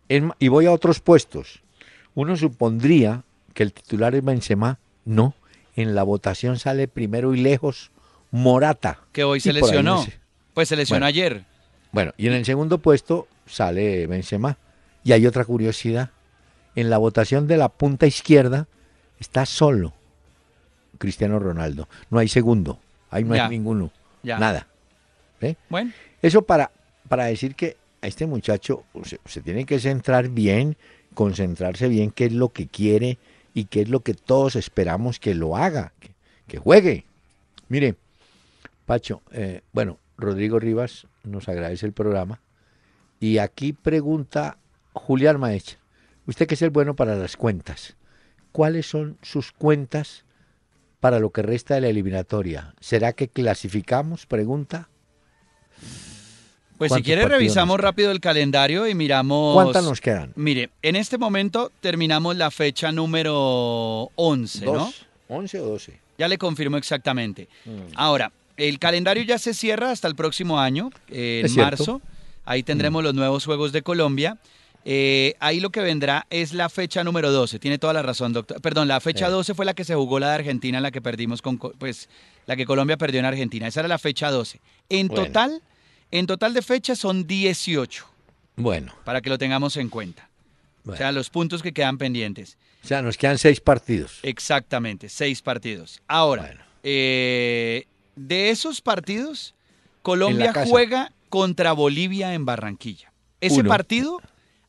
Y 0.08 0.48
voy 0.48 0.66
a 0.66 0.72
otros 0.72 1.00
puestos. 1.00 1.62
Uno 2.14 2.36
supondría 2.36 3.22
que 3.54 3.62
el 3.62 3.72
titular 3.72 4.14
es 4.14 4.24
Benzema. 4.24 4.78
No. 5.04 5.34
En 5.76 5.94
la 5.94 6.02
votación 6.02 6.58
sale 6.58 6.86
primero 6.88 7.34
y 7.34 7.40
lejos 7.40 7.90
Morata. 8.30 8.98
Que 9.12 9.24
hoy 9.24 9.40
se 9.40 9.52
lesionó. 9.52 9.96
no 9.96 10.02
sé. 10.02 10.18
Pues 10.54 10.68
se 10.68 10.76
lesionó 10.76 10.98
Bueno. 11.00 11.06
ayer. 11.06 11.44
Bueno, 11.92 12.12
y 12.16 12.26
en 12.28 12.32
el 12.34 12.44
segundo 12.44 12.78
puesto 12.78 13.28
sale 13.46 14.06
Benzema. 14.06 14.56
Y 15.02 15.12
hay 15.12 15.26
otra 15.26 15.44
curiosidad. 15.44 16.10
En 16.76 16.90
la 16.90 16.98
votación 16.98 17.46
de 17.46 17.56
la 17.56 17.68
punta 17.68 18.06
izquierda 18.06 18.66
está 19.20 19.46
solo 19.46 19.92
Cristiano 20.98 21.38
Ronaldo. 21.38 21.88
No 22.10 22.18
hay 22.18 22.28
segundo. 22.28 22.78
Ahí 23.10 23.24
no 23.24 23.34
Ya. 23.36 23.44
hay 23.44 23.50
ninguno. 23.50 23.90
Ya. 24.22 24.38
Nada. 24.38 24.66
¿Ve? 25.40 25.56
Bueno, 25.68 25.92
Eso 26.22 26.42
para, 26.42 26.70
para 27.08 27.24
decir 27.26 27.54
que 27.54 27.76
a 28.04 28.06
este 28.06 28.26
muchacho 28.26 28.84
se, 29.24 29.40
tiene 29.40 29.64
que 29.64 29.78
centrar 29.78 30.28
bien, 30.28 30.76
concentrarse 31.14 31.88
bien 31.88 32.10
qué 32.10 32.26
es 32.26 32.32
lo 32.32 32.50
que 32.50 32.66
quiere 32.68 33.18
y 33.54 33.64
qué 33.64 33.80
es 33.80 33.88
lo 33.88 34.00
que 34.00 34.12
todos 34.12 34.56
esperamos 34.56 35.18
que 35.18 35.34
lo 35.34 35.56
haga, 35.56 35.94
que, 36.00 36.10
que 36.46 36.58
juegue. 36.58 37.06
Mire, 37.68 37.96
Pacho, 38.84 39.22
eh, 39.32 39.62
bueno, 39.72 39.98
Rodrigo 40.18 40.58
Rivas 40.58 41.06
nos 41.22 41.48
agradece 41.48 41.86
el 41.86 41.94
programa 41.94 42.42
y 43.20 43.38
aquí 43.38 43.72
pregunta 43.72 44.58
Julián 44.92 45.40
Maecha, 45.40 45.78
usted 46.26 46.46
que 46.46 46.56
es 46.56 46.62
el 46.62 46.70
bueno 46.70 46.94
para 46.94 47.16
las 47.16 47.38
cuentas, 47.38 47.96
¿cuáles 48.52 48.86
son 48.86 49.16
sus 49.22 49.50
cuentas 49.50 50.26
para 51.00 51.20
lo 51.20 51.30
que 51.30 51.40
resta 51.40 51.74
de 51.74 51.80
la 51.80 51.88
eliminatoria? 51.88 52.74
¿Será 52.80 53.14
que 53.14 53.28
clasificamos? 53.28 54.26
Pregunta. 54.26 54.90
Pues 56.78 56.88
si 56.88 56.94
¿Cuántos 56.94 57.04
quiere 57.06 57.28
revisamos 57.28 57.78
rápido 57.78 58.10
el 58.10 58.20
calendario 58.20 58.86
y 58.88 58.94
miramos... 58.94 59.54
¿Cuántas 59.54 59.84
nos 59.84 60.00
quedan? 60.00 60.32
Mire, 60.36 60.70
en 60.82 60.96
este 60.96 61.18
momento 61.18 61.70
terminamos 61.80 62.36
la 62.36 62.50
fecha 62.50 62.90
número 62.92 64.10
11, 64.16 64.64
¿no? 64.66 64.72
¿Dos? 64.72 65.06
¿11 65.28 65.60
o 65.60 65.64
12? 65.66 66.00
Ya 66.18 66.28
le 66.28 66.38
confirmo 66.38 66.76
exactamente. 66.76 67.48
Mm. 67.64 67.70
Ahora, 67.96 68.32
el 68.56 68.78
calendario 68.78 69.22
ya 69.24 69.38
se 69.38 69.54
cierra 69.54 69.90
hasta 69.90 70.08
el 70.08 70.14
próximo 70.14 70.60
año, 70.60 70.90
eh, 71.08 71.42
en. 71.44 71.52
Mm. 71.52 71.56
marzo. 71.56 72.02
Ahí 72.44 72.62
tendremos 72.62 73.02
los 73.02 73.14
nuevos 73.14 73.44
Juegos 73.44 73.72
de 73.72 73.82
Colombia. 73.82 74.36
Eh, 74.84 75.34
ahí 75.40 75.60
lo 75.60 75.70
que 75.70 75.80
vendrá 75.80 76.26
es 76.28 76.52
la 76.52 76.68
fecha 76.68 77.02
número 77.02 77.32
12. 77.32 77.58
Tiene 77.58 77.78
toda 77.78 77.94
la 77.94 78.02
razón, 78.02 78.34
doctor. 78.34 78.60
Perdón, 78.60 78.86
la 78.86 79.00
fecha 79.00 79.26
Sí. 79.26 79.32
12 79.32 79.54
fue 79.54 79.64
la 79.64 79.72
que 79.72 79.82
se 79.84 79.94
jugó 79.94 80.18
la 80.18 80.28
de 80.28 80.34
Argentina, 80.34 80.78
la 80.80 80.90
que 80.90 81.00
perdimos 81.00 81.40
con, 81.40 81.56
Co- 81.56 81.72
pues, 81.78 82.10
la 82.46 82.54
que 82.54 82.66
Colombia 82.66 82.98
perdió 82.98 83.20
en 83.20 83.26
Argentina. 83.26 83.66
Esa 83.66 83.80
era 83.80 83.88
la 83.88 83.98
fecha 83.98 84.30
12. 84.30 84.60
En 84.90 85.08
Bueno. 85.08 85.24
total, 85.24 85.62
en 86.18 86.26
total 86.26 86.54
de 86.54 86.62
fechas 86.62 86.98
son 86.98 87.26
18, 87.26 88.06
Bueno, 88.56 88.94
para 89.04 89.20
que 89.20 89.28
lo 89.30 89.36
tengamos 89.38 89.76
en 89.76 89.88
cuenta. 89.88 90.28
bueno. 90.84 90.94
O 90.94 90.98
sea, 90.98 91.12
los 91.12 91.28
puntos 91.30 91.62
que 91.62 91.72
quedan 91.72 91.98
pendientes. 91.98 92.56
O 92.82 92.86
sea, 92.86 93.02
nos 93.02 93.16
quedan 93.16 93.38
seis 93.38 93.60
partidos. 93.60 94.20
Exactamente, 94.22 95.08
seis 95.08 95.42
partidos. 95.42 96.02
Ahora, 96.06 96.42
Bueno. 96.42 96.60
eh, 96.82 97.86
de 98.16 98.50
esos 98.50 98.80
partidos, 98.80 99.54
Colombia 100.02 100.52
juega 100.68 101.10
contra 101.30 101.72
Bolivia 101.72 102.34
en 102.34 102.44
Barranquilla. 102.44 103.12
Ese 103.40 103.60
Uno. 103.60 103.68
partido, 103.68 104.20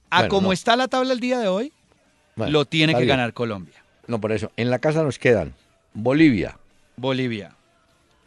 a 0.09 0.19
Bueno, 0.21 0.29
como 0.29 0.47
no. 0.47 0.53
está 0.53 0.75
la 0.75 0.87
tabla 0.87 1.13
el 1.13 1.19
día 1.19 1.37
de 1.39 1.47
hoy, 1.47 1.71
lo 2.37 2.65
tiene 2.65 2.93
que 2.93 2.99
bien. 2.99 3.09
ganar 3.09 3.33
Colombia. 3.33 3.83
No, 4.07 4.19
por 4.19 4.31
eso. 4.31 4.51
En 4.57 4.69
la 4.69 4.79
casa 4.79 5.03
nos 5.03 5.19
quedan 5.19 5.53
Bolivia, 5.93 6.57
Bolivia. 6.97 7.55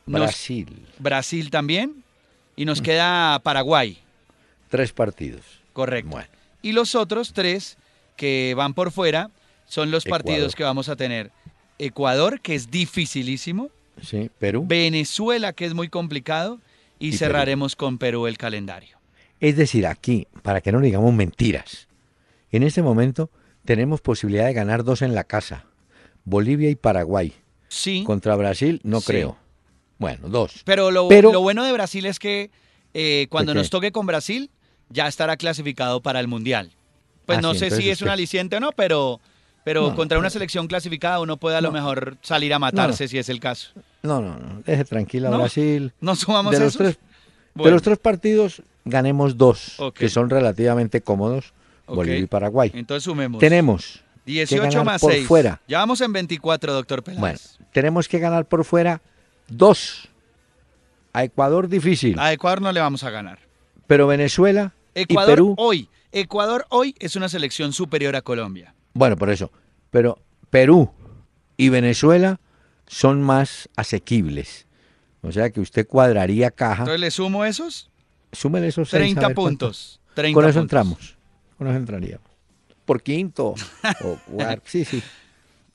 Nos- 0.06 0.20
Brasil, 0.20 0.86
Brasil 0.98 1.50
también. 1.50 2.04
Y 2.58 2.64
nos 2.64 2.82
queda 2.82 3.38
Paraguay, 3.42 3.98
tres 4.68 4.92
partidos. 4.92 5.42
correcto. 5.72 6.10
Bueno, 6.10 6.28
Y 6.60 6.72
los 6.72 6.94
otros 6.96 7.32
tres 7.32 7.76
que 8.16 8.52
van 8.56 8.74
por 8.74 8.90
fuera 8.90 9.30
son 9.66 9.90
los 9.92 10.04
Ecuador. 10.04 10.24
partidos 10.24 10.54
que 10.56 10.64
vamos 10.64 10.88
a 10.88 10.96
tener. 10.96 11.30
Ecuador, 11.78 12.40
que 12.40 12.54
es 12.56 12.70
dificilísimo. 12.70 13.70
sí, 14.02 14.28
Perú. 14.40 14.64
Venezuela, 14.66 15.52
que 15.52 15.64
es 15.66 15.74
muy 15.74 15.88
complicado, 15.88 16.58
y, 16.98 17.08
Y 17.08 17.10
Perú. 17.12 17.18
cerraremos 17.18 17.76
con 17.76 17.96
Perú 17.98 18.26
el 18.26 18.36
calendario. 18.38 18.98
Es 19.40 19.56
decir, 19.56 19.86
aquí, 19.86 20.26
para 20.42 20.60
que 20.60 20.72
no 20.72 20.80
digamos 20.80 21.14
mentiras, 21.14 21.86
en 22.50 22.64
este 22.64 22.82
momento 22.82 23.30
tenemos 23.64 24.00
posibilidad 24.00 24.46
de 24.46 24.52
ganar 24.54 24.82
dos 24.82 25.02
en 25.02 25.14
la 25.14 25.22
casa. 25.22 25.64
Bolivia 26.24 26.70
y 26.70 26.74
Paraguay. 26.74 27.32
Sí, 27.68 28.02
Contra 28.04 28.34
Brasil, 28.34 28.80
no 28.82 29.00
Sí. 29.00 29.06
creo. 29.06 29.36
Bueno, 29.98 30.28
dos. 30.28 30.62
pero 30.64 30.90
lo, 30.90 31.08
pero- 31.08 31.32
lo 31.32 31.40
bueno 31.40 31.64
de 31.64 31.72
Brasil 31.72 32.06
es 32.06 32.18
que 32.18 32.50
eh, 32.94 33.26
cuando 33.30 33.52
nos 33.54 33.70
toque 33.70 33.92
con 33.92 34.06
Brasil, 34.06 34.50
ya 34.88 35.06
estará 35.08 35.36
clasificado 35.36 36.00
para 36.00 36.20
el 36.20 36.28
Mundial. 36.28 36.70
Pues 37.26 37.38
Ah, 37.38 37.42
no 37.42 37.52
sí, 37.52 37.60
sé 37.60 37.70
si 37.72 37.90
es 37.90 38.00
un 38.00 38.08
aliciente 38.08 38.56
o 38.56 38.60
no, 38.60 38.72
pero, 38.72 39.20
pero 39.64 39.88
No, 39.90 39.94
contra 39.94 40.18
una 40.18 40.30
selección 40.30 40.66
clasificada 40.66 41.20
uno 41.20 41.36
puede 41.36 41.56
a 41.56 41.60
lo 41.60 41.68
No. 41.68 41.74
mejor 41.74 42.16
salir 42.22 42.54
a 42.54 42.58
matarse 42.58 43.06
si 43.08 43.18
es 43.18 43.28
el 43.28 43.38
caso. 43.40 43.70
No, 44.02 44.20
no, 44.22 44.38
no. 44.38 44.62
Deje 44.64 44.84
tranquila 44.84 45.28
¿No? 45.28 45.38
Brasil. 45.38 45.92
¿No 46.00 46.16
sumamos 46.16 46.52
De 46.52 46.60
los, 46.60 46.68
eso? 46.74 46.78
tres, 46.78 46.98
de 47.54 47.70
los 47.70 47.82
tres 47.82 47.98
partidos, 47.98 48.62
ganemos 48.86 49.36
dos, 49.36 49.78
Ok. 49.78 49.96
que 49.98 50.08
son 50.08 50.30
relativamente 50.30 51.00
cómodos. 51.02 51.52
Bolivia 51.86 52.20
y 52.20 52.26
Paraguay. 52.26 52.70
entonces 52.74 53.04
sumemos. 53.04 53.40
Tenemos 53.40 54.00
18 54.26 54.62
ganar 54.62 54.84
más 54.84 55.00
por 55.00 55.12
6. 55.12 55.26
fuera. 55.26 55.60
Ya 55.68 55.78
vamos 55.78 56.00
en 56.02 56.12
24, 56.12 56.72
doctor 56.74 57.02
Peláez. 57.02 57.20
Bueno, 57.20 57.38
tenemos 57.72 58.08
que 58.08 58.18
ganar 58.18 58.44
por 58.46 58.64
fuera 58.64 59.00
dos. 59.48 60.08
A 61.12 61.24
Ecuador 61.24 61.68
difícil, 61.68 62.18
A 62.18 62.32
Ecuador 62.32 62.60
no 62.62 62.70
le 62.72 62.80
vamos 62.80 63.02
a 63.04 63.10
ganar. 63.10 63.38
pero 63.86 64.06
Venezuela 64.06 64.72
Ecuador 64.94 65.30
y 65.30 65.32
Perú, 65.32 65.54
hoy. 65.58 65.88
Ecuador 66.12 66.66
hoy 66.70 66.94
es 66.98 67.16
una 67.16 67.28
selección 67.28 67.72
superior 67.72 68.14
a 68.16 68.22
Colombia. 68.22 68.74
bueno, 68.94 69.16
por 69.16 69.30
eso, 69.30 69.50
pero 69.90 70.18
Perú 70.50 70.90
y 71.56 71.68
Venezuela 71.70 72.40
son 72.86 73.22
más 73.22 73.68
asequibles. 73.76 74.66
O 75.22 75.32
sea 75.32 75.50
que 75.50 75.60
usted 75.60 75.86
cuadraría 75.86 76.50
caja. 76.50 76.82
Entonces 76.84 77.00
le 77.00 77.10
sumo 77.10 77.44
esos. 77.44 77.90
súmele 78.32 78.68
esos 78.68 78.88
seis. 78.88 79.02
30 79.02 79.20
a 79.20 79.28
ver 79.28 79.34
cuánto. 79.34 79.66
puntos. 79.66 80.00
30 80.14 80.34
Con 80.34 80.44
eso 80.44 80.60
puntos. 80.60 80.62
entramos. 80.62 81.16
Con 81.58 81.66
eso 81.68 81.76
entraríamos. 81.76 82.28
Por 82.84 83.02
quinto 83.02 83.54
o 84.04 84.16
cuarto. 84.30 84.62
Sí, 84.66 84.84
sí. 84.84 85.02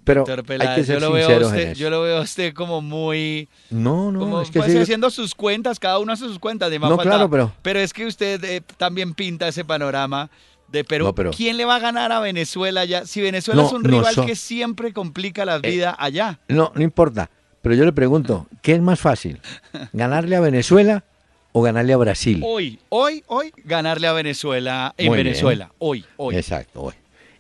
Pero 0.03 0.25
hay 0.59 0.75
que 0.75 0.83
ser 0.83 0.99
yo, 0.99 1.07
lo 1.07 1.11
veo 1.13 1.29
a 1.29 1.39
usted, 1.47 1.73
yo 1.75 1.89
lo 1.89 2.01
veo 2.01 2.17
a 2.17 2.21
usted 2.21 2.53
como 2.53 2.81
muy... 2.81 3.47
No, 3.69 4.11
no, 4.11 4.19
como 4.19 4.41
es 4.41 4.51
que 4.51 4.59
pues, 4.59 4.71
sí, 4.71 4.77
haciendo 4.77 5.09
sus 5.09 5.33
cuentas, 5.35 5.79
cada 5.79 5.99
uno 5.99 6.11
hace 6.13 6.25
sus 6.25 6.39
cuentas. 6.39 6.69
De 6.69 6.79
No, 6.79 6.97
claro, 6.97 7.29
pero- 7.29 7.53
Pero 7.61 7.79
es 7.79 7.93
que 7.93 8.05
usted 8.05 8.43
eh, 8.43 8.61
también 8.77 9.13
pinta 9.13 9.47
ese 9.47 9.63
panorama 9.63 10.29
de 10.67 10.83
Perú. 10.83 11.05
No, 11.05 11.15
pero- 11.15 11.31
¿Quién 11.31 11.55
le 11.57 11.65
va 11.65 11.75
a 11.75 11.79
ganar 11.79 12.11
a 12.11 12.19
Venezuela 12.19 12.81
allá? 12.81 13.05
Si 13.05 13.21
Venezuela 13.21 13.61
No, 13.61 13.67
es 13.67 13.73
un 13.73 13.83
no 13.83 13.89
rival 13.89 14.13
son- 14.13 14.25
que 14.25 14.35
siempre 14.35 14.91
complica 14.91 15.45
la 15.45 15.57
Eh, 15.57 15.69
vida 15.71 15.95
allá. 15.97 16.39
No, 16.47 16.71
no 16.75 16.81
importa. 16.81 17.29
Pero 17.61 17.75
yo 17.75 17.85
le 17.85 17.93
pregunto, 17.93 18.47
¿qué 18.61 18.73
es 18.73 18.81
más 18.81 18.99
fácil? 18.99 19.39
¿Ganarle 19.93 20.35
a 20.35 20.41
Venezuela 20.41 21.05
o 21.53 21.61
ganarle 21.61 21.93
a 21.93 21.97
Brasil? 21.97 22.41
Hoy, 22.45 22.79
hoy, 22.89 23.23
hoy, 23.27 23.53
ganarle 23.63 24.07
a 24.07 24.11
Venezuela 24.13 24.93
en 24.97 25.07
Muy 25.07 25.15
bien. 25.17 25.27
Venezuela. 25.27 25.71
Hoy, 25.79 26.03
hoy. 26.17 26.35
Exacto. 26.35 26.81
hoy. 26.81 26.93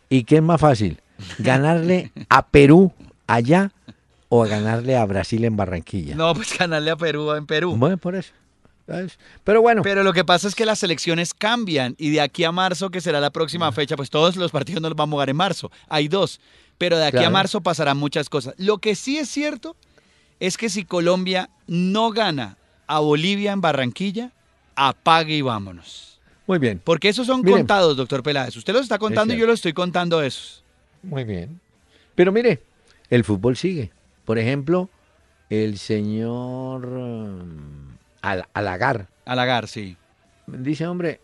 ¿Y 0.09 0.23
qué 0.23 0.35
es 0.37 0.41
más 0.43 0.61
fácil? 0.61 0.99
¿Ganarle 1.39 2.11
a 2.29 2.45
Perú 2.45 2.91
allá 3.27 3.71
o 4.29 4.43
ganarle 4.43 4.97
a 4.97 5.05
Brasil 5.05 5.43
en 5.45 5.55
Barranquilla? 5.55 6.15
No, 6.15 6.33
pues 6.33 6.57
ganarle 6.57 6.91
a 6.91 6.95
Perú 6.95 7.31
en 7.33 7.45
Perú. 7.45 7.75
Bueno, 7.75 7.97
por 7.97 8.15
eso. 8.15 8.31
Pero 9.43 9.61
bueno, 9.61 9.81
Pero 9.81 10.03
lo 10.03 10.11
que 10.11 10.25
pasa 10.25 10.47
es 10.47 10.55
que 10.55 10.65
las 10.65 10.83
elecciones 10.83 11.33
cambian 11.33 11.95
y 11.97 12.09
de 12.09 12.19
aquí 12.19 12.43
a 12.43 12.51
marzo, 12.51 12.89
que 12.89 12.99
será 12.99 13.21
la 13.21 13.29
próxima 13.29 13.71
fecha, 13.71 13.95
pues 13.95 14.09
todos 14.09 14.35
los 14.35 14.51
partidos 14.51 14.81
no 14.81 14.89
los 14.89 14.97
vamos 14.97 15.13
a 15.13 15.15
jugar 15.15 15.29
en 15.29 15.37
marzo. 15.37 15.71
Hay 15.87 16.07
dos. 16.09 16.41
Pero 16.77 16.97
de 16.97 17.05
aquí 17.05 17.23
a 17.23 17.29
marzo 17.29 17.61
pasarán 17.61 17.97
muchas 17.97 18.27
cosas. 18.29 18.55
Lo 18.57 18.79
que 18.79 18.95
sí 18.95 19.17
es 19.17 19.29
cierto 19.29 19.77
es 20.39 20.57
que 20.57 20.69
si 20.69 20.83
Colombia 20.83 21.49
no 21.67 22.11
gana 22.11 22.57
a 22.87 22.99
Bolivia 22.99 23.53
en 23.53 23.61
Barranquilla, 23.61 24.31
apague 24.75 25.35
y 25.37 25.41
vámonos. 25.41 26.19
muy 26.45 26.59
bien. 26.59 26.81
Porque 26.83 27.07
esos 27.07 27.25
son 27.27 27.41
contados, 27.43 27.95
doctor 27.95 28.21
Peláez. 28.21 28.57
Usted 28.57 28.73
los 28.73 28.81
está 28.81 28.97
contando 28.97 29.33
y 29.33 29.37
yo 29.37 29.45
los 29.45 29.55
estoy 29.55 29.71
contando 29.73 30.21
esos. 30.21 30.62
Muy 31.03 31.23
bien. 31.23 31.59
Pero 32.15 32.31
mire, 32.31 32.61
el 33.09 33.23
fútbol 33.23 33.55
sigue. 33.57 33.91
Por 34.25 34.37
ejemplo, 34.39 34.89
el 35.49 35.77
señor 35.77 36.85
um, 36.85 37.89
Al- 38.21 38.47
Alagar 38.53 39.07
Halagar, 39.25 39.67
sí. 39.67 39.97
dice, 40.47 40.87
hombre, 40.87 41.19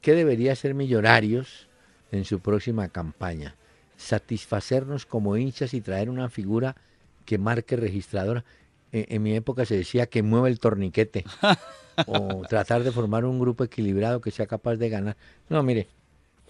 ¿qué 0.00 0.14
debería 0.14 0.52
hacer 0.52 0.74
Millonarios 0.74 1.68
en 2.12 2.24
su 2.24 2.40
próxima 2.40 2.88
campaña? 2.88 3.54
Satisfacernos 3.96 5.06
como 5.06 5.36
hinchas 5.36 5.74
y 5.74 5.80
traer 5.80 6.08
una 6.10 6.28
figura 6.30 6.76
que 7.24 7.36
marque 7.38 7.76
registradora. 7.76 8.44
En, 8.92 9.06
en 9.08 9.22
mi 9.22 9.34
época 9.34 9.64
se 9.66 9.76
decía 9.76 10.06
que 10.06 10.22
mueve 10.22 10.48
el 10.48 10.58
torniquete. 10.60 11.24
o 12.06 12.42
tratar 12.48 12.84
de 12.84 12.92
formar 12.92 13.24
un 13.24 13.40
grupo 13.40 13.64
equilibrado 13.64 14.20
que 14.20 14.30
sea 14.30 14.46
capaz 14.46 14.76
de 14.76 14.88
ganar. 14.88 15.16
No, 15.48 15.62
mire, 15.62 15.88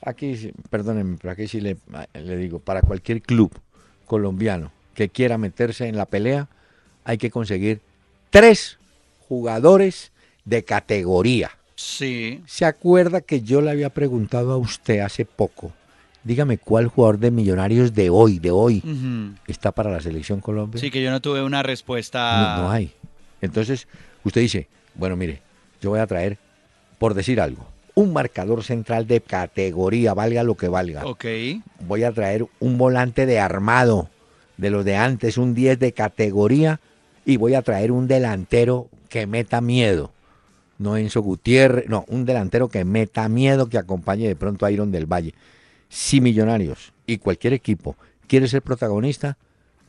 aquí, 0.02 0.52
perdónenme, 0.70 1.18
pero 1.20 1.32
aquí 1.32 1.48
sí 1.48 1.60
le, 1.60 1.76
le 2.14 2.36
digo, 2.36 2.58
para 2.58 2.82
cualquier 2.82 3.22
club 3.22 3.52
colombiano 4.06 4.72
que 4.94 5.08
quiera 5.08 5.38
meterse 5.38 5.86
en 5.86 5.96
la 5.96 6.06
pelea, 6.06 6.48
hay 7.04 7.18
que 7.18 7.30
conseguir 7.30 7.80
tres 8.30 8.78
jugadores 9.28 10.12
de 10.44 10.64
categoría. 10.64 11.50
Sí. 11.76 12.42
¿Se 12.46 12.64
acuerda 12.64 13.20
que 13.20 13.42
yo 13.42 13.60
le 13.60 13.70
había 13.70 13.90
preguntado 13.90 14.52
a 14.52 14.56
usted 14.56 15.00
hace 15.00 15.24
poco? 15.24 15.72
Dígame 16.24 16.58
cuál 16.58 16.88
jugador 16.88 17.18
de 17.18 17.30
Millonarios 17.30 17.94
de 17.94 18.10
hoy, 18.10 18.38
de 18.38 18.50
hoy, 18.50 18.82
está 19.46 19.70
para 19.70 19.90
la 19.90 20.00
selección 20.00 20.40
Colombia. 20.40 20.80
Sí, 20.80 20.90
que 20.90 21.00
yo 21.02 21.10
no 21.10 21.20
tuve 21.20 21.42
una 21.42 21.62
respuesta. 21.62 22.56
No, 22.56 22.62
no 22.64 22.70
hay. 22.70 22.92
Entonces, 23.40 23.86
usted 24.24 24.40
dice, 24.40 24.68
bueno, 24.94 25.16
mire, 25.16 25.40
yo 25.80 25.90
voy 25.90 26.00
a 26.00 26.06
traer, 26.06 26.36
por 26.98 27.14
decir 27.14 27.40
algo, 27.40 27.66
un 27.98 28.12
marcador 28.12 28.62
central 28.62 29.08
de 29.08 29.20
categoría, 29.20 30.14
valga 30.14 30.44
lo 30.44 30.54
que 30.56 30.68
valga. 30.68 31.04
Ok. 31.04 31.24
Voy 31.80 32.04
a 32.04 32.12
traer 32.12 32.46
un 32.60 32.78
volante 32.78 33.26
de 33.26 33.40
armado, 33.40 34.08
de 34.56 34.70
los 34.70 34.84
de 34.84 34.94
antes, 34.94 35.36
un 35.36 35.52
10 35.52 35.80
de 35.80 35.90
categoría, 35.90 36.78
y 37.26 37.38
voy 37.38 37.54
a 37.54 37.62
traer 37.62 37.90
un 37.90 38.06
delantero 38.06 38.86
que 39.08 39.26
meta 39.26 39.60
miedo. 39.60 40.12
No 40.78 40.96
Enzo 40.96 41.22
Gutiérrez, 41.22 41.88
no, 41.88 42.04
un 42.06 42.24
delantero 42.24 42.68
que 42.68 42.84
meta 42.84 43.28
miedo, 43.28 43.68
que 43.68 43.78
acompañe 43.78 44.28
de 44.28 44.36
pronto 44.36 44.64
a 44.64 44.70
Iron 44.70 44.92
del 44.92 45.06
Valle. 45.06 45.34
Si 45.88 46.20
Millonarios 46.20 46.92
y 47.04 47.18
cualquier 47.18 47.52
equipo 47.52 47.96
quiere 48.28 48.46
ser 48.46 48.62
protagonista, 48.62 49.38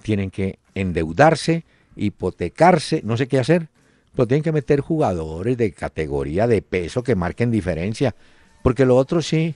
tienen 0.01 0.31
que 0.31 0.57
endeudarse, 0.73 1.63
hipotecarse, 1.95 3.01
no 3.03 3.17
sé 3.17 3.27
qué 3.27 3.37
hacer, 3.37 3.67
pero 4.15 4.27
tienen 4.27 4.43
que 4.43 4.51
meter 4.51 4.79
jugadores 4.81 5.57
de 5.57 5.71
categoría, 5.71 6.47
de 6.47 6.61
peso, 6.61 7.03
que 7.03 7.15
marquen 7.15 7.51
diferencia. 7.51 8.15
Porque 8.63 8.85
lo 8.85 8.97
otro 8.97 9.21
sí, 9.21 9.55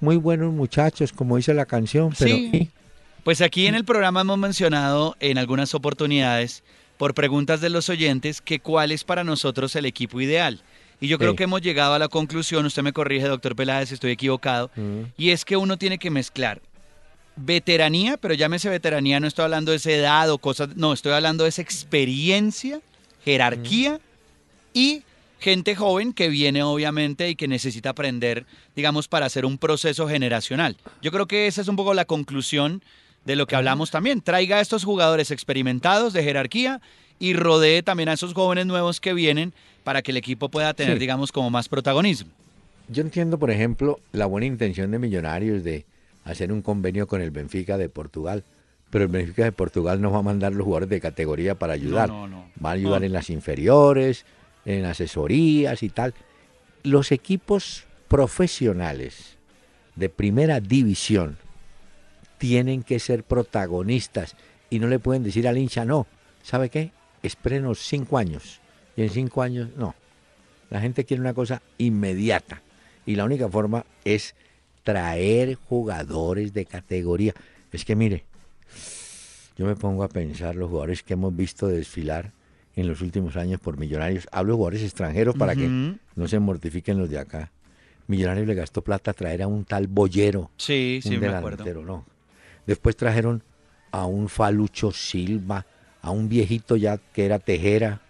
muy 0.00 0.16
buenos 0.16 0.52
muchachos, 0.52 1.12
como 1.12 1.36
dice 1.36 1.54
la 1.54 1.66
canción, 1.66 2.12
pero 2.18 2.34
Sí. 2.36 2.70
Pues 3.24 3.40
aquí 3.40 3.66
en 3.66 3.74
el 3.74 3.84
programa 3.84 4.20
hemos 4.20 4.38
mencionado 4.38 5.16
en 5.18 5.36
algunas 5.38 5.74
oportunidades, 5.74 6.62
por 6.96 7.12
preguntas 7.12 7.60
de 7.60 7.70
los 7.70 7.88
oyentes, 7.88 8.40
que 8.40 8.60
cuál 8.60 8.92
es 8.92 9.02
para 9.04 9.24
nosotros 9.24 9.74
el 9.76 9.84
equipo 9.84 10.20
ideal. 10.20 10.62
Y 11.00 11.08
yo 11.08 11.18
creo 11.18 11.32
Sí. 11.32 11.36
que 11.38 11.44
hemos 11.44 11.60
llegado 11.60 11.92
a 11.94 11.98
la 11.98 12.08
conclusión, 12.08 12.64
usted 12.66 12.82
me 12.82 12.92
corrige, 12.92 13.26
doctor 13.26 13.54
Peláez, 13.56 13.88
si 13.88 13.94
estoy 13.94 14.12
equivocado, 14.12 14.70
Mm. 14.76 15.00
y 15.18 15.30
es 15.30 15.44
que 15.44 15.56
uno 15.56 15.76
tiene 15.76 15.98
que 15.98 16.08
mezclar 16.10 16.62
veteranía, 17.36 18.16
pero 18.16 18.32
llámese 18.34 18.68
veteranía, 18.70 19.20
no 19.20 19.26
estoy 19.26 19.44
hablando 19.44 19.70
de 19.72 19.76
esa 19.76 19.90
edad 19.90 20.30
o 20.30 20.38
cosas, 20.38 20.74
no, 20.76 20.92
estoy 20.92 21.12
hablando 21.12 21.44
de 21.44 21.50
esa 21.50 21.60
experiencia, 21.62 22.80
jerarquía 23.26 24.00
y 24.72 25.02
gente 25.40 25.74
joven 25.76 26.12
que 26.14 26.28
viene 26.28 26.62
obviamente 26.62 27.28
y 27.28 27.34
que 27.36 27.48
necesita 27.48 27.90
aprender, 27.90 28.46
digamos, 28.74 29.08
para 29.08 29.26
hacer 29.26 29.44
un 29.44 29.58
proceso 29.58 30.08
generacional. 30.08 30.76
Yo 31.02 31.10
creo 31.12 31.26
que 31.26 31.46
esa 31.46 31.60
es 31.60 31.68
un 31.68 31.76
poco 31.76 31.92
la 31.92 32.04
conclusión 32.06 32.82
de 33.24 33.36
lo 33.36 33.46
que 33.46 33.56
hablamos 33.56 33.90
también. 33.90 34.22
Traiga 34.22 34.56
a 34.56 34.60
estos 34.60 34.84
jugadores 34.84 35.30
experimentados 35.32 36.12
de 36.12 36.22
jerarquía 36.22 36.80
y 37.18 37.34
rodee 37.34 37.82
también 37.82 38.08
a 38.08 38.12
esos 38.12 38.32
jóvenes 38.32 38.66
nuevos 38.66 39.00
que 39.00 39.12
vienen 39.12 39.52
para 39.82 40.02
que 40.02 40.12
el 40.12 40.16
equipo 40.16 40.48
pueda 40.48 40.72
tener, 40.74 40.94
Sí. 40.94 41.00
digamos, 41.00 41.32
como 41.32 41.50
más 41.50 41.68
protagonismo. 41.68 42.30
Yo 42.88 43.02
entiendo, 43.02 43.38
por 43.38 43.50
ejemplo, 43.50 43.98
la 44.12 44.26
buena 44.26 44.46
intención 44.46 44.92
de 44.92 45.00
Millonarios 45.00 45.64
de 45.64 45.84
hacer 46.24 46.52
un 46.52 46.62
convenio 46.62 47.08
con 47.08 47.20
el 47.20 47.32
Benfica 47.32 47.76
de 47.76 47.88
Portugal, 47.88 48.44
pero 48.90 49.04
el 49.04 49.10
Benfica 49.10 49.44
de 49.44 49.52
Portugal 49.52 50.00
no 50.00 50.10
va 50.10 50.18
a 50.18 50.22
mandar 50.22 50.52
los 50.52 50.64
jugadores 50.64 50.88
de 50.88 51.00
categoría 51.00 51.54
para 51.56 51.72
ayudar. 51.74 52.08
no, 52.08 52.28
no. 52.28 52.46
Va 52.64 52.70
a 52.70 52.74
ayudar 52.74 53.00
No. 53.00 53.06
en 53.06 53.12
las 53.12 53.30
inferiores, 53.30 54.24
en 54.64 54.84
asesorías 54.84 55.82
y 55.82 55.88
tal. 55.90 56.14
Los 56.82 57.12
equipos 57.12 57.84
profesionales 58.08 59.36
de 59.96 60.08
primera 60.08 60.60
división 60.60 61.36
tienen 62.38 62.82
que 62.82 62.98
ser 62.98 63.24
protagonistas 63.24 64.36
y 64.70 64.78
no 64.78 64.88
le 64.88 64.98
pueden 64.98 65.22
decir 65.22 65.48
al 65.48 65.58
hincha, 65.58 65.84
no, 65.84 66.06
¿sabe 66.42 66.68
qué? 66.70 66.92
Espérenos 67.22 67.80
cinco 67.80 68.18
años. 68.18 68.60
Y 68.96 69.02
en 69.02 69.10
cinco 69.10 69.42
años, 69.42 69.70
no. 69.76 69.94
La 70.70 70.80
gente 70.80 71.04
quiere 71.04 71.20
una 71.20 71.34
cosa 71.34 71.62
inmediata. 71.78 72.62
Y 73.04 73.14
la 73.16 73.24
única 73.24 73.48
forma 73.48 73.84
es 74.04 74.34
traer 74.82 75.54
jugadores 75.54 76.52
de 76.52 76.64
categoría. 76.66 77.34
Es 77.72 77.84
que 77.84 77.94
mire, 77.96 78.24
yo 79.56 79.66
me 79.66 79.74
pongo 79.76 80.02
a 80.04 80.08
pensar 80.08 80.54
los 80.54 80.68
jugadores 80.68 81.02
que 81.02 81.14
hemos 81.14 81.34
visto 81.34 81.66
desfilar 81.68 82.32
en 82.74 82.86
los 82.88 83.00
últimos 83.00 83.36
años 83.36 83.58
por 83.60 83.78
Millonarios. 83.78 84.26
Hablo 84.30 84.52
de 84.52 84.56
jugadores 84.56 84.82
extranjeros 84.82 85.34
para 85.36 85.54
que 85.56 85.66
no 86.14 86.28
se 86.28 86.38
mortifiquen 86.38 86.98
los 86.98 87.08
de 87.08 87.18
acá. 87.18 87.50
Millonarios 88.06 88.46
le 88.46 88.54
gastó 88.54 88.82
plata 88.82 89.10
a 89.12 89.14
traer 89.14 89.42
a 89.42 89.46
un 89.46 89.64
tal 89.64 89.86
Bollero, 89.88 90.50
Sí, 90.58 91.00
sí, 91.02 91.14
un 91.14 91.20
me 91.20 91.28
acuerdo. 91.28 91.64
delantero, 91.64 91.84
no. 91.86 92.04
Después 92.66 92.96
trajeron 92.96 93.42
a 93.90 94.04
un 94.06 94.28
Falucho 94.28 94.92
Silva, 94.92 95.64
a 96.02 96.10
un 96.10 96.28
viejito 96.28 96.76
ya 96.76 96.98
que 96.98 97.24
era 97.24 97.38
Tejera. 97.38 98.00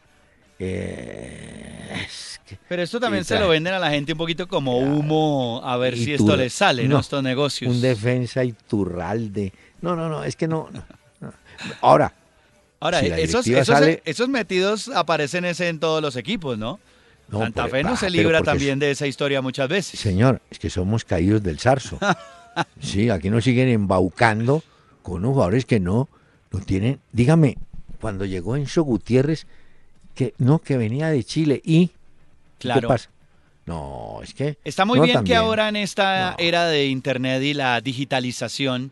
Eh, 0.58 2.02
es 2.06 2.40
que- 2.44 2.58
Pero 2.68 2.82
esto 2.82 2.98
también 3.00 3.22
Y 3.22 3.24
se 3.24 3.38
lo 3.38 3.48
venden 3.48 3.74
a 3.74 3.78
la 3.78 3.90
gente 3.90 4.12
un 4.12 4.18
poquito 4.18 4.48
como 4.48 4.78
humo, 4.78 5.60
a 5.64 5.76
ver 5.76 5.94
Y 5.94 6.04
si 6.04 6.14
esto 6.14 6.36
les 6.36 6.52
sale, 6.52 6.84
¿no? 6.84 6.94
no, 6.96 7.00
Estos 7.00 7.22
negocios. 7.22 7.72
un 7.74 7.80
defensa 7.80 8.42
Iturralde. 8.44 9.52
No, 9.80 9.94
no, 9.96 10.08
no, 10.08 10.24
es 10.24 10.34
que 10.36 10.48
no. 10.48 10.68
Ahora, 11.80 12.12
Ahora, 12.80 13.00
si 13.00 13.06
esos, 13.06 13.44
directiva 13.44 13.60
esos, 13.60 13.74
sale- 13.74 14.02
esos 14.04 14.28
metidos 14.28 14.88
aparecen 14.88 15.44
ese 15.44 15.68
en 15.68 15.78
todos 15.80 16.02
los 16.02 16.16
equipos, 16.16 16.56
¿no? 16.58 16.78
No, 17.28 17.40
Santa 17.40 17.62
por- 17.62 17.70
Fe 17.72 17.82
no 17.82 17.94
ah, 17.94 17.96
se 17.96 18.08
libra 18.10 18.42
también 18.42 18.78
de 18.78 18.90
esa 18.92 19.06
historia 19.06 19.42
muchas 19.42 19.68
veces. 19.68 19.98
Señor, 19.98 20.40
es 20.50 20.58
que 20.58 20.70
somos 20.70 21.04
caídos 21.04 21.42
del 21.42 21.58
zarzo. 21.58 21.98
Sí, 22.80 23.10
aquí 23.10 23.28
nos 23.28 23.44
siguen 23.44 23.68
embaucando 23.68 24.62
con 25.02 25.16
unos 25.16 25.32
jugadores 25.34 25.66
que 25.66 25.78
no, 25.78 26.08
no 26.50 26.60
tienen. 26.60 27.00
Dígame, 27.12 27.58
cuando 28.00 28.24
llegó 28.24 28.56
Enzo 28.56 28.82
Gutiérrez, 28.82 29.46
que 30.14 30.32
no, 30.38 30.60
que 30.60 30.78
venía 30.78 31.08
de 31.08 31.22
Chile 31.22 31.60
y. 31.62 31.90
Claro. 32.58 32.80
¿Qué 32.80 32.86
pasa? 32.88 33.10
No, 33.66 34.20
es 34.22 34.32
que. 34.32 34.56
Está 34.64 34.86
muy 34.86 34.98
no, 34.98 35.04
bien 35.04 35.22
que 35.24 35.36
ahora 35.36 35.68
en 35.68 35.76
esta 35.76 36.30
No. 36.30 36.36
era 36.38 36.64
de 36.64 36.86
Internet 36.86 37.42
y 37.42 37.52
la 37.52 37.78
digitalización, 37.82 38.90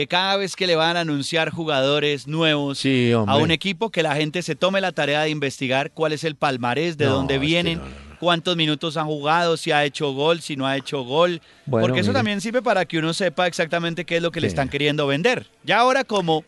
que 0.00 0.06
cada 0.06 0.38
vez 0.38 0.56
que 0.56 0.66
le 0.66 0.76
van 0.76 0.96
a 0.96 1.00
anunciar 1.00 1.50
jugadores 1.50 2.26
nuevos 2.26 2.78
Sí, 2.78 3.12
a 3.12 3.36
un 3.36 3.50
equipo, 3.50 3.90
que 3.90 4.02
la 4.02 4.16
gente 4.16 4.40
se 4.40 4.54
tome 4.54 4.80
la 4.80 4.92
tarea 4.92 5.20
de 5.20 5.28
investigar 5.28 5.90
cuál 5.90 6.12
es 6.12 6.24
el 6.24 6.36
palmarés, 6.36 6.96
de 6.96 7.04
No, 7.04 7.12
dónde 7.16 7.38
vienen, 7.38 7.76
no, 7.80 7.84
cuántos 8.18 8.56
minutos 8.56 8.96
han 8.96 9.04
jugado, 9.06 9.58
si 9.58 9.72
ha 9.72 9.84
hecho 9.84 10.12
gol, 10.12 10.40
si 10.40 10.56
no 10.56 10.66
ha 10.66 10.78
hecho 10.78 11.02
gol. 11.02 11.42
porque 11.68 12.00
eso 12.00 12.14
también 12.14 12.40
sirve 12.40 12.62
para 12.62 12.86
que 12.86 12.98
uno 12.98 13.12
sepa 13.12 13.46
exactamente 13.46 14.06
qué 14.06 14.16
es 14.16 14.22
lo 14.22 14.30
que 14.30 14.40
le 14.40 14.46
están 14.46 14.70
queriendo 14.70 15.06
vender. 15.06 15.46
Ya 15.64 15.80
ahora 15.80 16.02
como 16.04 16.44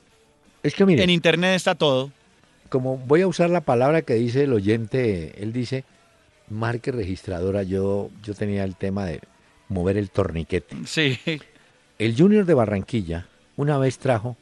es 0.63 0.73
que 0.75 0.87
mire, 0.87 1.03
en 1.03 1.11
internet 1.11 1.55
está 1.55 1.75
todo. 1.75 2.11
Como 2.71 2.97
voy 2.97 3.21
a 3.21 3.27
usar 3.27 3.51
la 3.51 3.61
palabra 3.61 4.01
que 4.01 4.15
dice 4.15 4.45
el 4.45 4.55
oyente, 4.55 5.35
él 5.43 5.53
dice 5.53 5.85
marque 6.49 6.91
registradora, 6.91 7.65
yo, 7.65 8.09
yo 8.23 8.33
tenía 8.33 8.65
el 8.65 8.77
tema 8.77 9.05
de 9.05 9.21
mover 9.69 9.99
el 9.99 10.09
torniquete. 10.11 10.75
Sí. 10.87 11.19
El 11.99 12.17
Junior 12.17 12.47
de 12.47 12.55
Barranquilla 12.55 13.27
una 13.57 13.79
vez 13.79 13.99
trajo 13.99 14.37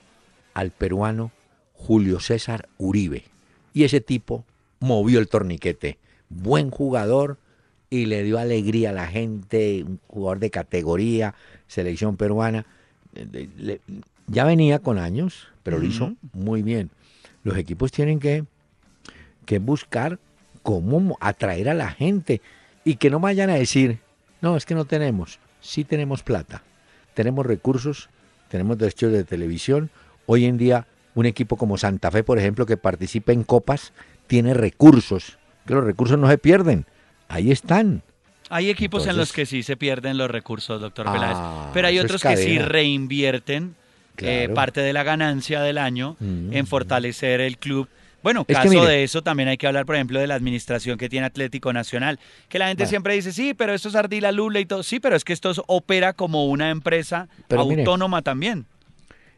al 0.55 0.71
peruano 0.71 1.31
Julio 1.75 2.21
César 2.21 2.69
Uribe 2.79 3.25
y 3.73 3.85
ese 3.85 4.01
tipo 4.01 4.45
movió 4.81 5.19
el 5.21 5.29
torniquete. 5.29 5.99
Buen 6.29 6.71
jugador 6.71 7.39
y 7.89 8.07
le 8.07 8.23
dio 8.23 8.39
alegría 8.39 8.91
a 8.91 8.93
la 8.93 9.07
gente, 9.07 9.83
un 9.85 10.01
jugador 10.07 10.39
de 10.39 10.51
categoría, 10.51 11.35
selección 11.67 12.17
peruana. 12.17 12.67
ya 14.27 14.45
venía 14.45 14.79
con 14.79 14.99
años, 14.99 15.49
pero 15.63 15.79
lo 15.79 15.87
hizo 15.87 16.15
muy 16.33 16.63
bien. 16.63 16.91
Los 17.43 17.57
equipos 17.57 17.91
tienen 17.91 18.21
que, 18.21 18.45
que 19.45 19.59
buscar 19.59 20.19
cómo 20.63 21.17
atraer 21.21 21.69
a 21.69 21.75
la 21.75 21.91
gente 21.91 22.41
y 22.85 22.97
que 22.97 23.11
no 23.11 23.19
vayan 23.19 23.51
a 23.51 23.55
decir, 23.55 23.99
no, 24.41 24.57
es 24.57 24.67
que 24.67 24.75
no 24.75 24.85
tenemos, 24.85 25.39
sí 25.61 25.85
tenemos 25.85 26.23
plata, 26.23 26.63
tenemos 27.15 27.45
recursos, 27.45 28.09
tenemos 28.51 28.77
derechos 28.77 29.13
de 29.13 29.25
televisión. 29.25 29.91
Hoy 30.27 30.45
en 30.45 30.59
día 30.59 30.87
un 31.15 31.27
equipo 31.27 31.57
como 31.57 31.79
Santa 31.79 32.11
Fe, 32.11 32.23
por 32.23 32.39
ejemplo, 32.39 32.67
que 32.67 32.77
participa 32.77 33.33
en 33.33 33.45
copas, 33.45 33.93
tiene 34.27 34.55
recursos, 34.55 35.39
que 35.67 35.75
los 35.75 35.85
recursos 35.85 36.19
no 36.19 36.29
se 36.29 36.37
pierden, 36.37 36.85
ahí 37.29 37.51
están. 37.51 38.03
Hay 38.49 38.69
equipos 38.69 39.07
en 39.07 39.17
los 39.17 39.33
que 39.33 39.47
sí 39.47 39.63
se 39.63 39.77
pierden 39.77 40.19
los 40.19 40.31
recursos, 40.31 40.81
doctor 40.81 41.07
ah, 41.09 41.71
pero 41.73 41.87
hay 41.87 42.01
otros 42.01 42.23
que 42.23 42.37
sí 42.37 42.59
reinvierten 42.59 43.77
eh, 44.19 44.49
parte 44.53 44.81
de 44.81 44.93
la 44.93 45.05
ganancia 45.05 45.61
del 45.63 45.79
año 45.79 46.17
mm. 46.19 46.53
en 46.53 46.67
fortalecer 46.67 47.41
el 47.41 47.59
club 47.59 47.89
bueno, 48.23 48.45
caso 48.45 48.85
de 48.85 49.03
eso 49.05 49.23
también 49.23 49.49
hay 49.49 49.57
que 49.57 49.67
hablar, 49.67 49.87
por 49.87 49.95
ejemplo, 49.95 50.21
de 50.21 50.27
la 50.27 50.35
administración 50.35 50.99
que 50.99 51.09
tiene 51.09 51.27
Atlético 51.27 51.73
Nacional, 51.73 52.19
que 52.49 52.59
la 52.59 52.69
gente 52.69 52.87
siempre 52.87 53.15
dice, 53.15 53.33
sí, 53.33 53.55
pero 53.55 53.73
esto 53.73 53.89
es 53.89 53.95
Ardila 53.95 54.31
Lula 54.33 54.61
y 54.61 54.67
todo, 54.67 54.83
sí, 54.83 55.01
pero 55.01 55.17
es 55.17 55.25
que 55.25 55.33
esto 55.33 55.53
opera 55.67 56.13
como 56.13 56.47
una 56.47 56.71
empresa 56.71 57.29
autónoma 57.49 58.23
también. 58.23 58.67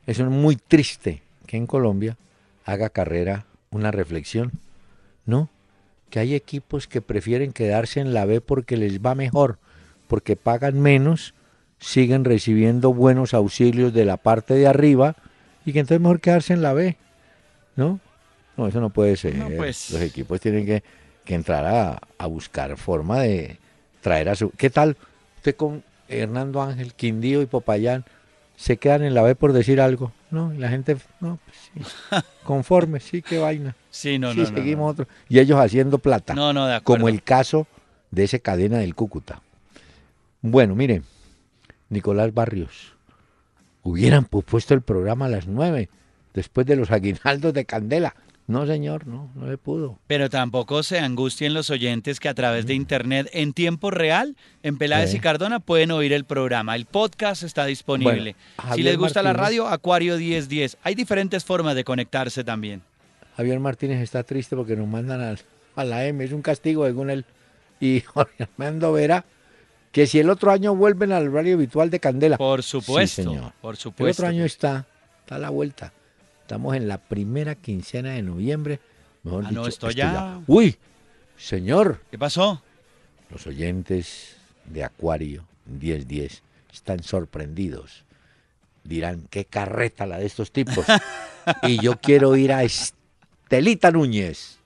Eso 0.07 0.25
es 0.25 0.31
muy 0.31 0.57
triste 0.57 1.23
que 1.47 1.57
en 1.57 1.67
Colombia 1.67 2.17
haga 2.65 2.89
carrera 2.89 3.47
una 3.71 3.91
reflexión, 3.91 4.53
¿no? 5.27 5.49
Que 6.11 6.19
hay 6.19 6.35
equipos 6.35 6.89
que 6.89 7.01
prefieren 7.01 7.53
quedarse 7.53 8.01
en 8.01 8.13
la 8.13 8.25
B 8.25 8.41
porque 8.41 8.77
les 8.77 9.01
va 9.01 9.15
mejor, 9.15 9.59
porque 10.09 10.37
pagan 10.37 10.81
menos, 10.81 11.35
siguen 11.79 12.25
recibiendo 12.25 12.93
buenos 12.93 13.33
auxilios 13.33 13.93
de 13.93 14.05
la 14.05 14.17
parte 14.17 14.55
de 14.55 14.67
arriba 14.67 15.17
y 15.65 15.73
que 15.73 15.81
entonces 15.81 15.97
es 15.97 16.03
mejor 16.03 16.21
quedarse 16.21 16.53
en 16.53 16.63
la 16.63 16.73
B, 16.73 16.97
¿no? 17.77 18.01
No, 18.63 18.69
eso 18.69 18.81
no 18.81 18.91
puede 18.91 19.17
ser. 19.17 19.35
Pues. 19.57 19.91
Los 19.91 20.01
equipos 20.03 20.41
tienen 20.41 20.65
que, 20.65 20.83
entrar 21.27 22.01
a, 22.19 22.27
buscar 22.27 22.77
forma 22.77 23.21
de 23.21 23.59
traer 24.01 24.29
a 24.29 24.37
su... 24.37 24.51
¿Qué 24.51 24.71
tal 24.71 24.97
usted 25.37 25.57
con 25.57 25.83
Hernando 26.09 26.63
Ángel, 26.63 26.95
Quindío 26.95 27.43
y 27.43 27.47
Popayán 27.47 28.05
se 28.57 28.77
quedan 28.77 29.03
en 29.03 29.15
la 29.15 29.23
B 29.23 29.35
por 29.35 29.53
decir 29.53 29.81
algo? 29.81 30.13
No, 30.31 30.55
y 30.55 30.59
la 30.59 30.69
gente, 30.69 30.97
no, 31.21 31.39
pues 31.45 31.57
sí, 31.59 32.17
conforme, 32.45 33.01
sí, 33.01 33.21
qué 33.21 33.39
vaina. 33.39 33.75
Sí, 33.91 34.19
no, 34.19 34.33
sí, 34.33 34.47
seguimos 34.47 34.93
otro. 34.93 35.09
Y 35.29 35.41
ellos 35.41 35.59
haciendo 35.59 35.99
plata. 35.99 36.35
No, 36.35 36.53
no, 36.53 36.67
de 36.67 36.77
acuerdo. 36.77 37.01
Como 37.01 37.09
el 37.09 37.23
caso 37.23 37.67
de 38.13 38.25
ese 38.25 38.41
cadena 38.41 38.79
del 38.79 38.95
Cúcuta. 38.95 39.43
Bueno, 40.41 40.77
mire, 40.77 41.03
Nicolás 41.89 42.33
Barrios, 42.33 42.95
hubieran 43.83 44.25
puesto 44.25 44.75
el 44.75 44.83
programa 44.83 45.27
a 45.27 45.31
las 45.31 45.49
nueve, 45.49 45.89
después 46.33 46.67
de 46.67 46.77
los 46.77 46.93
aguinaldos 46.93 47.53
de 47.53 47.65
Candela. 47.65 48.15
No, 48.47 48.67
señor, 48.67 49.07
no, 49.07 49.31
no 49.35 49.47
le 49.47 49.57
pudo. 49.57 49.99
Pero 50.07 50.29
tampoco 50.29 50.83
se 50.83 50.99
angustien 50.99 51.55
los 51.55 51.71
oyentes 51.71 52.19
que 52.19 52.29
a 52.29 52.35
través 52.35 52.67
de 52.67 52.75
internet 52.75 53.29
en 53.33 53.53
tiempo 53.53 53.91
real, 53.91 54.37
en 54.63 54.79
Peláez 54.79 55.15
y 55.15 55.21
Cardona, 55.21 55.61
pueden 55.61 55.93
oír 55.93 56.13
el 56.13 56.25
programa. 56.25 56.75
El 56.75 56.87
podcast 56.87 57.45
está 57.45 57.65
disponible. 57.67 58.35
si 58.75 58.83
les 58.83 58.97
gusta 58.97 59.23
la 59.23 59.33
radio, 59.33 59.69
Acuario 59.69 60.19
1010. 60.19 60.79
Hay 60.83 60.95
diferentes 60.95 61.45
formas 61.45 61.77
de 61.77 61.85
conectarse 61.85 62.43
también. 62.43 62.83
Javier 63.37 63.61
Martínez 63.61 64.01
está 64.01 64.25
triste 64.25 64.57
porque 64.57 64.77
nos 64.77 64.89
mandan 64.89 65.39
a, 65.77 65.85
la 65.85 66.07
M. 66.07 66.23
Es 66.23 66.33
un 66.33 66.43
castigo, 66.43 66.85
según 66.85 67.11
él. 67.11 67.25
Y 67.81 68.01
Jorge 68.07 68.43
Armando 68.45 68.93
Vera, 68.93 69.25
que 69.93 70.07
si 70.07 70.19
el 70.19 70.29
otro 70.29 70.51
año 70.51 70.75
vuelven 70.75 71.13
al 71.13 71.33
radio 71.33 71.55
habitual 71.55 71.91
de 71.91 72.01
Candela. 72.01 72.37
Por 72.39 72.63
supuesto, 72.63 73.23
señor. 73.23 73.53
por 73.61 73.77
supuesto. 73.77 74.23
El 74.23 74.27
otro 74.27 74.27
año 74.27 74.45
está, 74.45 74.87
está 75.21 75.37
a 75.37 75.39
la 75.39 75.51
vuelta. 75.51 75.93
Estamos 76.43 76.77
en 76.77 76.89
la 76.89 76.99
primera 76.99 77.55
quincena 77.55 78.11
de 78.11 78.23
noviembre. 78.23 78.81
Mejor 79.23 79.47
ah, 79.47 79.51
no, 79.53 79.67
esto 79.67 79.91
ya... 79.91 80.41
Uy, 80.47 80.77
señor. 81.39 82.01
¿Qué 82.11 82.19
pasó? 82.19 82.61
Los 83.31 83.47
oyentes 83.47 84.37
de 84.67 84.85
Acuario 84.85 85.45
1010 85.67 86.43
están 86.73 87.03
sorprendidos. 87.03 88.05
Dirán, 88.85 89.27
qué 89.31 89.45
carreta 89.45 90.05
la 90.05 90.19
de 90.19 90.27
estos 90.27 90.51
tipos. 90.51 90.85
y 91.63 91.81
yo 91.81 91.97
quiero 92.01 92.37
ir 92.37 92.53
a 92.53 92.65
Estelita 92.65 93.91
Núñez. 93.91 94.59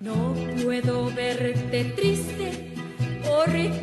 No 0.00 0.34
puedo 0.64 1.10
verte 1.14 1.84
triste 1.96 2.11
que 3.46 3.81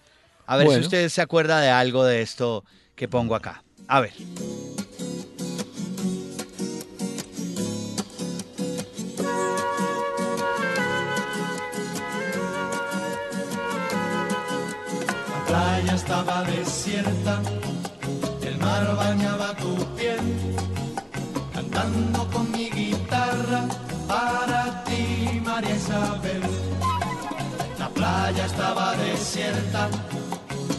a 0.47 0.57
ver 0.57 0.67
Bueno. 0.67 0.81
si 0.81 0.85
usted 0.85 1.09
se 1.09 1.23
acuerda 1.23 1.61
de 1.61 1.71
algo 1.71 2.05
de 2.05 2.23
esto 2.23 2.65
que 2.95 3.09
pongo 3.09 3.35
acá. 3.35 3.65
A 3.89 4.01
ver. 4.01 4.13
Playa 15.53 15.95
estaba 15.95 16.45
desierta, 16.45 17.35
el 18.43 18.57
mar 18.57 18.97
bañaba 18.97 19.49
tu 19.63 19.75
piel, 19.97 20.25
cantando 21.53 22.21
con 22.33 22.51
mi 22.53 22.71
guitarra 22.71 23.61
para 24.09 24.83
ti, 24.85 25.43
María 25.45 25.77
Isabel. 25.77 26.43
La 27.79 27.89
playa 27.91 28.47
estaba 28.47 28.97
desierta, 28.97 29.91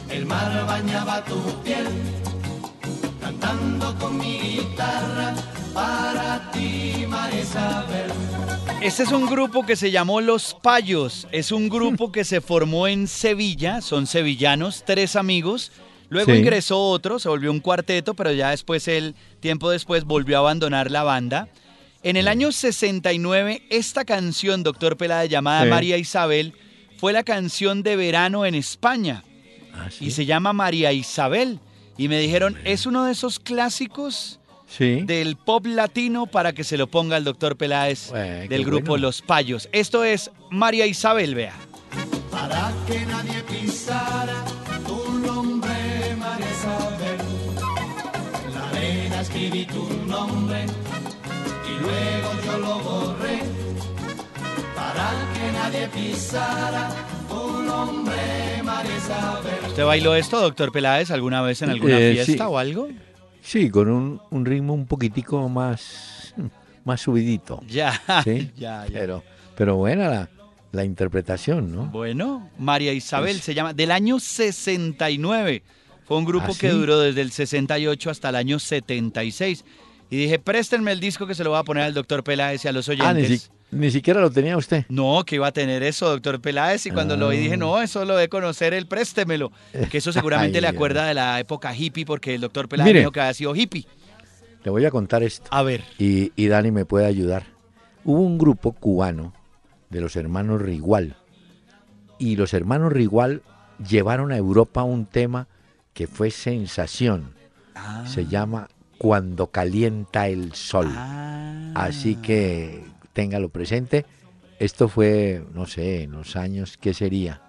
el 0.09 0.25
mar 0.25 0.51
bañaba 0.65 1.23
tu 1.23 1.39
piel, 1.63 1.87
cantando 3.21 3.95
con 3.99 4.17
mi 4.17 4.39
guitarra 4.39 5.35
para 5.75 6.51
ti, 6.51 7.05
María 7.07 7.41
Isabel. 7.41 8.52
Este 8.83 9.03
es 9.03 9.11
un 9.11 9.25
grupo 9.27 9.65
que 9.65 9.75
se 9.75 9.91
llamó 9.91 10.19
Los 10.21 10.55
Payos. 10.61 11.27
Es 11.31 11.51
un 11.51 11.69
grupo 11.69 12.11
que 12.11 12.25
se 12.25 12.41
formó 12.41 12.87
en 12.87 13.07
Sevilla. 13.07 13.81
Son 13.81 14.07
sevillanos, 14.07 14.83
tres 14.85 15.15
amigos. 15.15 15.71
Luego 16.09 16.31
Sí. 16.33 16.37
ingresó 16.39 16.79
otro, 16.89 17.17
se 17.17 17.29
volvió 17.29 17.49
un 17.49 17.59
cuarteto, 17.61 18.13
pero 18.13 18.31
ya 18.33 18.49
después 18.49 18.87
él, 18.87 19.15
tiempo 19.39 19.69
después, 19.71 20.03
volvió 20.03 20.35
a 20.37 20.39
abandonar 20.41 20.91
la 20.91 21.03
banda. 21.03 21.47
En 22.03 22.17
el 22.17 22.27
año 22.27 22.51
69, 22.51 23.63
esta 23.69 24.03
canción, 24.05 24.61
Doctor 24.63 24.97
Pelada, 24.97 25.25
llamada 25.25 25.63
Sí. 25.63 25.69
María 25.69 25.97
Isabel, 25.97 26.53
fue 26.97 27.13
la 27.13 27.23
canción 27.23 27.81
de 27.83 27.95
verano 27.95 28.45
en 28.45 28.53
España. 28.53 29.23
Ah, 29.73 29.87
sí. 29.89 30.05
Y 30.07 30.11
se 30.11 30.25
llama 30.25 30.51
María 30.53 30.91
Isabel. 30.91 31.59
Y 31.97 32.09
me 32.09 32.19
dijeron, 32.19 32.57
es 32.65 32.85
uno 32.85 33.05
de 33.05 33.13
esos 33.13 33.39
clásicos 33.39 34.39
Sí. 34.75 35.01
del 35.03 35.35
pop 35.35 35.65
latino 35.67 36.25
para 36.25 36.53
que 36.53 36.63
se 36.63 36.77
lo 36.77 36.87
ponga 36.87 37.17
el 37.17 37.23
doctor 37.23 37.55
Peláez 37.57 38.09
Bueno, 38.09 38.47
del 38.49 38.65
grupo 38.65 38.87
bueno. 38.93 39.03
Los 39.07 39.21
Payos. 39.21 39.69
Esto 39.71 40.03
es 40.03 40.31
María 40.49 40.85
Isabel, 40.87 41.35
vea. 41.35 41.53
para 42.31 42.71
que 42.87 43.05
nadie 43.05 43.41
pisara 43.43 44.43
tu 44.87 45.19
nombre, 45.19 46.15
María 46.17 46.47
Isabel. 46.51 47.19
En 48.47 48.53
la 48.55 48.69
arena 48.69 49.21
escribí 49.21 49.65
tu 49.65 49.87
nombre 50.07 50.65
y 51.69 51.81
luego 51.81 52.31
yo 52.45 52.57
lo 52.57 52.79
borré 52.79 53.39
para 54.75 55.11
que 55.33 55.51
nadie 55.51 55.87
pisara 55.89 56.89
tu 57.29 57.61
nombre, 57.61 58.63
María 58.63 58.97
Isabel. 58.97 59.67
¿Usted 59.69 59.85
bailó 59.85 60.15
esto, 60.15 60.41
doctor 60.41 60.71
Peláez, 60.71 61.11
alguna 61.11 61.41
vez 61.43 61.61
en 61.61 61.69
alguna 61.69 61.99
Eh, 61.99 62.13
fiesta 62.13 62.45
sí. 62.45 62.49
o 62.51 62.57
algo? 62.57 62.87
Sí, 63.43 63.69
con 63.69 63.89
un, 63.89 64.21
un 64.31 64.45
ritmo 64.45 64.73
un 64.73 64.85
poquitico 64.87 65.47
más, 65.49 66.33
más 66.85 67.01
subidito. 67.01 67.61
Ya, 67.67 68.01
Sí, 68.23 68.51
ya, 68.57 68.85
ya. 68.87 68.93
Pero, 68.99 69.23
pero 69.55 69.75
buena 69.75 70.07
la, 70.09 70.29
la 70.71 70.85
interpretación, 70.85 71.75
¿no? 71.75 71.85
Bueno, 71.87 72.49
María 72.57 72.93
Isabel 72.93 73.35
Pues- 73.35 73.43
se 73.43 73.53
llama, 73.53 73.73
del 73.73 73.91
año 73.91 74.19
69. 74.19 75.63
Fue 76.05 76.17
un 76.17 76.25
grupo 76.25 76.47
¿Ah, 76.49 76.57
que 76.59 76.69
sí? 76.69 76.75
duró 76.75 76.99
desde 76.99 77.21
el 77.21 77.31
68 77.31 78.09
hasta 78.09 78.29
el 78.29 78.35
año 78.35 78.59
76. 78.59 79.63
Y 80.09 80.17
dije, 80.17 80.37
préstenme 80.39 80.91
el 80.91 80.99
disco 80.99 81.25
que 81.27 81.33
se 81.35 81.43
lo 81.43 81.51
voy 81.51 81.59
a 81.59 81.63
poner 81.63 81.83
al 81.83 81.93
doctor 81.93 82.23
Peláez 82.23 82.63
y 82.65 82.67
a 82.67 82.71
los 82.71 82.87
oyentes. 82.89 83.49
Ah, 83.51 83.53
ni, 83.73 83.79
si- 83.79 83.79
ni 83.79 83.91
siquiera 83.91 84.21
lo 84.21 84.29
tenía 84.31 84.57
usted. 84.57 84.85
No, 84.89 85.23
que 85.25 85.35
iba 85.35 85.47
a 85.47 85.51
tener 85.51 85.83
eso, 85.83 86.09
doctor 86.09 86.39
Peláez. 86.41 86.85
Y 86.85 86.91
cuando 86.91 87.17
lo 87.17 87.27
oí 87.27 87.37
dije, 87.37 87.57
no, 87.57 87.81
eso 87.81 88.05
lo 88.05 88.15
de 88.15 88.29
conocer, 88.29 88.73
el 88.73 88.87
préstemelo. 88.87 89.51
Que 89.91 89.97
eso 89.97 90.11
seguramente 90.13 90.57
Ay, 90.57 90.61
le 90.61 90.67
acuerda 90.67 91.05
de 91.05 91.13
la 91.13 91.39
época 91.39 91.75
hippie, 91.75 92.05
porque 92.05 92.35
el 92.35 92.41
doctor 92.41 92.67
Peláez 92.69 92.87
Mire. 92.87 92.99
dijo 92.99 93.11
que 93.11 93.21
había 93.21 93.33
sido 93.33 93.55
hippie. 93.55 93.85
Le 94.63 94.71
voy 94.71 94.85
a 94.85 94.91
contar 94.91 95.23
esto. 95.23 95.47
A 95.51 95.61
ver. 95.63 95.83
Y, 95.99 96.31
y 96.35 96.47
Dani 96.47 96.71
me 96.71 96.85
puede 96.85 97.05
ayudar. 97.05 97.43
Hubo 98.05 98.21
un 98.21 98.37
grupo 98.37 98.71
cubano 98.71 99.33
de 99.89 100.01
los 100.01 100.15
hermanos 100.15 100.61
Rigual. 100.61 101.15
Y 102.19 102.35
los 102.37 102.53
hermanos 102.53 102.93
Rigual 102.93 103.41
llevaron 103.89 104.31
a 104.31 104.37
Europa 104.37 104.83
un 104.83 105.05
tema 105.05 105.47
que 105.93 106.07
fue 106.07 106.31
sensación. 106.31 107.33
Ah. 107.75 108.05
Se 108.07 108.25
llama 108.27 108.69
Cuando 108.97 109.47
calienta 109.47 110.27
el 110.27 110.53
sol. 110.53 110.87
Ah. 110.95 111.71
Así 111.75 112.15
que 112.15 112.83
téngalo 113.13 113.49
presente. 113.49 114.05
Esto 114.59 114.87
fue, 114.89 115.43
no 115.53 115.65
sé, 115.65 116.03
en 116.03 116.11
los 116.11 116.35
años, 116.35 116.77
¿qué 116.77 116.93
sería? 116.93 117.41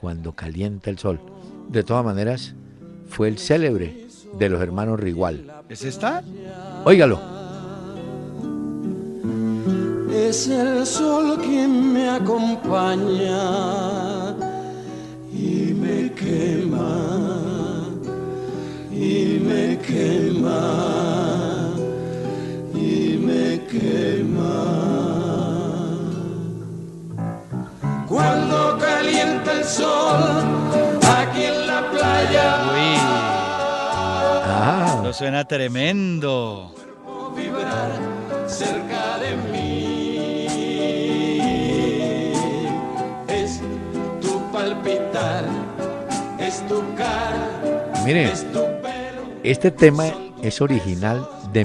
Cuando 0.00 0.32
calienta 0.32 0.90
el 0.90 0.98
sol. 0.98 1.20
De 1.68 1.84
todas 1.84 2.04
maneras, 2.04 2.54
fue 3.08 3.28
el 3.28 3.38
célebre 3.38 4.06
de 4.38 4.48
los 4.48 4.62
hermanos 4.62 4.98
Rigual. 4.98 5.52
¿Es 5.68 5.84
esta? 5.84 6.22
Óigalo. 6.84 7.20
Es 10.12 10.48
el 10.48 10.86
sol 10.86 11.38
quien 11.40 11.92
me 11.92 12.08
acompaña 12.08 13.40
y 15.32 15.72
me 15.74 16.12
quema, 16.12 17.88
y 18.92 19.40
me 19.44 19.78
quema, 19.78 21.49
quema. 23.70 24.56
Cuando 28.08 28.76
calienta 28.78 29.52
el 29.52 29.64
sol 29.64 30.20
aquí 31.18 31.44
en 31.44 31.66
la 31.66 31.90
playa, 31.90 32.46
Uy, 32.72 32.96
Ah, 34.52 34.98
eso 35.02 35.12
suena 35.12 35.44
tremendo. 35.44 36.74
vibrar 37.36 37.90
cerca 38.48 39.18
de 39.18 39.36
mí. 39.52 40.46
Es 43.28 43.60
tu 44.20 44.40
palpitar, 44.52 45.44
es 46.38 46.66
tu 46.66 46.82
cara, 46.96 47.48
mire, 48.04 48.24
es 48.32 48.42
tu 48.52 48.58
pelo. 48.82 49.22
este 49.44 49.70
tema 49.70 50.06
es 50.42 50.60
original 50.60 51.26
de 51.52 51.64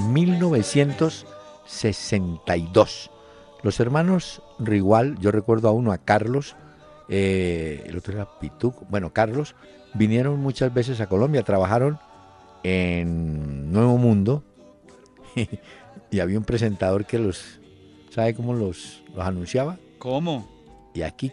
1962. 1.65 3.11
Los 3.63 3.79
hermanos 3.79 4.41
Rigual, 4.59 5.17
yo 5.19 5.31
recuerdo 5.31 5.67
a 5.67 5.71
uno, 5.71 5.91
a 5.91 5.97
Carlos, 5.97 6.55
eh, 7.09 7.83
el 7.87 7.97
otro 7.97 8.13
era 8.13 8.39
Pituco, 8.39 8.85
bueno, 8.89 9.11
Carlos, 9.11 9.55
vinieron 9.93 10.39
muchas 10.39 10.73
veces 10.73 11.01
a 11.01 11.07
Colombia, 11.07 11.43
trabajaron 11.43 11.99
en 12.63 13.71
Nuevo 13.71 13.97
Mundo 13.97 14.43
y 16.11 16.19
había 16.19 16.37
un 16.37 16.45
presentador 16.45 17.05
que 17.05 17.19
los, 17.19 17.59
¿sabe 18.09 18.33
cómo 18.33 18.53
los, 18.53 19.03
los 19.15 19.25
anunciaba? 19.25 19.77
¿Cómo? 19.97 20.47
Y 20.93 21.01
aquí 21.01 21.31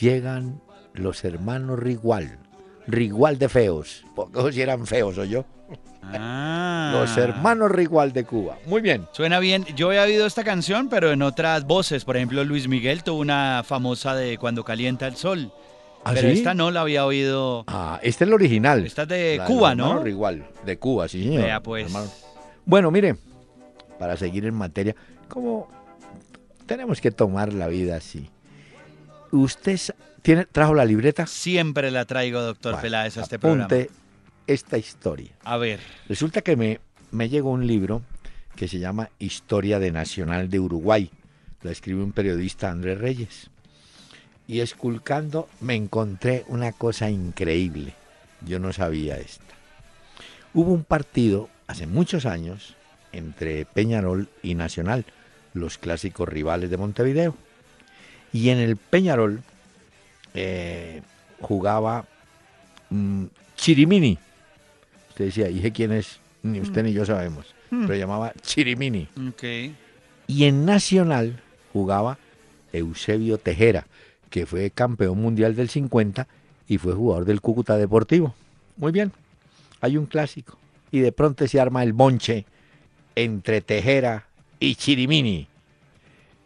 llegan 0.00 0.60
los 0.92 1.24
hermanos 1.24 1.78
Rigual, 1.78 2.38
Rigual 2.86 3.38
de 3.38 3.48
feos, 3.48 4.04
porque 4.14 4.52
si 4.52 4.60
eran 4.60 4.86
feos 4.86 5.16
o 5.18 5.24
yo. 5.24 5.44
Ah. 6.12 6.90
Los 6.94 7.16
hermanos 7.16 7.70
Rigual 7.70 8.12
de 8.12 8.24
Cuba. 8.24 8.56
Muy 8.66 8.80
bien. 8.80 9.06
Suena 9.12 9.38
bien. 9.38 9.64
Yo 9.76 9.88
había 9.88 10.02
oído 10.02 10.26
esta 10.26 10.44
canción, 10.44 10.88
pero 10.88 11.10
en 11.12 11.22
otras 11.22 11.64
voces. 11.64 12.04
Por 12.04 12.16
ejemplo, 12.16 12.44
Luis 12.44 12.68
Miguel 12.68 13.02
tuvo 13.02 13.20
una 13.20 13.62
famosa 13.64 14.14
de 14.14 14.38
Cuando 14.38 14.64
calienta 14.64 15.06
el 15.06 15.16
sol. 15.16 15.52
¿Ah, 16.04 16.12
pero 16.14 16.28
sí? 16.28 16.34
esta 16.34 16.52
no 16.54 16.70
la 16.70 16.82
había 16.82 17.06
oído. 17.06 17.64
Ah, 17.66 17.98
este 18.02 18.24
es 18.24 18.28
el 18.28 18.34
original. 18.34 18.84
Esta 18.84 19.02
es 19.02 19.08
de 19.08 19.36
La 19.38 19.46
Cuba, 19.46 19.70
los 19.70 19.78
¿no? 19.78 19.84
hermanos 19.84 20.04
Rigual, 20.04 20.46
de 20.64 20.78
Cuba, 20.78 21.08
sí, 21.08 21.24
señor. 21.24 21.42
Vea, 21.44 21.60
pues. 21.60 21.86
Hermano. 21.86 22.10
Bueno, 22.66 22.90
mire, 22.90 23.16
para 23.98 24.16
seguir 24.16 24.44
en 24.44 24.54
materia, 24.54 24.94
como 25.28 25.68
tenemos 26.66 27.00
que 27.00 27.10
tomar 27.10 27.52
la 27.54 27.68
vida 27.68 27.96
así. 27.96 28.30
¿Usted 29.30 29.80
tiene, 30.22 30.44
trajo 30.44 30.74
la 30.74 30.84
libreta? 30.84 31.26
Siempre 31.26 31.90
la 31.90 32.04
traigo, 32.04 32.40
doctor 32.40 32.80
Peláez, 32.80 33.16
a 33.16 33.22
este 33.22 33.36
apunte 33.36 33.66
programa. 33.66 34.03
Esta 34.46 34.78
historia. 34.78 35.30
A 35.44 35.56
ver. 35.56 35.80
Resulta 36.08 36.42
que 36.42 36.56
me, 36.56 36.80
me 37.10 37.28
llegó 37.28 37.50
un 37.50 37.66
libro 37.66 38.02
que 38.56 38.68
se 38.68 38.78
llama 38.78 39.10
Historia 39.18 39.78
de 39.78 39.90
Nacional 39.90 40.48
de 40.48 40.60
Uruguay. 40.60 41.10
Lo 41.62 41.70
escribe 41.70 42.02
un 42.02 42.12
periodista, 42.12 42.70
Andrés 42.70 42.98
Reyes. 42.98 43.50
Y 44.46 44.60
esculcando 44.60 45.48
me 45.60 45.74
encontré 45.74 46.44
una 46.48 46.72
cosa 46.72 47.10
increíble. 47.10 47.94
Yo 48.46 48.58
no 48.58 48.72
sabía 48.72 49.16
esta. 49.16 49.42
Hubo 50.52 50.72
un 50.72 50.84
partido 50.84 51.48
hace 51.66 51.86
muchos 51.86 52.26
años 52.26 52.76
entre 53.12 53.64
Peñarol 53.64 54.28
y 54.42 54.54
Nacional, 54.54 55.04
los 55.52 55.78
clásicos 55.78 56.28
rivales 56.28 56.70
de 56.70 56.76
Montevideo. 56.76 57.34
Y 58.32 58.50
en 58.50 58.58
el 58.58 58.76
Peñarol 58.76 59.42
eh, 60.34 61.02
jugaba 61.40 62.04
mm, 62.90 63.24
Chirimini. 63.56 64.18
Usted 65.14 65.26
decía, 65.26 65.46
dije 65.46 65.70
quién 65.70 65.92
es, 65.92 66.18
ni 66.42 66.60
usted 66.60 66.82
ni 66.82 66.92
yo 66.92 67.06
sabemos. 67.06 67.54
Pero 67.70 67.94
llamaba 67.94 68.32
Chirimini. 68.42 69.06
Ok. 69.28 69.44
Y 70.26 70.44
en 70.44 70.64
Nacional 70.64 71.40
jugaba 71.72 72.18
Eusebio 72.72 73.38
Tejera, 73.38 73.86
que 74.28 74.44
fue 74.44 74.70
campeón 74.70 75.22
mundial 75.22 75.54
del 75.54 75.68
50 75.68 76.26
y 76.66 76.78
fue 76.78 76.94
jugador 76.94 77.26
del 77.26 77.40
Cúcuta 77.40 77.76
Deportivo. 77.76 78.34
Muy 78.76 78.90
bien, 78.90 79.12
hay 79.80 79.96
un 79.96 80.06
clásico. 80.06 80.58
Y 80.90 80.98
de 80.98 81.12
pronto 81.12 81.46
se 81.46 81.60
arma 81.60 81.84
el 81.84 81.92
bonche 81.92 82.44
entre 83.14 83.60
Tejera 83.60 84.26
y 84.58 84.74
Chirimini. 84.74 85.46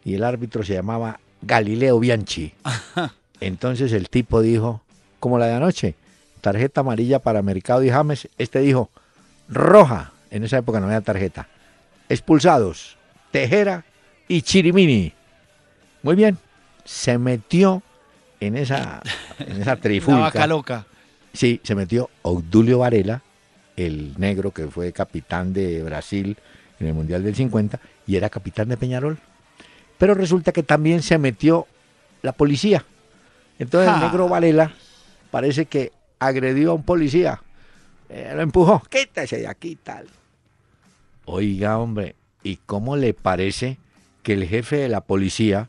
Y 0.04 0.12
el 0.12 0.24
árbitro 0.24 0.62
se 0.62 0.74
llamaba 0.74 1.20
Galileo 1.40 1.98
Bianchi. 1.98 2.52
Entonces 3.40 3.92
el 3.92 4.10
tipo 4.10 4.42
dijo, 4.42 4.82
como 5.20 5.38
la 5.38 5.46
de 5.46 5.54
anoche, 5.54 5.94
tarjeta 6.38 6.80
amarilla 6.80 7.18
para 7.18 7.42
Mercado 7.42 7.82
y 7.84 7.90
James. 7.90 8.28
Este 8.38 8.60
dijo, 8.60 8.90
roja. 9.48 10.12
En 10.30 10.44
esa 10.44 10.58
época 10.58 10.80
no 10.80 10.86
había 10.86 11.00
tarjeta. 11.00 11.48
Expulsados, 12.08 12.96
Tejera 13.30 13.84
y 14.28 14.42
Chirimini. 14.42 15.12
Muy 16.02 16.16
bien, 16.16 16.38
se 16.84 17.18
metió 17.18 17.82
en 18.40 18.56
esa, 18.56 19.02
en 19.38 19.60
esa 19.62 19.76
trifulca. 19.80 20.20
vaca 20.20 20.46
loca. 20.46 20.86
Sí, 21.32 21.60
se 21.62 21.74
metió 21.74 22.08
Obdulio 22.22 22.78
Varela, 22.78 23.22
el 23.76 24.14
negro 24.18 24.50
que 24.52 24.66
fue 24.68 24.92
capitán 24.92 25.52
de 25.52 25.82
Brasil 25.82 26.36
en 26.80 26.86
el 26.86 26.94
Mundial 26.94 27.22
del 27.22 27.34
50 27.34 27.78
y 28.06 28.16
era 28.16 28.28
capitán 28.30 28.68
de 28.68 28.76
Peñarol. 28.76 29.18
Pero 29.98 30.14
resulta 30.14 30.52
que 30.52 30.62
también 30.62 31.02
se 31.02 31.18
metió 31.18 31.66
la 32.22 32.32
policía. 32.32 32.84
Entonces 33.58 33.88
el 33.92 34.00
Ja. 34.00 34.06
negro 34.06 34.28
Varela 34.28 34.72
parece 35.30 35.66
que 35.66 35.92
agredió 36.18 36.72
a 36.72 36.74
un 36.74 36.82
policía. 36.82 37.42
Eh, 38.08 38.32
lo 38.34 38.42
empujó, 38.42 38.82
quítese 38.88 39.38
de 39.38 39.46
aquí 39.46 39.76
tal. 39.76 40.06
Oiga, 41.26 41.78
hombre, 41.78 42.14
¿y 42.42 42.56
cómo 42.56 42.96
le 42.96 43.12
parece 43.14 43.78
que 44.22 44.32
el 44.32 44.46
jefe 44.46 44.76
de 44.76 44.88
la 44.88 45.02
policía, 45.02 45.68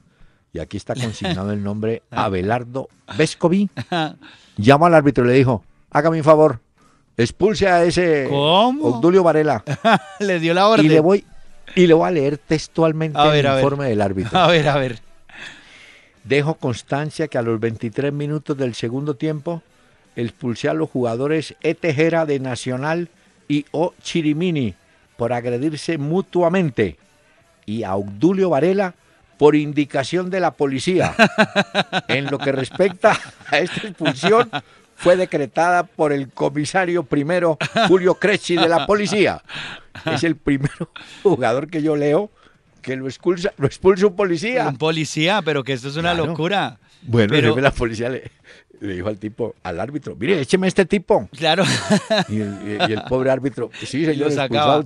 y 0.53 0.59
aquí 0.59 0.77
está 0.77 0.95
consignado 0.95 1.51
el 1.51 1.63
nombre, 1.63 2.01
Abelardo 2.11 2.89
Vescovi, 3.17 3.69
llama 4.57 4.87
al 4.87 4.95
árbitro 4.95 5.25
y 5.25 5.27
le 5.27 5.33
dijo, 5.33 5.63
hágame 5.91 6.17
un 6.17 6.23
favor, 6.23 6.59
expulse 7.17 7.67
a 7.67 7.83
ese 7.83 8.27
¿Cómo? 8.29 8.85
Obdulio 8.85 9.23
Varela 9.23 9.63
Le 10.19 10.39
dio 10.39 10.53
la 10.53 10.67
orden. 10.67 10.85
y 10.85 10.89
le 10.89 10.99
voy 11.01 11.25
y 11.75 11.85
le 11.85 11.93
voy 11.93 12.07
a 12.07 12.11
leer 12.11 12.37
textualmente 12.37 13.19
A 13.19 13.25
ver, 13.25 13.45
el 13.45 13.55
informe 13.57 13.89
del 13.89 14.01
árbitro. 14.01 14.39
A 14.39 14.47
ver, 14.47 14.67
a 14.67 14.77
ver. 14.77 14.99
Dejo 16.23 16.55
constancia 16.55 17.27
que 17.27 17.37
a 17.37 17.41
los 17.41 17.59
23 17.59 18.11
minutos 18.11 18.57
del 18.57 18.73
segundo 18.73 19.15
tiempo 19.15 19.61
expulsé 20.21 20.69
a 20.69 20.73
los 20.73 20.89
jugadores 20.89 21.55
E. 21.61 21.75
Tejera 21.75 22.25
de 22.25 22.39
Nacional 22.39 23.09
y 23.47 23.65
O. 23.71 23.93
Chirimini 24.01 24.75
por 25.17 25.33
agredirse 25.33 25.97
mutuamente 25.97 26.97
y 27.65 27.83
a 27.83 27.95
Obdulio 27.95 28.49
Varela 28.49 28.95
por 29.37 29.55
indicación 29.55 30.29
de 30.29 30.39
la 30.39 30.51
policía. 30.51 31.15
En 32.07 32.25
lo 32.25 32.37
que 32.39 32.51
respecta 32.51 33.17
a 33.51 33.59
esta 33.59 33.87
expulsión, 33.87 34.49
fue 34.95 35.15
decretada 35.15 35.83
por 35.83 36.11
el 36.11 36.29
comisario 36.29 37.03
primero 37.03 37.57
Julio 37.87 38.15
Cresci 38.15 38.55
de 38.57 38.67
la 38.67 38.85
policía. 38.85 39.41
Es 40.05 40.23
el 40.23 40.35
primer 40.35 40.71
jugador 41.23 41.69
que 41.69 41.81
yo 41.81 41.95
leo 41.95 42.29
que 42.81 42.95
lo 42.95 43.07
expulsa, 43.07 43.53
lo 43.57 43.65
expulsa 43.67 44.07
un 44.07 44.15
policía. 44.15 44.67
Un 44.67 44.77
policía, 44.77 45.41
pero 45.43 45.63
que 45.63 45.73
esto 45.73 45.87
es 45.89 45.95
una 45.95 46.11
Claro. 46.13 46.25
locura. 46.27 46.79
Bueno, 47.03 47.29
Pero- 47.31 47.55
la 47.59 47.71
policía 47.71 48.09
le, 48.09 48.29
le 48.81 48.93
dijo 48.95 49.07
al 49.09 49.17
tipo, 49.17 49.55
al 49.63 49.79
árbitro, 49.79 50.15
mire, 50.15 50.39
écheme 50.41 50.67
a 50.67 50.69
este 50.69 50.85
tipo. 50.85 51.29
Claro. 51.37 51.63
Y 52.29 52.41
el, 52.41 52.57
y 52.89 52.93
el 52.93 53.01
pobre 53.03 53.31
árbitro, 53.31 53.69
sí, 53.85 54.05
señor, 54.05 54.31
sacaba. 54.31 54.83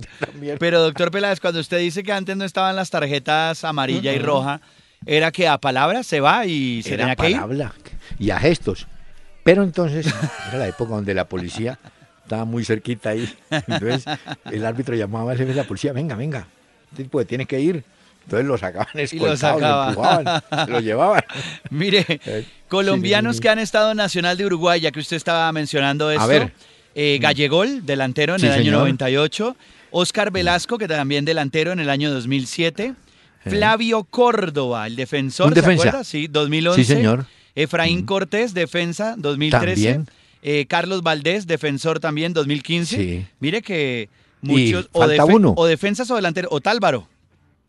Pero 0.58 0.82
doctor 0.82 1.10
Peláez, 1.10 1.40
cuando 1.40 1.60
usted 1.60 1.78
dice 1.78 2.02
que 2.02 2.12
antes 2.12 2.36
no 2.36 2.44
estaban 2.44 2.76
las 2.76 2.90
tarjetas 2.90 3.64
amarilla 3.64 4.12
y 4.12 4.18
roja, 4.18 4.60
era 5.06 5.30
que 5.32 5.46
a 5.48 5.58
palabras 5.58 6.06
se 6.06 6.20
va 6.20 6.46
y 6.46 6.82
se 6.82 6.94
Era 6.94 7.02
tenía 7.04 7.16
que 7.16 7.30
ir. 7.30 7.36
palabra 7.36 7.72
y 8.18 8.30
a 8.30 8.38
gestos. 8.38 8.86
Pero 9.42 9.62
entonces, 9.62 10.06
era 10.48 10.58
la 10.58 10.68
época 10.68 10.94
donde 10.94 11.12
la 11.14 11.28
policía 11.28 11.78
estaba 12.22 12.44
muy 12.46 12.64
cerquita 12.64 13.10
ahí. 13.10 13.28
Entonces, 13.50 14.04
el 14.50 14.64
árbitro 14.64 14.94
llamaba 14.96 15.32
al 15.32 15.38
jefe 15.38 15.50
de 15.50 15.56
la 15.56 15.64
policía, 15.64 15.92
venga, 15.92 16.16
venga, 16.16 16.46
este 16.90 17.02
tipo 17.04 17.24
tiene 17.26 17.44
que 17.46 17.60
ir. 17.60 17.84
Entonces 18.24 18.46
lo 18.46 18.58
sacaban 18.58 18.88
escoltados, 18.94 19.60
lo, 19.60 19.88
empujaban, 19.88 20.42
llevaban. 20.84 21.22
Mire, 21.70 22.04
Eh, 22.08 22.46
colombianos 22.68 23.36
sí, 23.36 23.42
que 23.42 23.48
han 23.50 23.58
estado 23.58 23.90
en 23.90 23.96
Nacional 23.98 24.36
de 24.36 24.46
Uruguay, 24.46 24.80
ya 24.80 24.90
que 24.90 25.00
usted 25.00 25.16
estaba 25.16 25.50
mencionando 25.52 26.10
esto. 26.10 26.26
ver. 26.26 26.52
eh, 26.94 27.18
Gallegol, 27.20 27.84
delantero 27.84 28.34
en 28.36 28.44
el 28.44 28.50
año 28.52 28.58
señor. 28.64 28.78
98. 28.80 29.56
Oscar 29.90 30.30
Velasco, 30.32 30.76
que 30.78 30.88
también 30.88 31.24
delantero 31.24 31.72
en 31.72 31.80
el 31.80 31.88
año 31.90 32.10
2007. 32.12 32.94
Flavio 33.46 34.04
Córdoba, 34.04 34.86
el 34.86 34.96
defensor, 34.96 35.48
Un 35.48 35.54
¿se 35.54 35.60
defensa. 35.60 35.88
acuerda? 35.88 36.04
Sí, 36.04 36.26
2011. 36.28 36.82
Sí, 36.84 36.94
señor. 36.94 37.26
Efraín 37.54 38.06
Cortés, 38.06 38.54
defensa, 38.54 39.14
2013. 39.18 39.66
También. 39.92 40.06
Eh, 40.42 40.66
Carlos 40.66 41.02
Valdés, 41.02 41.46
defensor 41.46 42.00
también, 42.00 42.32
2015. 42.32 42.96
Sí. 42.96 43.26
Mire 43.40 43.60
que 43.62 44.08
Y 44.42 44.46
muchos... 44.48 44.88
O, 44.92 45.00
falta 45.00 45.24
uno. 45.26 45.52
o 45.56 45.66
defensas 45.66 46.10
o 46.10 46.16
delantero. 46.16 46.48
Otálvaro. 46.50 47.06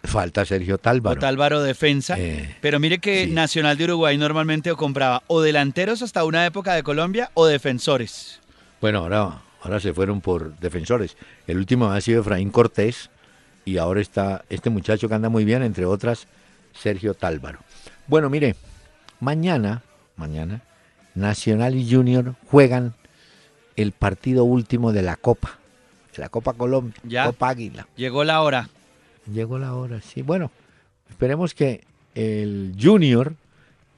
Falta 0.08 0.46
Sergio 0.46 0.78
Tálvaro. 0.78 1.18
Otálvaro 1.18 1.62
defensa. 1.62 2.16
Eh, 2.18 2.56
Pero 2.62 2.80
mire 2.80 3.00
que 3.00 3.26
sí. 3.26 3.32
Nacional 3.32 3.78
de 3.78 3.86
Uruguay 3.86 4.18
normalmente 4.18 4.74
compraba 4.76 5.24
o 5.28 5.42
delanteros 5.42 6.02
hasta 6.02 6.24
una 6.24 6.46
época 6.46 6.74
de 6.74 6.84
Colombia 6.84 7.32
o 7.34 7.46
defensores. 7.46 8.40
Bueno, 8.82 9.00
ahora, 9.00 9.42
ahora 9.62 9.80
se 9.80 9.94
fueron 9.94 10.22
por 10.22 10.58
defensores. 10.60 11.18
El 11.48 11.58
último 11.58 11.88
ha 11.92 12.00
sido 12.02 12.22
Efraín 12.22 12.50
Cortés 12.52 13.10
y 13.66 13.78
ahora 13.78 14.02
está 14.02 14.46
este 14.50 14.70
muchacho 14.70 15.08
que 15.10 15.16
anda 15.16 15.30
muy 15.30 15.46
bien, 15.46 15.64
entre 15.64 15.86
otras, 15.86 16.28
Sergio 16.74 17.14
Tálvaro. 17.14 17.60
Bueno, 18.08 18.30
mire, 18.30 18.56
mañana, 19.20 19.82
mañana, 20.18 20.62
Nacional 21.16 21.76
y 21.76 21.90
Junior 21.90 22.36
juegan 22.52 22.94
el 23.76 23.92
partido 23.92 24.44
último 24.44 24.92
de 24.92 25.02
la 25.02 25.16
Copa, 25.16 25.58
de 26.16 26.22
la 26.22 26.30
Copa 26.30 26.54
Colombia, 26.54 26.94
Ya. 27.04 27.26
Copa 27.26 27.50
Águila. 27.50 27.88
Llegó 27.96 28.24
la 28.24 28.42
hora. 28.42 28.70
Llegó 29.32 29.58
la 29.60 29.74
hora, 29.74 30.02
sí. 30.02 30.22
Bueno, 30.22 30.52
esperemos 31.10 31.54
que 31.54 31.84
el 32.14 32.76
Junior, 32.80 33.34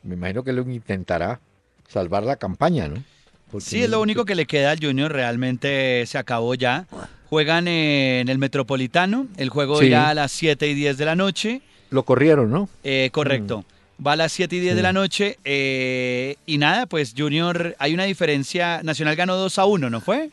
me 0.04 0.16
imagino 0.16 0.44
que 0.44 0.54
lo 0.54 0.62
intentará 0.70 1.40
salvar 1.88 2.24
la 2.24 2.38
campaña, 2.38 2.88
¿no? 2.88 3.04
Porque 3.52 3.66
Sí, 3.66 3.84
es 3.84 3.90
lo 3.90 4.02
único 4.02 4.26
que 4.26 4.36
le 4.36 4.46
queda 4.46 4.72
al 4.72 4.80
Junior, 4.84 5.12
realmente 5.12 6.06
se 6.06 6.18
acabó 6.18 6.54
ya. 6.56 6.86
Juegan 7.30 7.68
en 7.68 8.28
el 8.30 8.38
Metropolitano, 8.38 9.28
el 9.38 9.50
juego 9.50 9.80
Sí. 9.80 9.88
irá 9.88 10.10
a 10.10 10.14
las 10.14 10.32
7 10.32 10.68
y 10.68 10.74
10 10.74 10.98
de 10.98 11.06
la 11.06 11.16
noche. 11.16 11.62
Lo 11.90 12.04
corrieron, 12.04 12.52
¿no? 12.52 12.70
Eh, 12.84 13.10
correcto. 13.12 13.64
Va 14.06 14.14
a 14.14 14.16
las 14.16 14.32
7 14.32 14.56
y 14.56 14.60
10 14.60 14.76
de 14.76 14.82
la 14.82 14.94
noche. 14.94 15.38
eh, 15.44 16.36
y 16.46 16.58
nada, 16.58 16.86
pues 16.86 17.14
Junior, 17.18 17.76
hay 17.80 17.94
una 17.94 18.04
diferencia. 18.04 18.82
Nacional 18.84 19.16
ganó 19.16 19.36
2 19.36 19.58
a 19.60 19.66
1, 19.66 19.90
¿no 19.90 20.02
fue? 20.02 20.30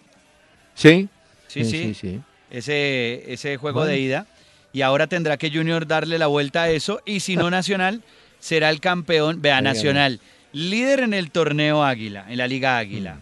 Sí. 0.75 1.09
Sí, 1.49 1.65
sí. 1.65 1.71
sí, 1.71 1.95
sí. 1.95 2.21
Ese, 2.51 3.33
ese 3.33 3.57
juego 3.57 3.81
Bueno. 3.81 3.91
de 3.93 4.01
ida. 4.01 4.27
Y 4.75 4.83
ahora 4.83 5.07
tendrá 5.07 5.39
que 5.39 5.51
Junior 5.51 5.87
darle 5.87 6.19
la 6.19 6.27
vuelta 6.27 6.65
a 6.65 6.69
eso. 6.71 7.01
Y 7.07 7.21
si 7.21 7.37
no, 7.37 7.49
Nacional 7.59 8.03
será 8.41 8.69
el 8.69 8.81
campeón. 8.81 9.41
Vea, 9.41 9.63
Nacional, 9.63 10.21
líder 10.53 11.01
en 11.01 11.15
el 11.15 11.31
torneo 11.31 11.83
Águila, 11.83 12.27
en 12.29 12.37
la 12.37 12.47
Liga 12.47 12.77
Águila. 12.77 13.21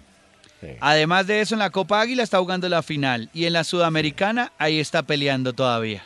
Sí. 0.61 0.69
Además 0.81 1.27
de 1.27 1.41
eso, 1.41 1.55
en 1.55 1.59
la 1.59 1.71
Copa 1.71 2.01
Águila 2.01 2.23
está 2.23 2.39
jugando 2.39 2.69
la 2.69 2.83
final. 2.83 3.29
Y 3.35 3.45
en 3.45 3.53
la 3.53 3.65
Sudamericana, 3.65 4.53
ahí 4.59 4.81
está 4.81 5.03
peleando 5.03 5.53
todavía. 5.53 6.03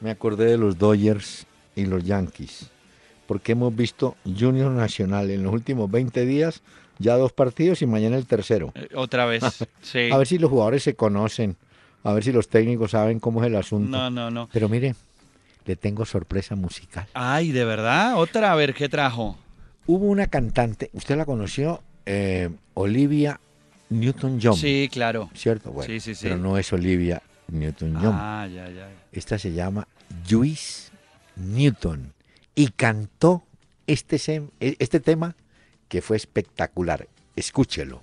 Me 0.00 0.10
acordé 0.10 0.44
de 0.44 0.58
los 0.58 0.78
Dodgers 0.78 1.46
y 1.74 1.86
los 1.86 2.04
Yankees, 2.04 2.70
porque 3.26 3.52
hemos 3.52 3.74
visto 3.74 4.16
Junior 4.24 4.70
Nacional 4.70 5.30
en 5.30 5.42
los 5.42 5.52
últimos 5.52 5.90
20 5.90 6.26
días, 6.26 6.62
ya 6.98 7.16
dos 7.16 7.32
partidos 7.32 7.82
y 7.82 7.86
mañana 7.86 8.16
el 8.16 8.26
tercero. 8.26 8.72
Eh, 8.74 8.88
Otra 8.94 9.24
vez. 9.26 9.42
Sí. 9.80 10.10
A 10.12 10.18
ver 10.18 10.26
si 10.26 10.38
los 10.38 10.50
jugadores 10.50 10.82
se 10.82 10.94
conocen, 10.94 11.56
a 12.04 12.12
ver 12.12 12.24
si 12.24 12.32
los 12.32 12.48
técnicos 12.48 12.92
saben 12.92 13.20
cómo 13.20 13.40
es 13.42 13.46
el 13.48 13.56
asunto. 13.56 13.90
No, 13.90 14.10
no, 14.10 14.30
no. 14.30 14.48
Pero 14.52 14.68
mire, 14.68 14.94
le 15.66 15.76
tengo 15.76 16.04
sorpresa 16.04 16.54
musical. 16.56 17.06
Ay, 17.14 17.52
¿de 17.52 17.64
verdad? 17.64 18.16
Otra, 18.16 18.52
a 18.52 18.54
ver, 18.54 18.74
¿qué 18.74 18.88
trajo? 18.88 19.36
Hubo 19.86 20.06
una 20.06 20.26
cantante, 20.26 20.90
usted 20.92 21.16
la 21.16 21.24
conoció, 21.24 21.82
eh, 22.06 22.50
Olivia 22.74 23.40
Newton-John. 23.90 24.56
Sí, 24.56 24.88
claro. 24.92 25.30
¿Cierto? 25.34 25.70
Bueno, 25.72 25.92
Sí, 25.92 26.00
sí, 26.00 26.14
sí. 26.14 26.24
pero 26.24 26.36
no 26.36 26.58
es 26.58 26.72
Olivia 26.72 27.22
Newton-John. 27.50 28.14
Ah, 28.14 28.46
ya, 28.52 28.68
ya. 28.70 28.88
Esta 29.12 29.38
se 29.38 29.52
llama 29.52 29.88
Joyce 30.28 30.90
Newton 31.36 32.12
y 32.54 32.68
cantó 32.68 33.44
este, 33.86 34.16
e- 34.60 34.76
este 34.78 35.00
tema 35.00 35.36
que 35.88 36.02
fue 36.02 36.16
espectacular. 36.18 37.08
Escúchelo. 37.36 38.02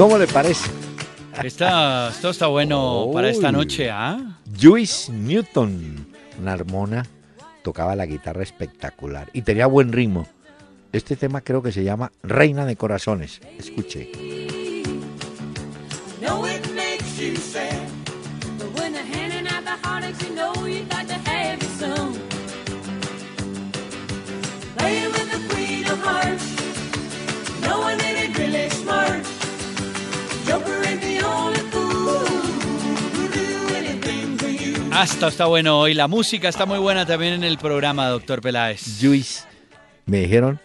¿Cómo 0.00 0.16
le 0.16 0.26
parece? 0.26 0.70
Esta- 1.44 2.08
esto 2.08 2.30
está 2.30 2.46
bueno 2.46 3.10
para 3.12 3.28
esta 3.28 3.52
noche, 3.52 3.90
¿ah? 3.90 4.38
Joyce 4.58 5.12
Newton, 5.12 6.06
una 6.40 7.04
tocaba 7.62 7.94
la 7.94 8.06
guitarra 8.06 8.42
espectacular 8.42 9.28
y 9.34 9.42
tenía 9.42 9.66
buen 9.66 9.92
ritmo. 9.92 10.26
Este 10.90 11.16
tema 11.16 11.42
creo 11.42 11.62
que 11.62 11.70
se 11.70 11.84
llama 11.84 12.12
Reina 12.22 12.64
de 12.64 12.76
Corazones. 12.76 13.42
Escuche. 13.58 14.10
know 16.18 16.46
it 16.46 16.66
makes 16.74 17.20
you 17.20 17.36
sad. 17.36 17.86
But 18.58 18.80
when 18.80 18.94
they're 18.94 19.19
esto 35.02 35.28
está 35.28 35.46
bueno 35.46 35.78
hoy. 35.78 35.94
La 35.94 36.08
música 36.08 36.48
está 36.48 36.66
muy 36.66 36.78
buena 36.78 37.06
también 37.06 37.34
en 37.34 37.44
el 37.44 37.58
programa, 37.58 38.06
doctor 38.08 38.40
Peláez. 38.40 38.98
Joyce. 39.00 39.44
Me 40.06 40.20
dijeron, 40.20 40.60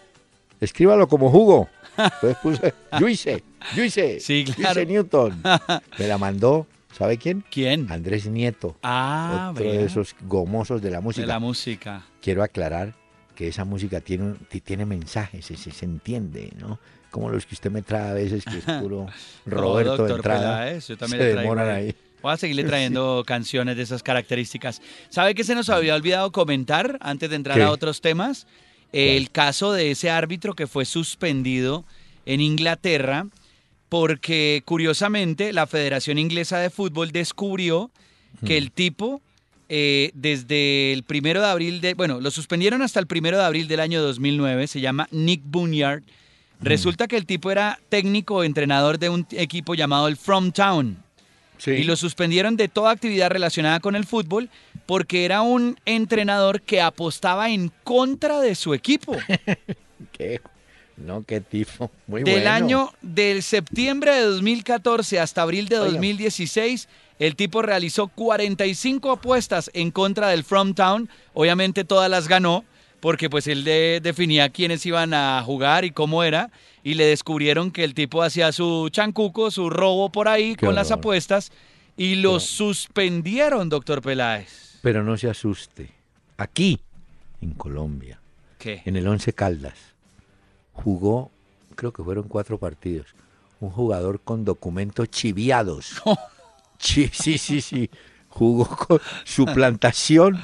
escríbalo 0.60 1.08
como 1.08 1.30
jugo. 1.30 1.68
Entonces 1.96 2.36
puse 2.42 2.74
Sí, 4.20 4.44
claro. 4.44 4.74
Joyce 4.74 4.86
Newton. 4.86 5.42
Me 5.98 6.06
la 6.06 6.18
mandó, 6.18 6.66
¿sabe 6.96 7.16
quién? 7.18 7.44
¿Quién? 7.50 7.90
Andrés 7.90 8.26
Nieto, 8.26 8.76
Ah, 8.82 9.50
otro 9.52 9.64
de 9.64 9.84
esos 9.84 10.14
gomosos 10.22 10.82
de 10.82 10.90
la 10.90 11.00
música. 11.00 11.22
de 11.22 11.32
la 11.32 11.38
música. 11.38 12.02
Quiero 12.20 12.42
aclarar 12.42 12.94
que 13.34 13.48
esa 13.48 13.64
música 13.64 14.00
tiene, 14.00 14.34
tiene 14.64 14.84
mensajes, 14.86 15.44
se, 15.46 15.56
se- 15.56 15.84
entiende, 15.84 16.52
¿no? 16.58 16.78
Como 17.10 17.30
los 17.30 17.46
que 17.46 17.54
usted 17.54 17.70
me 17.70 17.82
trae 17.82 18.10
a 18.10 18.12
veces, 18.14 18.44
que 18.44 18.58
es 18.58 18.64
puro 18.64 19.06
Roberto 19.46 19.92
de 19.92 19.96
doctor 19.98 20.16
entrada. 20.16 20.58
Peláez, 20.64 20.88
yo 20.88 20.96
también 20.98 21.22
se 21.22 21.34
demoran 21.34 21.68
ahí. 21.70 21.94
Voy 22.22 22.32
a 22.32 22.36
seguirle 22.36 22.64
trayendo 22.64 23.22
canciones 23.26 23.76
de 23.76 23.82
esas 23.82 24.02
características. 24.02 24.82
¿Sabe 25.10 25.34
qué 25.34 25.44
se 25.44 25.54
nos 25.54 25.68
había 25.68 25.94
olvidado 25.94 26.32
comentar 26.32 26.98
antes 27.00 27.30
de 27.30 27.36
entrar 27.36 27.56
¿Qué? 27.56 27.62
a 27.62 27.70
otros 27.70 28.00
temas? 28.00 28.46
El 28.92 29.30
caso 29.30 29.72
de 29.72 29.90
ese 29.90 30.10
árbitro 30.10 30.54
que 30.54 30.66
fue 30.66 30.84
suspendido 30.84 31.84
en 32.24 32.40
Inglaterra 32.40 33.26
porque 33.88 34.62
curiosamente 34.64 35.52
la 35.52 35.66
Federación 35.66 36.18
Inglesa 36.18 36.58
de 36.58 36.70
Fútbol 36.70 37.12
descubrió 37.12 37.90
que 38.44 38.58
el 38.58 38.72
tipo 38.72 39.22
eh, 39.68 40.10
desde 40.14 40.92
el 40.92 41.02
primero 41.02 41.40
de 41.40 41.48
abril 41.48 41.80
de, 41.80 41.94
bueno, 41.94 42.20
lo 42.20 42.30
suspendieron 42.30 42.82
hasta 42.82 43.00
el 43.00 43.06
primero 43.06 43.36
de 43.36 43.44
abril 43.44 43.68
del 43.68 43.80
año 43.80 44.02
2009, 44.02 44.66
se 44.66 44.80
llama 44.80 45.08
Nick 45.10 45.42
Bunyard. 45.44 46.02
Resulta 46.60 47.06
que 47.06 47.16
el 47.16 47.26
tipo 47.26 47.50
era 47.50 47.78
técnico 47.88 48.36
o 48.36 48.44
entrenador 48.44 48.98
de 48.98 49.10
un 49.10 49.26
equipo 49.32 49.74
llamado 49.74 50.08
el 50.08 50.16
From 50.16 50.52
Town. 50.52 51.05
Y 51.64 51.84
lo 51.84 51.96
suspendieron 51.96 52.56
de 52.56 52.68
toda 52.68 52.90
actividad 52.90 53.30
relacionada 53.30 53.80
con 53.80 53.96
el 53.96 54.04
fútbol 54.04 54.50
porque 54.86 55.24
era 55.24 55.42
un 55.42 55.78
entrenador 55.84 56.60
que 56.60 56.80
apostaba 56.80 57.50
en 57.50 57.72
contra 57.84 58.40
de 58.40 58.54
su 58.54 58.74
equipo. 58.74 59.16
¿Qué? 60.12 60.40
No, 60.96 61.24
qué 61.24 61.40
tifo. 61.40 61.90
Muy 62.06 62.22
Del 62.22 62.34
bueno. 62.42 62.50
año 62.50 62.92
del 63.02 63.42
septiembre 63.42 64.14
de 64.14 64.22
2014 64.22 65.20
hasta 65.20 65.42
abril 65.42 65.68
de 65.68 65.78
Oiga. 65.78 65.92
2016, 65.92 66.88
el 67.18 67.36
tipo 67.36 67.62
realizó 67.62 68.08
45 68.08 69.10
apuestas 69.10 69.70
en 69.74 69.90
contra 69.90 70.28
del 70.28 70.44
From 70.44 70.74
Town. 70.74 71.08
Obviamente 71.34 71.84
todas 71.84 72.10
las 72.10 72.28
ganó 72.28 72.64
porque 73.06 73.30
pues 73.30 73.46
él 73.46 73.62
de- 73.62 74.00
definía 74.02 74.48
quiénes 74.48 74.84
iban 74.84 75.14
a 75.14 75.40
jugar 75.44 75.84
y 75.84 75.92
cómo 75.92 76.24
era 76.24 76.50
y 76.82 76.94
le 76.94 77.04
descubrieron 77.04 77.70
que 77.70 77.84
el 77.84 77.94
tipo 77.94 78.20
hacía 78.20 78.50
su 78.50 78.88
chancuco, 78.90 79.52
su 79.52 79.70
robo 79.70 80.10
por 80.10 80.26
ahí 80.26 80.56
Qué 80.56 80.66
con 80.66 80.74
las 80.74 80.90
apuestas 80.90 81.52
y 81.96 82.16
lo 82.16 82.40
suspendieron, 82.40 83.68
doctor 83.68 84.02
Peláez. 84.02 84.80
Pero 84.82 85.04
no 85.04 85.16
se 85.16 85.30
asuste. 85.30 85.88
Aquí, 86.36 86.80
en 87.40 87.52
Colombia, 87.52 88.18
¿Qué? 88.58 88.82
en 88.84 88.96
el 88.96 89.06
Once 89.06 89.32
Caldas, 89.32 89.78
jugó, 90.72 91.30
creo 91.76 91.92
que 91.92 92.02
fueron 92.02 92.26
cuatro 92.26 92.58
partidos, 92.58 93.06
un 93.60 93.70
jugador 93.70 94.18
con 94.20 94.44
documentos 94.44 95.08
chiviados. 95.10 96.02
Sí, 96.78 97.08
sí, 97.12 97.38
sí, 97.38 97.60
sí. 97.62 97.88
Jugó 98.28 98.66
con 98.66 99.00
suplantación 99.24 100.42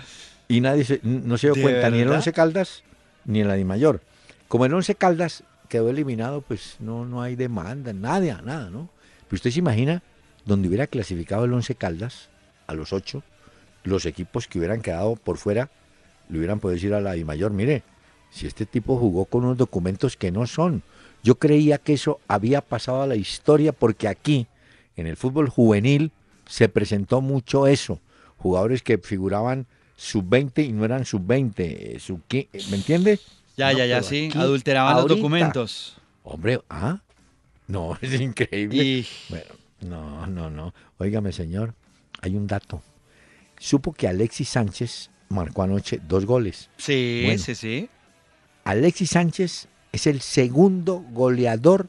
y 0.52 0.60
nadie 0.60 0.84
se, 0.84 1.00
no 1.02 1.38
se 1.38 1.46
dio 1.46 1.54
¿De 1.54 1.62
cuenta 1.62 1.88
ni 1.88 2.00
en 2.00 2.08
el? 2.08 2.14
Once 2.14 2.30
Caldas 2.32 2.82
ni 3.24 3.40
en 3.40 3.48
la 3.48 3.56
Mayor. 3.64 4.02
Como 4.48 4.66
el 4.66 4.74
Once 4.74 4.94
Caldas 4.94 5.44
quedó 5.68 5.88
eliminado, 5.88 6.42
pues 6.42 6.76
no, 6.78 7.06
no 7.06 7.22
hay 7.22 7.36
demanda, 7.36 7.94
nada, 7.94 8.42
nada, 8.42 8.68
¿no? 8.68 8.90
Pero 9.28 9.36
usted 9.36 9.50
se 9.50 9.60
imagina 9.60 10.02
donde 10.44 10.68
hubiera 10.68 10.86
clasificado 10.86 11.46
el 11.46 11.54
Once 11.54 11.74
Caldas 11.74 12.28
a 12.66 12.74
los 12.74 12.92
ocho, 12.92 13.22
los 13.82 14.04
equipos 14.04 14.46
que 14.46 14.58
hubieran 14.58 14.82
quedado 14.82 15.16
por 15.16 15.38
fuera 15.38 15.70
le 16.28 16.36
hubieran 16.36 16.60
podido 16.60 16.74
decir 16.74 16.92
a 16.92 17.00
la 17.00 17.16
Mayor, 17.24 17.52
mire, 17.52 17.82
si 18.30 18.46
este 18.46 18.66
tipo 18.66 18.98
jugó 18.98 19.24
con 19.24 19.44
unos 19.44 19.56
documentos 19.56 20.18
que 20.18 20.30
no 20.30 20.46
son. 20.46 20.82
Yo 21.22 21.36
creía 21.36 21.78
que 21.78 21.94
eso 21.94 22.20
había 22.28 22.60
pasado 22.60 23.00
a 23.02 23.06
la 23.06 23.16
historia 23.16 23.72
porque 23.72 24.06
aquí, 24.06 24.46
en 24.96 25.06
el 25.06 25.16
fútbol 25.16 25.48
juvenil, 25.48 26.12
se 26.46 26.68
presentó 26.68 27.22
mucho 27.22 27.66
eso. 27.66 28.00
Jugadores 28.36 28.82
que 28.82 28.98
figuraban 28.98 29.66
sub-20 30.02 30.66
y 30.66 30.72
no 30.72 30.84
eran 30.84 31.04
sub-20, 31.04 31.52
eh, 31.58 31.98
sub 32.00 32.20
¿me 32.70 32.76
entiende? 32.76 33.20
Ya, 33.56 33.72
No, 33.72 33.78
ya, 33.78 33.86
ya, 33.86 34.02
sí. 34.02 34.30
Adulteraban 34.34 34.96
los 34.96 35.06
documentos. 35.06 35.96
Hombre, 36.24 36.60
¿ah? 36.68 36.98
No, 37.68 37.96
es 38.02 38.20
increíble. 38.20 38.82
Y 38.82 39.06
Bueno, 39.28 39.54
no, 39.80 40.26
no, 40.26 40.50
no. 40.50 40.74
Óigame, 40.98 41.32
señor, 41.32 41.74
hay 42.20 42.34
un 42.34 42.48
dato. 42.48 42.82
Supo 43.58 43.92
que 43.92 44.08
Alexis 44.08 44.48
Sánchez 44.48 45.10
marcó 45.28 45.62
anoche 45.62 46.00
dos 46.08 46.26
goles. 46.26 46.68
sí, 46.78 47.22
Bueno. 47.24 47.42
sí, 47.42 47.54
sí. 47.54 47.88
Alexis 48.64 49.10
Sánchez 49.10 49.68
es 49.92 50.06
el 50.08 50.20
segundo 50.20 51.04
goleador 51.12 51.88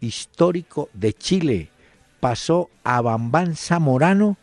histórico 0.00 0.90
de 0.92 1.14
Chile. 1.14 1.70
Pasó 2.20 2.68
a 2.82 3.00
Bambán 3.00 3.56
Zamorano 3.56 4.36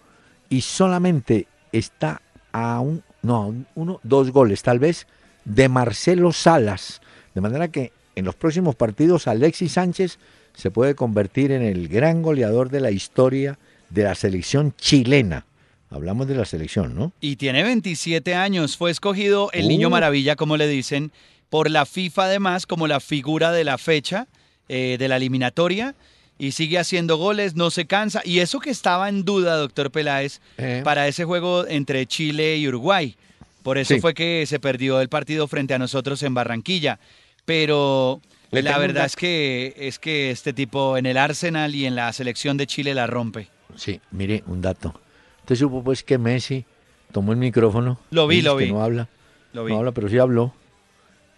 y 0.50 0.62
solamente 0.62 1.48
está 1.72 2.22
a 2.52 2.80
un, 2.80 3.04
no, 3.22 3.54
uno, 3.76 4.00
dos 4.04 4.32
goles 4.32 4.64
tal 4.64 4.80
vez 4.80 5.08
de 5.46 5.70
Marcelo 5.70 6.32
Salas. 6.32 7.02
De 7.34 7.42
manera 7.42 7.70
que 7.70 7.92
en 8.16 8.26
los 8.26 8.36
próximos 8.36 8.76
partidos 8.76 9.28
Alexis 9.28 9.74
Sánchez 9.74 10.20
se 10.54 10.72
puede 10.72 10.96
convertir 10.96 11.52
en 11.52 11.62
el 11.62 11.88
gran 11.88 12.22
goleador 12.22 12.70
de 12.70 12.82
la 12.82 12.92
historia 12.92 13.58
de 13.90 14.04
la 14.04 14.16
selección 14.16 14.74
chilena. 14.78 15.46
Hablamos 15.90 16.28
de 16.28 16.36
la 16.36 16.46
selección, 16.46 16.96
¿no? 16.96 17.12
Y 17.20 17.36
tiene 17.36 17.64
27 17.64 18.34
años. 18.34 18.78
Fue 18.78 18.92
escogido 18.92 19.50
el 19.52 19.68
Niño 19.68 19.88
Uh. 19.88 19.92
Maravilla, 19.92 20.36
como 20.38 20.56
le 20.56 20.68
dicen, 20.68 21.12
por 21.50 21.70
la 21.70 21.86
FIFA 21.86 22.26
además 22.26 22.66
como 22.66 22.88
la 22.88 23.02
figura 23.02 23.52
de 23.52 23.66
la 23.66 23.78
fecha 23.78 24.28
eh, 24.70 24.96
de 24.98 25.08
la 25.10 25.18
eliminatoria. 25.18 25.96
Y 26.44 26.54
sigue 26.54 26.80
haciendo 26.80 27.18
goles, 27.18 27.54
no 27.56 27.70
se 27.70 27.86
cansa. 27.86 28.22
Y 28.26 28.40
eso 28.40 28.60
que 28.60 28.72
estaba 28.72 29.10
en 29.10 29.24
duda, 29.26 29.58
doctor 29.58 29.92
Peláez, 29.92 30.42
Eh. 30.58 30.82
para 30.84 31.08
ese 31.08 31.24
juego 31.24 31.68
entre 31.68 32.08
Chile 32.08 32.58
y 32.58 32.68
Uruguay. 32.68 33.16
Por 33.62 33.78
eso 33.78 33.94
Sí. 33.94 34.02
fue 34.02 34.16
que 34.16 34.44
se 34.48 34.60
perdió 34.60 35.02
el 35.02 35.08
partido 35.10 35.48
frente 35.48 35.76
a 35.76 35.78
nosotros 35.78 36.24
en 36.24 36.34
Barranquilla. 36.34 37.00
Pero 37.46 38.22
Le 38.52 38.64
la 38.64 38.78
verdad 38.80 39.06
es 39.06 39.16
que, 39.16 39.74
es 39.78 40.00
que 40.00 40.32
este 40.32 40.52
tipo 40.52 40.98
en 40.98 41.06
el 41.06 41.18
Arsenal 41.18 41.76
y 41.76 41.86
en 41.86 41.96
la 41.96 42.12
selección 42.12 42.58
de 42.58 42.66
Chile 42.66 42.94
la 42.96 43.06
rompe. 43.06 43.48
Sí, 43.76 44.02
mire, 44.12 44.44
un 44.48 44.62
dato. 44.62 45.00
Usted 45.42 45.56
supo 45.56 45.84
pues 45.84 46.04
que 46.04 46.18
Messi 46.18 46.66
tomó 47.12 47.34
el 47.34 47.38
micrófono. 47.38 48.00
Lo 48.10 48.26
vi, 48.28 48.42
lo 48.42 48.58
que 48.58 48.66
vi. 48.66 48.72
No 48.72 48.82
habla, 48.84 49.08
Lo 49.54 49.64
vi. 49.66 49.74
no 49.74 49.80
habla, 49.80 49.92
pero 49.92 50.10
sí 50.10 50.18
habló. 50.18 50.54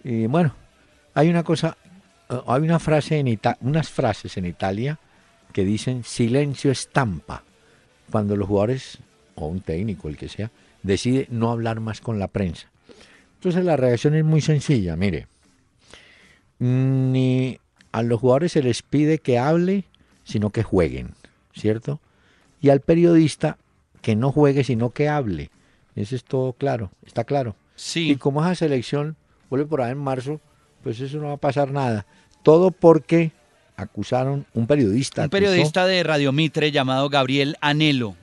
Y 0.04 0.28
bueno, 0.28 0.56
hay 1.14 1.30
una 1.30 1.44
cosa, 1.44 1.78
hay 2.30 2.62
una 2.62 2.80
frase 2.80 3.20
en 3.20 3.28
Ita- 3.28 3.58
unas 3.62 3.90
frases 3.90 4.38
en 4.38 4.46
Italia 4.46 5.00
que 5.52 5.64
dicen 5.64 6.04
silencio 6.04 6.72
estampa. 6.72 7.44
Cuando 8.12 8.36
los 8.36 8.48
jugadores, 8.48 9.00
o 9.36 9.48
un 9.48 9.62
técnico, 9.62 10.08
el 10.10 10.18
que 10.18 10.30
sea, 10.30 10.52
decide 10.84 11.28
no 11.30 11.52
hablar 11.52 11.80
más 11.80 12.02
con 12.02 12.20
la 12.20 12.28
prensa. 12.28 12.68
Entonces 13.36 13.64
la 13.66 13.78
reacción 13.78 14.16
es 14.16 14.24
muy 14.24 14.42
sencilla, 14.42 14.96
mire. 14.96 15.28
Ni 16.60 17.60
a 17.92 18.02
los 18.04 18.20
jugadores 18.20 18.54
se 18.54 18.64
les 18.64 18.82
pide 18.82 19.20
que 19.20 19.38
hable, 19.38 19.86
sino 20.24 20.50
que 20.50 20.64
jueguen, 20.64 21.12
¿cierto? 21.54 22.00
Y 22.62 22.70
al 22.70 22.80
periodista 22.82 23.58
que 24.02 24.16
no 24.16 24.32
juegue, 24.32 24.64
sino 24.64 24.92
que 24.92 25.10
hable. 25.10 25.50
Eso 25.96 26.16
es 26.16 26.24
todo 26.24 26.54
claro, 26.54 26.92
está 27.06 27.24
claro. 27.24 27.56
Sí. 27.76 28.12
Y 28.12 28.16
como 28.16 28.42
esa 28.42 28.56
selección 28.56 29.16
vuelve 29.50 29.66
por 29.66 29.82
ahí 29.82 29.92
en 29.92 29.98
marzo, 29.98 30.40
pues 30.84 31.00
eso 31.00 31.18
no 31.18 31.28
va 31.28 31.34
a 31.34 31.38
pasar 31.38 31.72
nada. 31.72 32.06
Todo 32.44 32.72
porque 32.72 33.32
acusaron 33.76 34.46
un 34.54 34.68
periodista. 34.68 35.22
Un 35.22 35.28
acusó- 35.28 35.32
periodista 35.32 35.86
de 35.88 36.04
Radio 36.04 36.32
Mitre 36.32 36.72
llamado 36.72 37.10
Gabriel 37.10 37.56
Anelo 37.62 38.16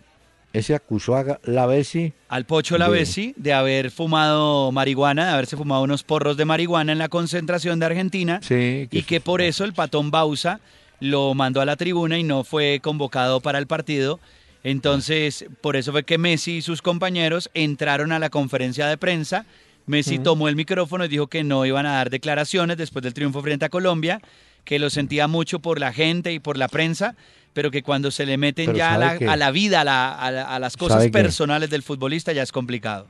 ese 0.52 0.74
acusó 0.74 1.14
a 1.14 1.38
la 1.44 1.66
Bessi 1.66 2.12
al 2.28 2.44
Pocho 2.44 2.74
De- 2.74 2.80
Lavesi 2.80 3.34
de 3.36 3.52
haber 3.52 3.92
fumado 3.92 4.72
marihuana, 4.72 5.26
de 5.26 5.30
haberse 5.30 5.56
fumado 5.56 5.82
unos 5.84 6.02
porros 6.02 6.36
de 6.36 6.44
marihuana 6.44 6.90
en 6.90 6.98
la 6.98 7.08
concentración 7.08 7.78
de 7.78 7.86
Argentina 7.86 8.40
Sí, 8.42 8.88
y 8.90 9.02
que 9.04 9.20
por 9.20 9.42
eso 9.42 9.62
el 9.62 9.74
patón 9.74 10.10
Bausa 10.10 10.58
lo 10.98 11.34
mandó 11.34 11.60
a 11.60 11.64
la 11.64 11.76
tribuna 11.76 12.18
y 12.18 12.24
no 12.24 12.42
fue 12.42 12.80
convocado 12.82 13.40
para 13.40 13.58
el 13.60 13.68
partido. 13.68 14.18
Entonces, 14.64 15.46
por 15.60 15.76
eso 15.76 15.92
fue 15.92 16.02
que 16.02 16.18
Messi 16.18 16.56
y 16.56 16.62
sus 16.62 16.82
compañeros 16.82 17.48
entraron 17.54 18.10
a 18.10 18.18
la 18.18 18.28
conferencia 18.28 18.88
de 18.88 18.98
prensa. 18.98 19.46
Messi 19.90 20.18
tomó 20.18 20.48
el 20.48 20.56
micrófono 20.56 21.04
y 21.04 21.08
dijo 21.08 21.26
que 21.26 21.44
no 21.44 21.66
iban 21.66 21.84
a 21.86 21.92
dar 21.94 22.10
declaraciones 22.10 22.76
después 22.76 23.02
del 23.02 23.12
triunfo 23.14 23.42
frente 23.42 23.64
a 23.64 23.68
Colombia, 23.68 24.20
que 24.64 24.78
lo 24.78 24.88
sentía 24.90 25.26
mucho 25.28 25.58
por 25.58 25.78
la 25.80 25.92
gente 25.92 26.32
y 26.32 26.38
por 26.38 26.56
la 26.56 26.68
prensa, 26.68 27.16
pero 27.52 27.70
que 27.70 27.82
cuando 27.82 28.10
se 28.10 28.24
le 28.26 28.36
meten 28.38 28.66
Pero 28.66 28.78
ya 28.78 28.90
a 28.90 28.92
¿sabe 28.94 29.04
la, 29.06 29.18
qué? 29.18 29.26
a 29.28 29.36
la 29.36 29.50
vida, 29.50 29.80
a, 29.80 29.84
la- 29.84 30.12
a 30.14 30.30
la- 30.30 30.54
a 30.54 30.58
las 30.58 30.76
cosas 30.76 31.08
personales 31.08 31.68
del 31.70 31.82
futbolista, 31.82 32.32
ya 32.32 32.42
es 32.42 32.52
complicado. 32.52 33.06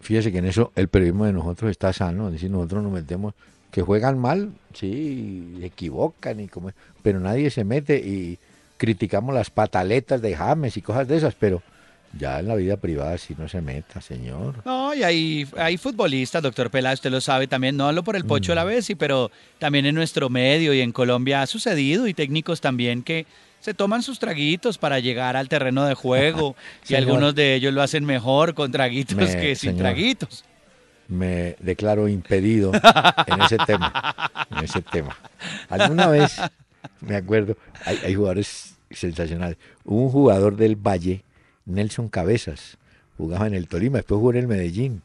Fíjese 0.00 0.32
que 0.32 0.38
en 0.38 0.46
eso 0.46 0.72
el 0.76 0.88
periodismo 0.88 1.24
de 1.24 1.32
nosotros 1.32 1.70
está 1.70 1.92
sano, 1.92 2.26
es 2.26 2.34
decir, 2.34 2.50
nosotros 2.50 2.82
nos 2.82 2.92
metemos, 2.92 3.32
que 3.70 3.80
juegan 3.82 4.18
mal, 4.18 4.50
sí, 4.74 5.58
equivocan, 5.62 6.40
y 6.40 6.48
como, 6.48 6.70
pero 7.02 7.20
nadie 7.20 7.50
se 7.50 7.64
mete 7.64 7.96
y 7.98 8.38
criticamos 8.76 9.34
las 9.34 9.50
pataletas 9.50 10.20
de 10.20 10.36
James 10.36 10.76
y 10.76 10.82
cosas 10.82 11.08
de 11.08 11.16
esas, 11.16 11.34
pero 11.34 11.62
ya 12.18 12.40
en 12.40 12.48
la 12.48 12.54
vida 12.54 12.76
privada 12.76 13.16
sí 13.18 13.34
no 13.38 13.48
se 13.48 13.60
meta, 13.60 14.00
señor. 14.00 14.62
No, 14.64 14.94
y 14.94 15.02
hay, 15.02 15.46
hay 15.56 15.76
futbolistas, 15.76 16.42
doctor 16.42 16.70
Peláez, 16.70 16.94
usted 16.98 17.10
lo 17.10 17.20
sabe 17.20 17.46
también, 17.46 17.76
no 17.76 17.86
hablo 17.88 18.02
por 18.04 18.16
el 18.16 18.24
Pocho 18.24 18.52
Mm. 18.52 18.54
la 18.56 18.64
vez, 18.64 18.88
pero 18.98 19.30
también 19.58 19.86
en 19.86 19.94
nuestro 19.94 20.28
medio 20.30 20.72
y 20.74 20.80
en 20.80 20.92
Colombia 20.92 21.42
ha 21.42 21.46
sucedido 21.46 22.06
y 22.06 22.14
técnicos 22.14 22.60
también 22.60 23.02
que 23.02 23.26
se 23.60 23.72
toman 23.74 24.02
sus 24.02 24.18
traguitos 24.18 24.76
para 24.78 24.98
llegar 25.00 25.36
al 25.36 25.48
terreno 25.48 25.84
de 25.86 25.94
juego 25.94 26.54
y 26.88 26.94
algunos 26.94 27.34
de 27.34 27.54
ellos 27.54 27.72
lo 27.72 27.82
hacen 27.82 28.04
mejor 28.04 28.54
con 28.54 28.70
traguitos 28.70 29.16
Me- 29.16 29.26
que 29.26 29.54
sin 29.56 29.70
señor. 29.70 29.78
traguitos. 29.78 30.44
me 31.08 31.56
declaro 31.60 32.06
impedido 32.08 32.72
en 33.26 33.42
ese 33.42 33.56
tema. 33.66 34.14
En 34.50 34.64
ese 34.64 34.82
tema. 34.82 35.16
Alguna 35.68 36.06
vez, 36.08 36.36
me 37.00 37.16
acuerdo, 37.16 37.56
hay, 37.84 37.98
hay 38.04 38.14
jugadores 38.14 38.76
sensacionales. 38.90 39.56
Hubo 39.84 40.02
un 40.04 40.10
jugador 40.10 40.56
del 40.56 40.76
Valle, 40.76 41.24
Nelson 41.66 42.08
Cabezas, 42.08 42.78
jugaba 43.16 43.46
en 43.46 43.54
el 43.54 43.68
Tolima, 43.68 43.98
después 43.98 44.18
jugó 44.18 44.30
en 44.32 44.38
el 44.38 44.48
Medellín. 44.48 45.02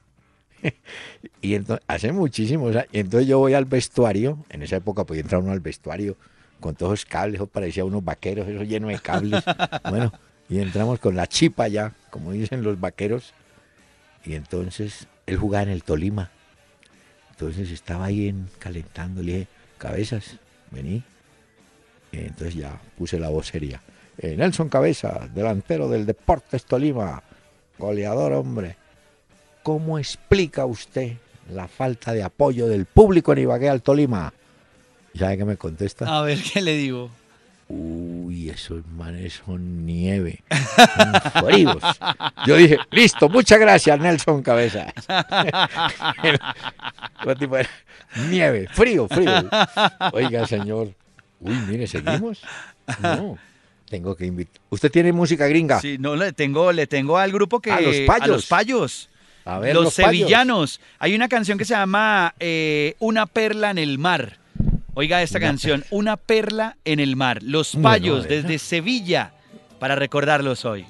y 1.42 1.54
entonces, 1.56 1.86
hace 1.88 2.12
muchísimos 2.12 2.76
años, 2.76 2.90
y 2.92 3.00
entonces 3.00 3.28
yo 3.28 3.40
voy 3.40 3.54
al 3.54 3.66
vestuario, 3.66 4.44
en 4.50 4.62
esa 4.64 4.78
época 4.78 5.06
podía 5.06 5.22
entrar 5.22 5.42
uno 5.42 5.52
al 5.52 5.60
vestuario 5.60 6.18
con 6.60 6.76
todos 6.76 7.00
esos 7.00 7.10
cables, 7.10 7.42
parecía 7.52 7.86
unos 7.86 8.04
vaqueros, 8.04 8.48
eso 8.48 8.64
lleno 8.64 8.88
de 8.90 9.00
cables. 9.00 9.44
Bueno, 9.90 10.12
y 10.50 10.60
entramos 10.60 11.00
con 11.00 11.16
la 11.16 11.28
chipa 11.28 11.68
ya, 11.68 11.94
como 12.10 12.32
dicen 12.32 12.64
los 12.64 12.80
vaqueros, 12.80 13.34
y 14.26 14.34
entonces 14.34 15.08
él 15.26 15.38
jugaba 15.38 15.64
en 15.64 15.70
el 15.70 15.84
Tolima. 15.84 16.32
Entonces 17.32 17.72
estaba 17.72 18.06
ahí 18.06 18.28
en, 18.28 18.50
calentando, 18.60 19.22
le 19.22 19.32
dije, 19.32 19.48
cabezas, 19.78 20.38
vení. 20.72 21.04
Eh, 22.12 22.26
Entonces 22.28 22.56
ya 22.56 22.82
puse 22.98 23.20
la 23.20 23.30
voz 23.30 23.48
seria. 23.48 23.82
Eh, 24.22 24.36
Nelson 24.36 24.68
Cabeza, 24.68 25.30
delantero 25.34 25.88
del 25.88 26.06
Deportes 26.06 26.66
Tolima, 26.66 27.24
goleador, 27.78 28.34
hombre. 28.34 28.76
¿Cómo 29.64 29.98
explica 29.98 30.66
usted 30.66 31.14
la 31.54 31.70
falta 31.70 32.12
de 32.12 32.24
apoyo 32.24 32.68
del 32.68 32.86
público 32.86 33.32
en 33.32 33.40
Ibagué 33.40 33.70
al 33.70 33.82
Tolima? 33.82 34.34
¿Y 35.14 35.20
sabe 35.20 35.38
qué 35.38 35.46
me 35.46 35.56
contesta? 35.56 36.18
A 36.18 36.22
ver 36.22 36.38
qué 36.42 36.62
le 36.62 36.76
digo. 36.76 37.10
Uy, 37.70 38.50
esos 38.50 38.86
manes 38.88 39.42
son 39.46 39.86
nieve, 39.86 40.44
son 40.86 41.44
fríos. 41.46 41.84
Yo 42.46 42.58
dije, 42.58 42.78
listo, 42.92 43.30
muchas 43.30 43.60
gracias, 43.60 43.98
Nelson 44.00 44.42
Cabeza. 44.42 44.92
Nieve, 48.30 48.68
frío, 48.74 49.08
frío. 49.08 49.50
Oiga, 50.14 50.48
señor. 50.48 50.94
Uy, 51.40 51.54
mire, 51.68 51.86
¿seguimos? 51.86 52.42
No, 53.02 53.38
tengo 53.90 54.16
que 54.16 54.26
invitar. 54.26 54.62
¿Usted 54.70 54.92
tiene 54.92 55.12
música 55.12 55.48
gringa? 55.48 55.80
Sí, 55.82 55.98
no 56.00 56.16
le 56.16 56.32
tengo, 56.34 56.72
le 56.72 56.88
tengo 56.88 57.18
al 57.18 57.32
grupo 57.32 57.60
que 57.60 57.72
A 57.72 57.82
los 57.82 57.96
payos. 58.08 58.24
a 58.24 58.28
los 58.28 58.46
payos. 58.46 59.10
A 59.46 59.58
ver, 59.60 59.74
los, 59.74 59.86
los 59.86 59.96
payos. 59.96 60.12
sevillanos. 60.12 60.80
Hay 61.00 61.16
una 61.16 61.28
canción 61.28 61.58
que 61.58 61.66
se 61.66 61.74
llama 61.74 62.36
eh, 62.40 62.96
Una 63.00 63.26
perla 63.26 63.72
en 63.72 63.78
el 63.80 63.98
mar. 63.98 64.38
Oiga 64.94 65.22
esta 65.22 65.38
Una 65.40 65.48
canción, 65.48 65.86
Una 65.92 66.18
perla 66.18 66.78
en 66.86 67.00
el 67.00 67.16
mar. 67.16 67.42
Los 67.42 67.76
payos 67.76 68.28
desde 68.28 68.60
Sevilla 68.60 69.34
para 69.80 69.96
recordarlos 69.96 70.66
hoy. 70.66 70.86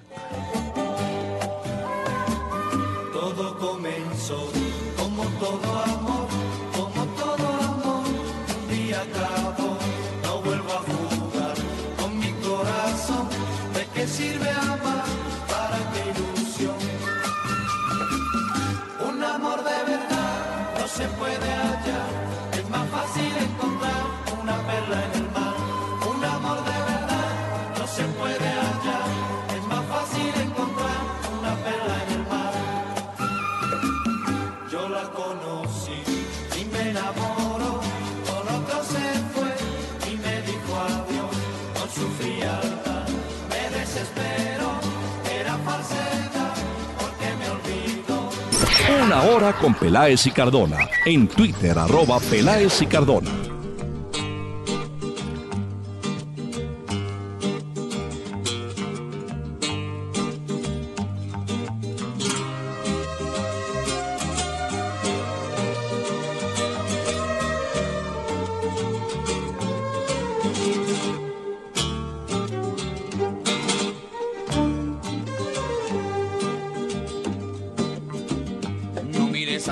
Una 49.10 49.24
hora 49.24 49.53
con 49.53 49.74
Peláez 49.74 50.28
y 50.28 50.32
Cardona. 50.32 50.88
En 51.03 51.28
Twitter, 51.28 51.80
arroba 51.80 52.20
Peláez 52.20 52.80
y 52.84 52.86
Cardona. 52.86 53.49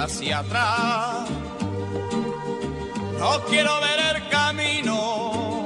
Hacia 0.07 0.39
atrás, 0.39 1.29
no 3.19 3.43
quiero 3.49 3.71
ver 3.81 4.15
el 4.15 4.29
camino. 4.29 5.65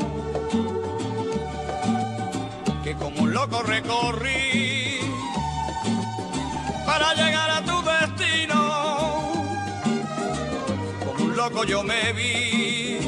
como 3.00 3.22
un 3.22 3.34
loco 3.34 3.62
recorrí 3.64 5.00
para 6.86 7.14
llegar 7.14 7.50
a 7.50 7.62
tu 7.64 7.82
destino. 7.82 9.32
Como 11.06 11.24
un 11.24 11.36
loco 11.36 11.64
yo 11.64 11.84
me 11.84 12.12
vi, 12.14 13.00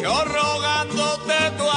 yo 0.00 0.24
rogándote 0.24 1.50
tu 1.58 1.70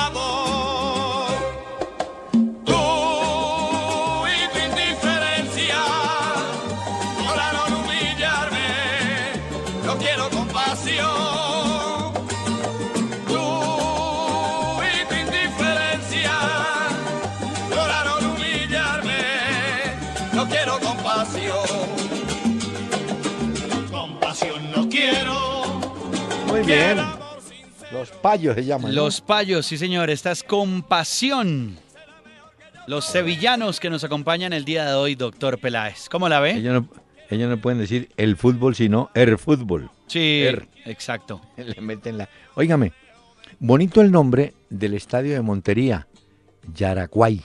bien. 26.70 26.98
Los 27.92 28.10
payos 28.12 28.56
se 28.56 28.66
llaman. 28.66 28.94
¿no? 28.94 29.04
Los 29.04 29.22
payos, 29.22 29.66
sí 29.66 29.78
señor, 29.78 30.10
esta 30.10 30.32
es 30.32 30.44
compasión. 30.44 31.78
Los 32.88 33.06
sevillanos 33.06 33.80
que 33.80 33.90
nos 33.90 34.04
acompañan 34.04 34.54
el 34.54 34.66
día 34.66 34.86
de 34.86 34.94
hoy, 34.94 35.16
doctor 35.16 35.60
Peláez. 35.60 36.08
¿Cómo 36.10 36.30
la 36.30 36.40
ve? 36.40 36.52
Ellos 36.52 36.74
no, 36.74 36.90
ellos 37.30 37.50
no 37.50 37.58
pueden 37.60 37.80
decir 37.80 38.10
el 38.18 38.36
fútbol, 38.36 38.76
sino 38.76 39.10
el 39.14 39.38
fútbol. 39.38 39.90
Sí, 40.08 40.42
Er. 40.44 40.68
exacto. 40.86 41.42
Le 41.58 41.82
meten 41.82 42.18
la. 42.18 42.30
Óigame, 42.56 42.94
bonito 43.60 44.02
el 44.02 44.12
nombre 44.12 44.54
del 44.70 44.94
estadio 44.94 45.34
de 45.34 45.42
Montería, 45.42 46.08
Yaracuay. 46.74 47.42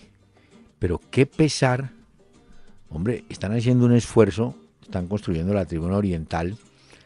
Pero 0.78 1.00
qué 1.10 1.24
pesar. 1.26 1.90
Hombre, 2.90 3.24
están 3.28 3.56
haciendo 3.56 3.86
un 3.86 3.94
esfuerzo, 3.94 4.54
están 4.82 5.08
construyendo 5.08 5.52
la 5.52 5.64
tribuna 5.64 5.96
oriental, 5.96 6.56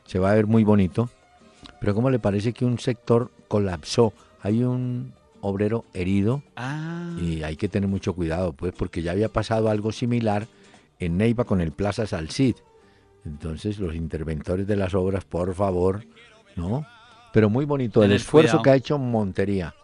se 0.07 0.19
va 0.19 0.33
a 0.33 0.35
ver 0.35 0.47
muy 0.47 0.63
bonito. 0.65 1.09
Pero 1.81 1.95
¿cómo 1.95 2.11
le 2.11 2.19
parece 2.19 2.53
que 2.53 2.65
un 2.65 2.79
sector 2.79 3.31
colapsó? 3.49 4.13
Hay 4.43 4.63
un 4.63 5.13
obrero 5.41 5.85
herido 5.95 6.43
Ah, 6.57 7.15
y 7.21 7.43
hay 7.43 7.57
que 7.57 7.69
tener 7.69 7.89
mucho 7.89 8.15
cuidado, 8.15 8.53
pues, 8.53 8.73
porque 8.77 9.03
ya 9.03 9.13
había 9.13 9.29
pasado 9.29 9.69
algo 9.69 9.93
similar 9.93 10.47
en 10.99 11.17
Neiva 11.17 11.45
con 11.45 11.61
el 11.61 11.73
Plaza 11.73 12.07
Salcid. 12.07 12.57
Entonces, 13.25 13.79
los 13.79 13.95
interventores 13.95 14.67
de 14.67 14.77
las 14.77 14.95
obras, 14.95 15.25
por 15.25 15.55
favor, 15.55 16.05
¿no? 16.57 16.87
Pero 17.33 17.51
muy 17.51 17.65
bonito 17.65 18.03
el 18.03 18.13
esfuerzo 18.13 18.53
cuidado. 18.53 18.63
que 18.63 18.71
ha 18.71 18.77
hecho 18.77 18.99
Montería 18.99 19.75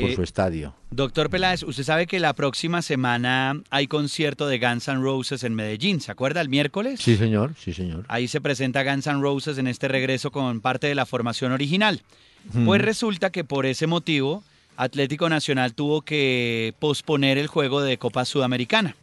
por 0.00 0.10
eh, 0.10 0.14
su 0.14 0.22
estadio. 0.22 0.74
doctor 0.90 1.30
Peláez, 1.30 1.62
usted 1.62 1.82
sabe 1.82 2.06
que 2.06 2.20
la 2.20 2.34
próxima 2.34 2.82
semana 2.82 3.62
hay 3.70 3.86
concierto 3.86 4.46
de 4.46 4.58
Guns 4.58 4.88
N' 4.88 5.00
Roses 5.00 5.42
en 5.44 5.54
Medellín, 5.54 6.00
¿se 6.00 6.12
acuerda? 6.12 6.40
El 6.40 6.48
miércoles. 6.48 7.00
Sí, 7.00 7.16
señor, 7.16 7.54
sí, 7.58 7.72
señor. 7.72 8.04
Ahí 8.08 8.28
se 8.28 8.40
presenta 8.40 8.84
Guns 8.84 9.06
N' 9.06 9.20
Roses 9.20 9.58
en 9.58 9.66
este 9.66 9.88
regreso 9.88 10.30
con 10.30 10.60
parte 10.60 10.86
de 10.86 10.94
la 10.94 11.06
formación 11.06 11.52
original. 11.52 12.02
Pues 12.64 12.80
resulta 12.80 13.30
que 13.30 13.44
por 13.44 13.66
ese 13.66 13.86
motivo 13.86 14.42
Atlético 14.76 15.28
Nacional 15.28 15.74
tuvo 15.74 16.02
que 16.02 16.72
posponer 16.78 17.36
el 17.36 17.48
juego 17.48 17.82
de 17.82 17.98
Copa 17.98 18.24
Sudamericana. 18.24 18.94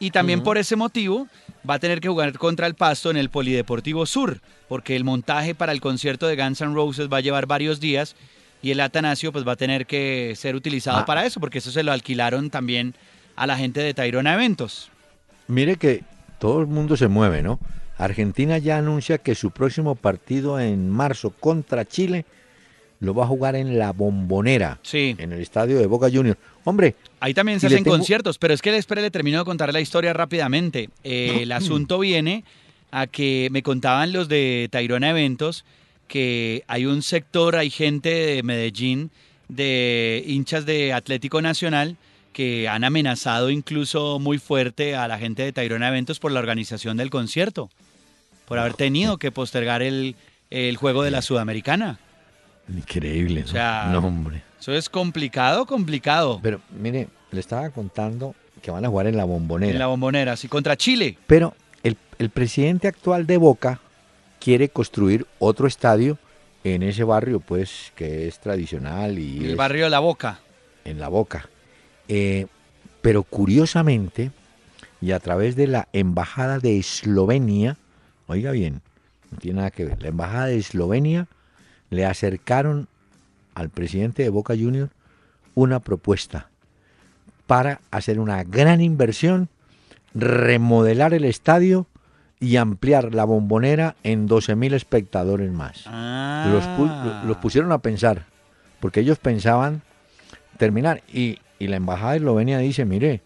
Y 0.00 0.12
también 0.12 0.44
por 0.44 0.58
ese 0.58 0.76
motivo 0.76 1.26
va 1.68 1.74
a 1.74 1.78
tener 1.80 2.00
que 2.00 2.08
jugar 2.08 2.38
contra 2.38 2.68
el 2.68 2.76
Pasto 2.76 3.10
en 3.10 3.16
el 3.16 3.30
Polideportivo 3.30 4.06
Sur, 4.06 4.40
porque 4.68 4.94
el 4.94 5.02
montaje 5.02 5.56
para 5.56 5.72
el 5.72 5.80
concierto 5.80 6.28
de 6.28 6.36
Guns 6.36 6.60
N' 6.60 6.72
Roses 6.72 7.08
va 7.12 7.16
a 7.16 7.20
llevar 7.20 7.46
varios 7.46 7.80
días 7.80 8.14
y 8.62 8.70
el 8.72 8.80
Atanasio 8.80 9.32
pues 9.32 9.46
va 9.46 9.52
a 9.52 9.56
tener 9.56 9.86
que 9.86 10.34
ser 10.36 10.54
utilizado 10.56 10.98
Ah. 10.98 11.06
para 11.06 11.24
eso, 11.26 11.40
porque 11.40 11.58
eso 11.58 11.70
se 11.70 11.82
lo 11.82 11.92
alquilaron 11.92 12.50
también 12.50 12.94
a 13.36 13.46
la 13.46 13.56
gente 13.56 13.80
de 13.80 13.94
Tayrona 13.94 14.34
Eventos. 14.34 14.90
Mire 15.46 15.76
que 15.76 16.02
todo 16.38 16.60
el 16.60 16.66
mundo 16.66 16.96
se 16.96 17.08
mueve, 17.08 17.42
¿no? 17.42 17.58
Argentina 17.96 18.58
ya 18.58 18.78
anuncia 18.78 19.18
que 19.18 19.34
su 19.34 19.50
próximo 19.50 19.94
partido 19.94 20.60
en 20.60 20.88
marzo 20.90 21.30
contra 21.30 21.84
Chile 21.84 22.24
lo 23.00 23.14
va 23.14 23.24
a 23.24 23.26
jugar 23.28 23.54
en 23.56 23.78
la 23.78 23.92
Bombonera, 23.92 24.78
Sí. 24.82 25.14
en 25.18 25.32
el 25.32 25.40
estadio 25.40 25.78
de 25.78 25.86
Boca 25.86 26.08
Juniors. 26.12 26.38
Hombre, 26.64 26.96
Ahí 27.20 27.32
también 27.32 27.60
se 27.60 27.66
hacen 27.68 27.84
tengo- 27.84 27.96
conciertos, 27.96 28.38
pero 28.38 28.52
es 28.54 28.60
que 28.62 28.76
espere, 28.76 29.02
le 29.02 29.10
termino 29.10 29.38
de 29.38 29.44
contar 29.44 29.72
la 29.72 29.80
historia 29.80 30.12
rápidamente. 30.12 30.90
Eh, 31.04 31.40
el 31.42 31.52
asunto 31.86 31.98
viene 32.00 32.44
a 32.90 33.06
que 33.06 33.48
me 33.52 33.62
contaban 33.62 34.12
los 34.12 34.28
de 34.28 34.68
Tayrona 34.70 35.10
Eventos 35.10 35.64
que 36.08 36.64
hay 36.66 36.86
un 36.86 37.02
sector, 37.02 37.54
hay 37.56 37.70
gente 37.70 38.08
de 38.08 38.42
Medellín, 38.42 39.10
de 39.48 40.24
hinchas 40.26 40.66
de 40.66 40.92
Atlético 40.92 41.40
Nacional, 41.40 41.96
que 42.32 42.68
han 42.68 42.84
amenazado 42.84 43.50
incluso 43.50 44.18
muy 44.18 44.38
fuerte 44.38 44.94
a 44.96 45.06
la 45.08 45.18
gente 45.18 45.42
de 45.42 45.52
Tayrona 45.52 45.88
Eventos 45.88 46.18
por 46.18 46.32
la 46.32 46.40
organización 46.40 46.96
del 46.96 47.10
concierto, 47.10 47.70
por 48.46 48.58
haber 48.58 48.74
tenido 48.74 49.18
que 49.18 49.30
postergar 49.30 49.82
el, 49.82 50.16
el 50.50 50.76
juego 50.76 51.02
de 51.02 51.10
la 51.10 51.22
Sudamericana. 51.22 51.98
increíble. 52.68 53.44
O 53.44 53.48
sea, 53.48 53.88
no, 53.92 53.98
hombre. 53.98 54.42
Eso 54.60 54.72
es 54.72 54.88
complicado, 54.88 55.66
complicado. 55.66 56.40
Pero 56.42 56.60
mire, 56.70 57.08
le 57.30 57.40
estaba 57.40 57.70
contando 57.70 58.34
que 58.62 58.70
van 58.70 58.84
a 58.84 58.88
jugar 58.88 59.06
en 59.06 59.16
la 59.16 59.24
bombonera. 59.24 59.72
En 59.72 59.78
la 59.78 59.86
bombonera, 59.86 60.36
sí, 60.36 60.48
contra 60.48 60.76
Chile. 60.76 61.16
Pero 61.26 61.54
el, 61.82 61.96
el 62.18 62.30
presidente 62.30 62.88
actual 62.88 63.26
de 63.26 63.36
Boca 63.36 63.80
quiere 64.40 64.68
construir 64.68 65.26
otro 65.38 65.66
estadio 65.66 66.18
en 66.64 66.82
ese 66.82 67.04
barrio, 67.04 67.40
pues, 67.40 67.92
que 67.94 68.28
es 68.28 68.38
tradicional 68.40 69.18
y 69.18 69.38
El 69.38 69.50
es 69.52 69.56
barrio 69.56 69.84
de 69.84 69.90
La 69.90 70.00
Boca. 70.00 70.40
en 70.84 70.98
la 70.98 71.08
Boca. 71.08 71.48
Eh, 72.08 72.46
pero 73.02 73.22
curiosamente, 73.22 74.30
y 75.00 75.12
a 75.12 75.20
través 75.20 75.54
de 75.56 75.66
la 75.66 75.88
embajada 75.92 76.58
de 76.58 76.78
Eslovenia, 76.78 77.76
oiga 78.26 78.50
bien, 78.50 78.80
no 79.30 79.38
tiene 79.38 79.58
nada 79.58 79.70
que 79.70 79.84
ver, 79.84 80.02
la 80.02 80.08
embajada 80.08 80.46
de 80.46 80.56
Eslovenia 80.58 81.28
le 81.90 82.04
acercaron 82.06 82.88
al 83.54 83.70
presidente 83.70 84.22
de 84.22 84.30
Boca 84.30 84.54
Juniors 84.54 84.90
una 85.54 85.80
propuesta 85.80 86.48
para 87.46 87.80
hacer 87.90 88.20
una 88.20 88.44
gran 88.44 88.80
inversión, 88.80 89.48
remodelar 90.14 91.14
el 91.14 91.24
estadio 91.24 91.86
y 92.40 92.56
ampliar 92.56 93.14
la 93.14 93.24
bombonera 93.24 93.96
en 94.04 94.28
12.000 94.28 94.74
espectadores 94.74 95.50
más. 95.52 95.82
Ah. 95.86 96.48
Los, 96.52 96.64
pu- 96.64 97.22
los 97.24 97.36
pusieron 97.38 97.72
a 97.72 97.78
pensar, 97.78 98.24
porque 98.80 99.00
ellos 99.00 99.18
pensaban 99.18 99.82
terminar. 100.56 101.02
Y, 101.12 101.38
y 101.58 101.66
la 101.68 101.76
embajada 101.76 102.12
de 102.12 102.18
Eslovenia 102.18 102.58
dice, 102.58 102.84
mire, 102.84 103.20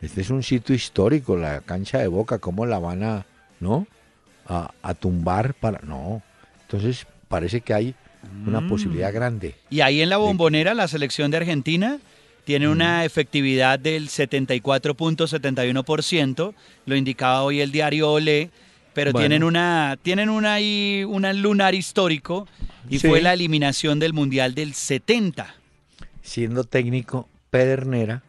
este 0.00 0.20
es 0.22 0.30
un 0.30 0.42
sitio 0.42 0.74
histórico, 0.74 1.36
la 1.36 1.60
cancha 1.60 1.98
de 1.98 2.08
Boca, 2.08 2.38
¿cómo 2.38 2.64
la 2.66 2.78
van 2.78 3.02
a, 3.02 3.26
no? 3.60 3.86
A, 4.46 4.70
a 4.82 4.94
tumbar 4.94 5.54
para... 5.54 5.80
No. 5.82 6.22
Entonces 6.62 7.06
parece 7.28 7.60
que 7.60 7.74
hay 7.74 7.94
una 8.46 8.60
Mm. 8.62 8.68
posibilidad 8.68 9.12
grande. 9.12 9.54
Y 9.68 9.82
ahí 9.82 10.00
en 10.00 10.08
la 10.08 10.16
bombonera, 10.16 10.72
la 10.72 10.88
selección 10.88 11.30
de 11.30 11.36
Argentina 11.36 11.98
tiene 12.44 12.68
una 12.68 13.04
efectividad 13.04 13.78
del 13.78 14.08
74.71%, 14.08 16.54
lo 16.86 16.96
indicaba 16.96 17.42
hoy 17.42 17.60
el 17.60 17.70
diario 17.72 18.10
Olé, 18.12 18.50
pero 18.92 19.12
Bueno. 19.12 19.22
tienen 19.24 19.44
una 19.44 19.98
tienen 20.02 20.28
una 20.28 20.54
ahí 20.54 21.04
un 21.06 21.22
lunar 21.42 21.74
histórico 21.74 22.46
y 22.88 22.98
Sí. 22.98 23.08
fue 23.08 23.20
la 23.22 23.32
eliminación 23.32 23.98
del 23.98 24.12
Mundial 24.12 24.54
del 24.54 24.74
70. 24.74 25.54
Siendo 26.22 26.64
técnico 26.64 27.28
Pedernera, 27.50 28.22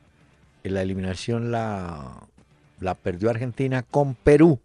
en 0.64 0.74
la 0.74 0.82
eliminación 0.82 1.52
la, 1.52 2.24
la 2.80 2.96
perdió 2.96 3.30
Argentina 3.30 3.84
con 3.84 4.16
Perú. 4.16 4.60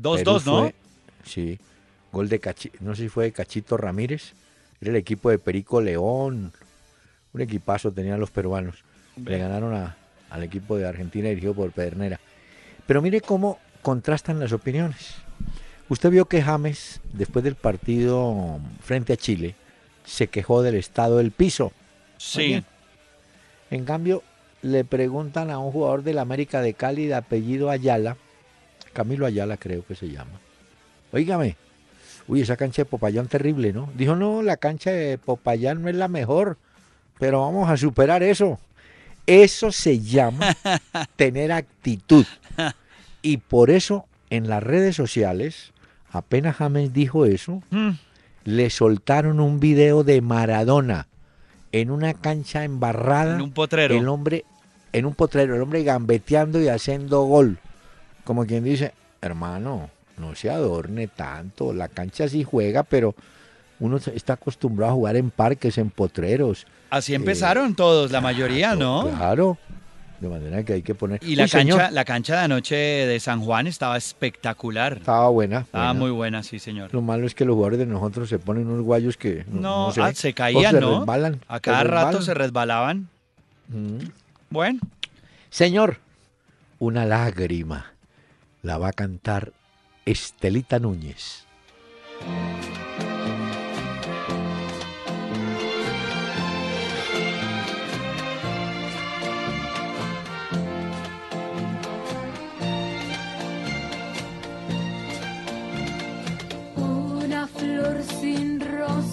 2-2, 0.00 0.44
Perú 0.44 0.46
¿no? 0.46 0.72
sí, 1.24 1.58
gol 2.10 2.28
de 2.28 2.40
Cachi- 2.40 2.72
no 2.80 2.94
sé 2.96 3.02
si 3.04 3.08
fue 3.08 3.24
de 3.24 3.32
Cachito 3.32 3.76
Ramírez, 3.76 4.32
era 4.80 4.90
el 4.90 4.96
equipo 4.96 5.30
de 5.30 5.38
Perico 5.38 5.80
León, 5.80 6.52
un 7.32 7.40
equipazo 7.40 7.90
tenían 7.92 8.20
los 8.20 8.30
peruanos. 8.30 8.84
Le 9.24 9.38
ganaron 9.38 9.74
a- 9.74 9.96
al 10.30 10.42
equipo 10.42 10.76
de 10.76 10.86
Argentina 10.86 11.28
dirigido 11.28 11.54
por 11.54 11.70
Pedernera. 11.72 12.18
Pero 12.86 13.02
mire 13.02 13.20
cómo 13.20 13.58
contrastan 13.82 14.40
las 14.40 14.52
opiniones. 14.52 15.14
Usted 15.88 16.10
vio 16.10 16.24
que 16.26 16.42
James, 16.42 17.00
después 17.12 17.44
del 17.44 17.54
partido 17.54 18.58
frente 18.82 19.12
a 19.12 19.16
Chile, 19.16 19.54
se 20.04 20.28
quejó 20.28 20.62
del 20.62 20.76
estado 20.76 21.18
del 21.18 21.30
piso. 21.32 21.72
Sí. 22.16 22.62
En 23.70 23.84
cambio, 23.84 24.22
le 24.62 24.84
preguntan 24.84 25.50
a 25.50 25.58
un 25.58 25.72
jugador 25.72 26.02
del 26.02 26.18
América 26.18 26.60
de 26.60 26.74
Cali 26.74 27.06
de 27.06 27.14
apellido 27.14 27.68
Ayala, 27.70 28.16
Camilo 28.92 29.26
Ayala 29.26 29.56
creo 29.56 29.84
que 29.84 29.94
se 29.94 30.08
llama. 30.08 30.40
Óigame, 31.12 31.56
uy, 32.28 32.40
esa 32.42 32.56
cancha 32.56 32.82
de 32.82 32.86
Popayán 32.86 33.26
terrible, 33.28 33.72
¿no? 33.72 33.90
Dijo, 33.94 34.14
no, 34.16 34.42
la 34.42 34.56
cancha 34.56 34.90
de 34.92 35.18
Popayán 35.18 35.82
no 35.82 35.88
es 35.88 35.96
la 35.96 36.08
mejor, 36.08 36.56
pero 37.22 37.42
vamos 37.42 37.70
a 37.70 37.76
superar 37.76 38.24
eso. 38.24 38.58
Eso 39.28 39.70
se 39.70 40.00
llama 40.00 40.56
tener 41.16 41.52
actitud. 41.52 42.26
Y 43.22 43.36
por 43.36 43.70
eso 43.70 44.06
en 44.28 44.48
las 44.48 44.60
redes 44.60 44.96
sociales, 44.96 45.72
apenas 46.10 46.56
James 46.56 46.92
dijo 46.92 47.24
eso, 47.24 47.62
Mm. 47.70 47.90
le 48.42 48.70
soltaron 48.70 49.38
un 49.38 49.60
video 49.60 50.02
de 50.02 50.20
Maradona 50.20 51.06
en 51.70 51.92
una 51.92 52.12
cancha 52.12 52.64
embarrada. 52.64 53.36
En 53.36 53.42
un 53.42 53.52
potrero. 53.52 53.94
El 53.96 54.08
hombre 54.08 54.44
en 54.92 55.06
un 55.06 55.14
potrero, 55.14 55.54
el 55.54 55.62
hombre 55.62 55.84
gambeteando 55.84 56.60
y 56.60 56.66
haciendo 56.66 57.22
gol. 57.22 57.58
Como 58.24 58.46
quien 58.46 58.64
dice, 58.64 58.94
hermano, 59.20 59.90
no 60.18 60.34
se 60.34 60.50
adorne 60.50 61.06
tanto, 61.06 61.72
la 61.72 61.86
cancha 61.86 62.26
sí 62.28 62.42
juega, 62.42 62.82
pero 62.82 63.14
uno 63.78 63.98
está 63.98 64.32
acostumbrado 64.32 64.90
a 64.90 64.96
jugar 64.96 65.14
en 65.14 65.30
parques, 65.30 65.78
en 65.78 65.90
potreros. 65.90 66.66
Así 66.92 67.14
empezaron 67.14 67.74
todos, 67.74 68.10
la 68.10 68.20
mayoría, 68.20 68.74
¿no? 68.74 69.08
Claro, 69.16 69.56
de 70.20 70.28
manera 70.28 70.62
que 70.62 70.74
hay 70.74 70.82
que 70.82 70.94
poner... 70.94 71.20
Y 71.22 71.36
la 71.36 71.44
Uy, 71.44 71.48
señor, 71.48 71.78
cancha, 71.78 71.90
la 71.90 72.04
cancha 72.04 72.36
de 72.36 72.40
anoche 72.42 72.76
de 72.76 73.18
San 73.18 73.40
Juan 73.40 73.66
estaba 73.66 73.96
espectacular. 73.96 74.98
Estaba 74.98 75.30
buena. 75.30 75.60
Estaba 75.60 75.86
buena. 75.86 75.98
muy 75.98 76.10
buena, 76.10 76.42
sí, 76.42 76.58
señor. 76.58 76.92
Lo 76.92 77.00
malo 77.00 77.26
es 77.26 77.34
que 77.34 77.46
los 77.46 77.54
jugadores 77.54 77.78
de 77.78 77.86
nosotros 77.86 78.28
se 78.28 78.38
ponen 78.38 78.66
unos 78.66 78.82
guayos 78.82 79.16
que 79.16 79.46
no, 79.48 79.60
No, 79.62 79.86
no 79.86 79.92
sé, 79.94 80.02
ah, 80.02 80.12
se 80.12 80.34
caían, 80.34 80.74
se 80.74 80.80
¿no? 80.82 80.98
resbalan, 80.98 81.40
A 81.48 81.54
se 81.56 81.60
cada 81.62 81.84
rato 81.84 82.20
se 82.20 82.34
resbalaban. 82.34 83.08
Mm. 83.68 84.08
Bueno, 84.50 84.80
Señor, 85.48 85.96
una 86.78 87.06
lágrima 87.06 87.86
la 88.60 88.76
va 88.76 88.88
a 88.88 88.92
cantar 88.92 89.54
Estelita 90.04 90.78
Núñez. 90.78 91.46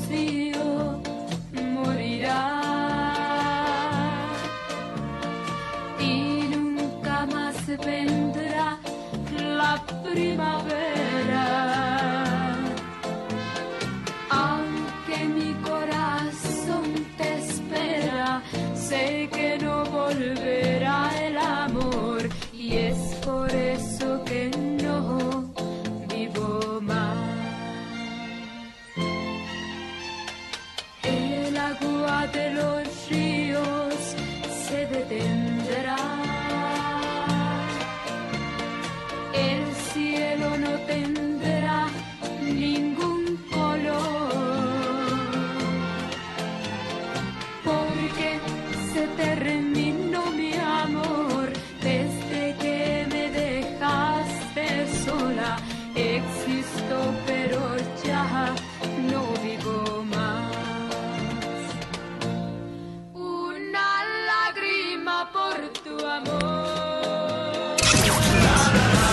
Rocío 0.09 1.01
morirá 1.73 2.51
y 5.99 6.43
nunca 6.49 7.25
más 7.27 7.55
vendrá 7.85 8.77
la 9.39 9.83
primavera. 10.03 10.98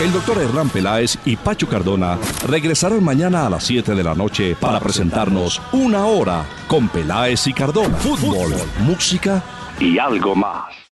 El 0.01 0.13
doctor 0.13 0.37
Hernán 0.37 0.69
Peláez 0.69 1.17
y 1.25 1.37
Pacho 1.37 1.67
Cardona 1.67 2.19
regresarán 2.47 3.03
mañana 3.03 3.47
a 3.47 3.51
las 3.51 3.65
7 3.65 3.95
de 3.95 4.05
la 4.05 4.15
noche 4.15 4.55
para 4.55 4.79
presentarnos 4.79 5.63
Una 5.73 6.05
Hora 6.05 6.45
con 6.69 6.89
Peláez 6.89 7.47
y 7.47 7.55
Cardona. 7.55 7.97
Fútbol, 7.97 8.55
música 8.81 9.43
y 9.81 9.99
algo 9.99 10.35
más. 10.35 10.86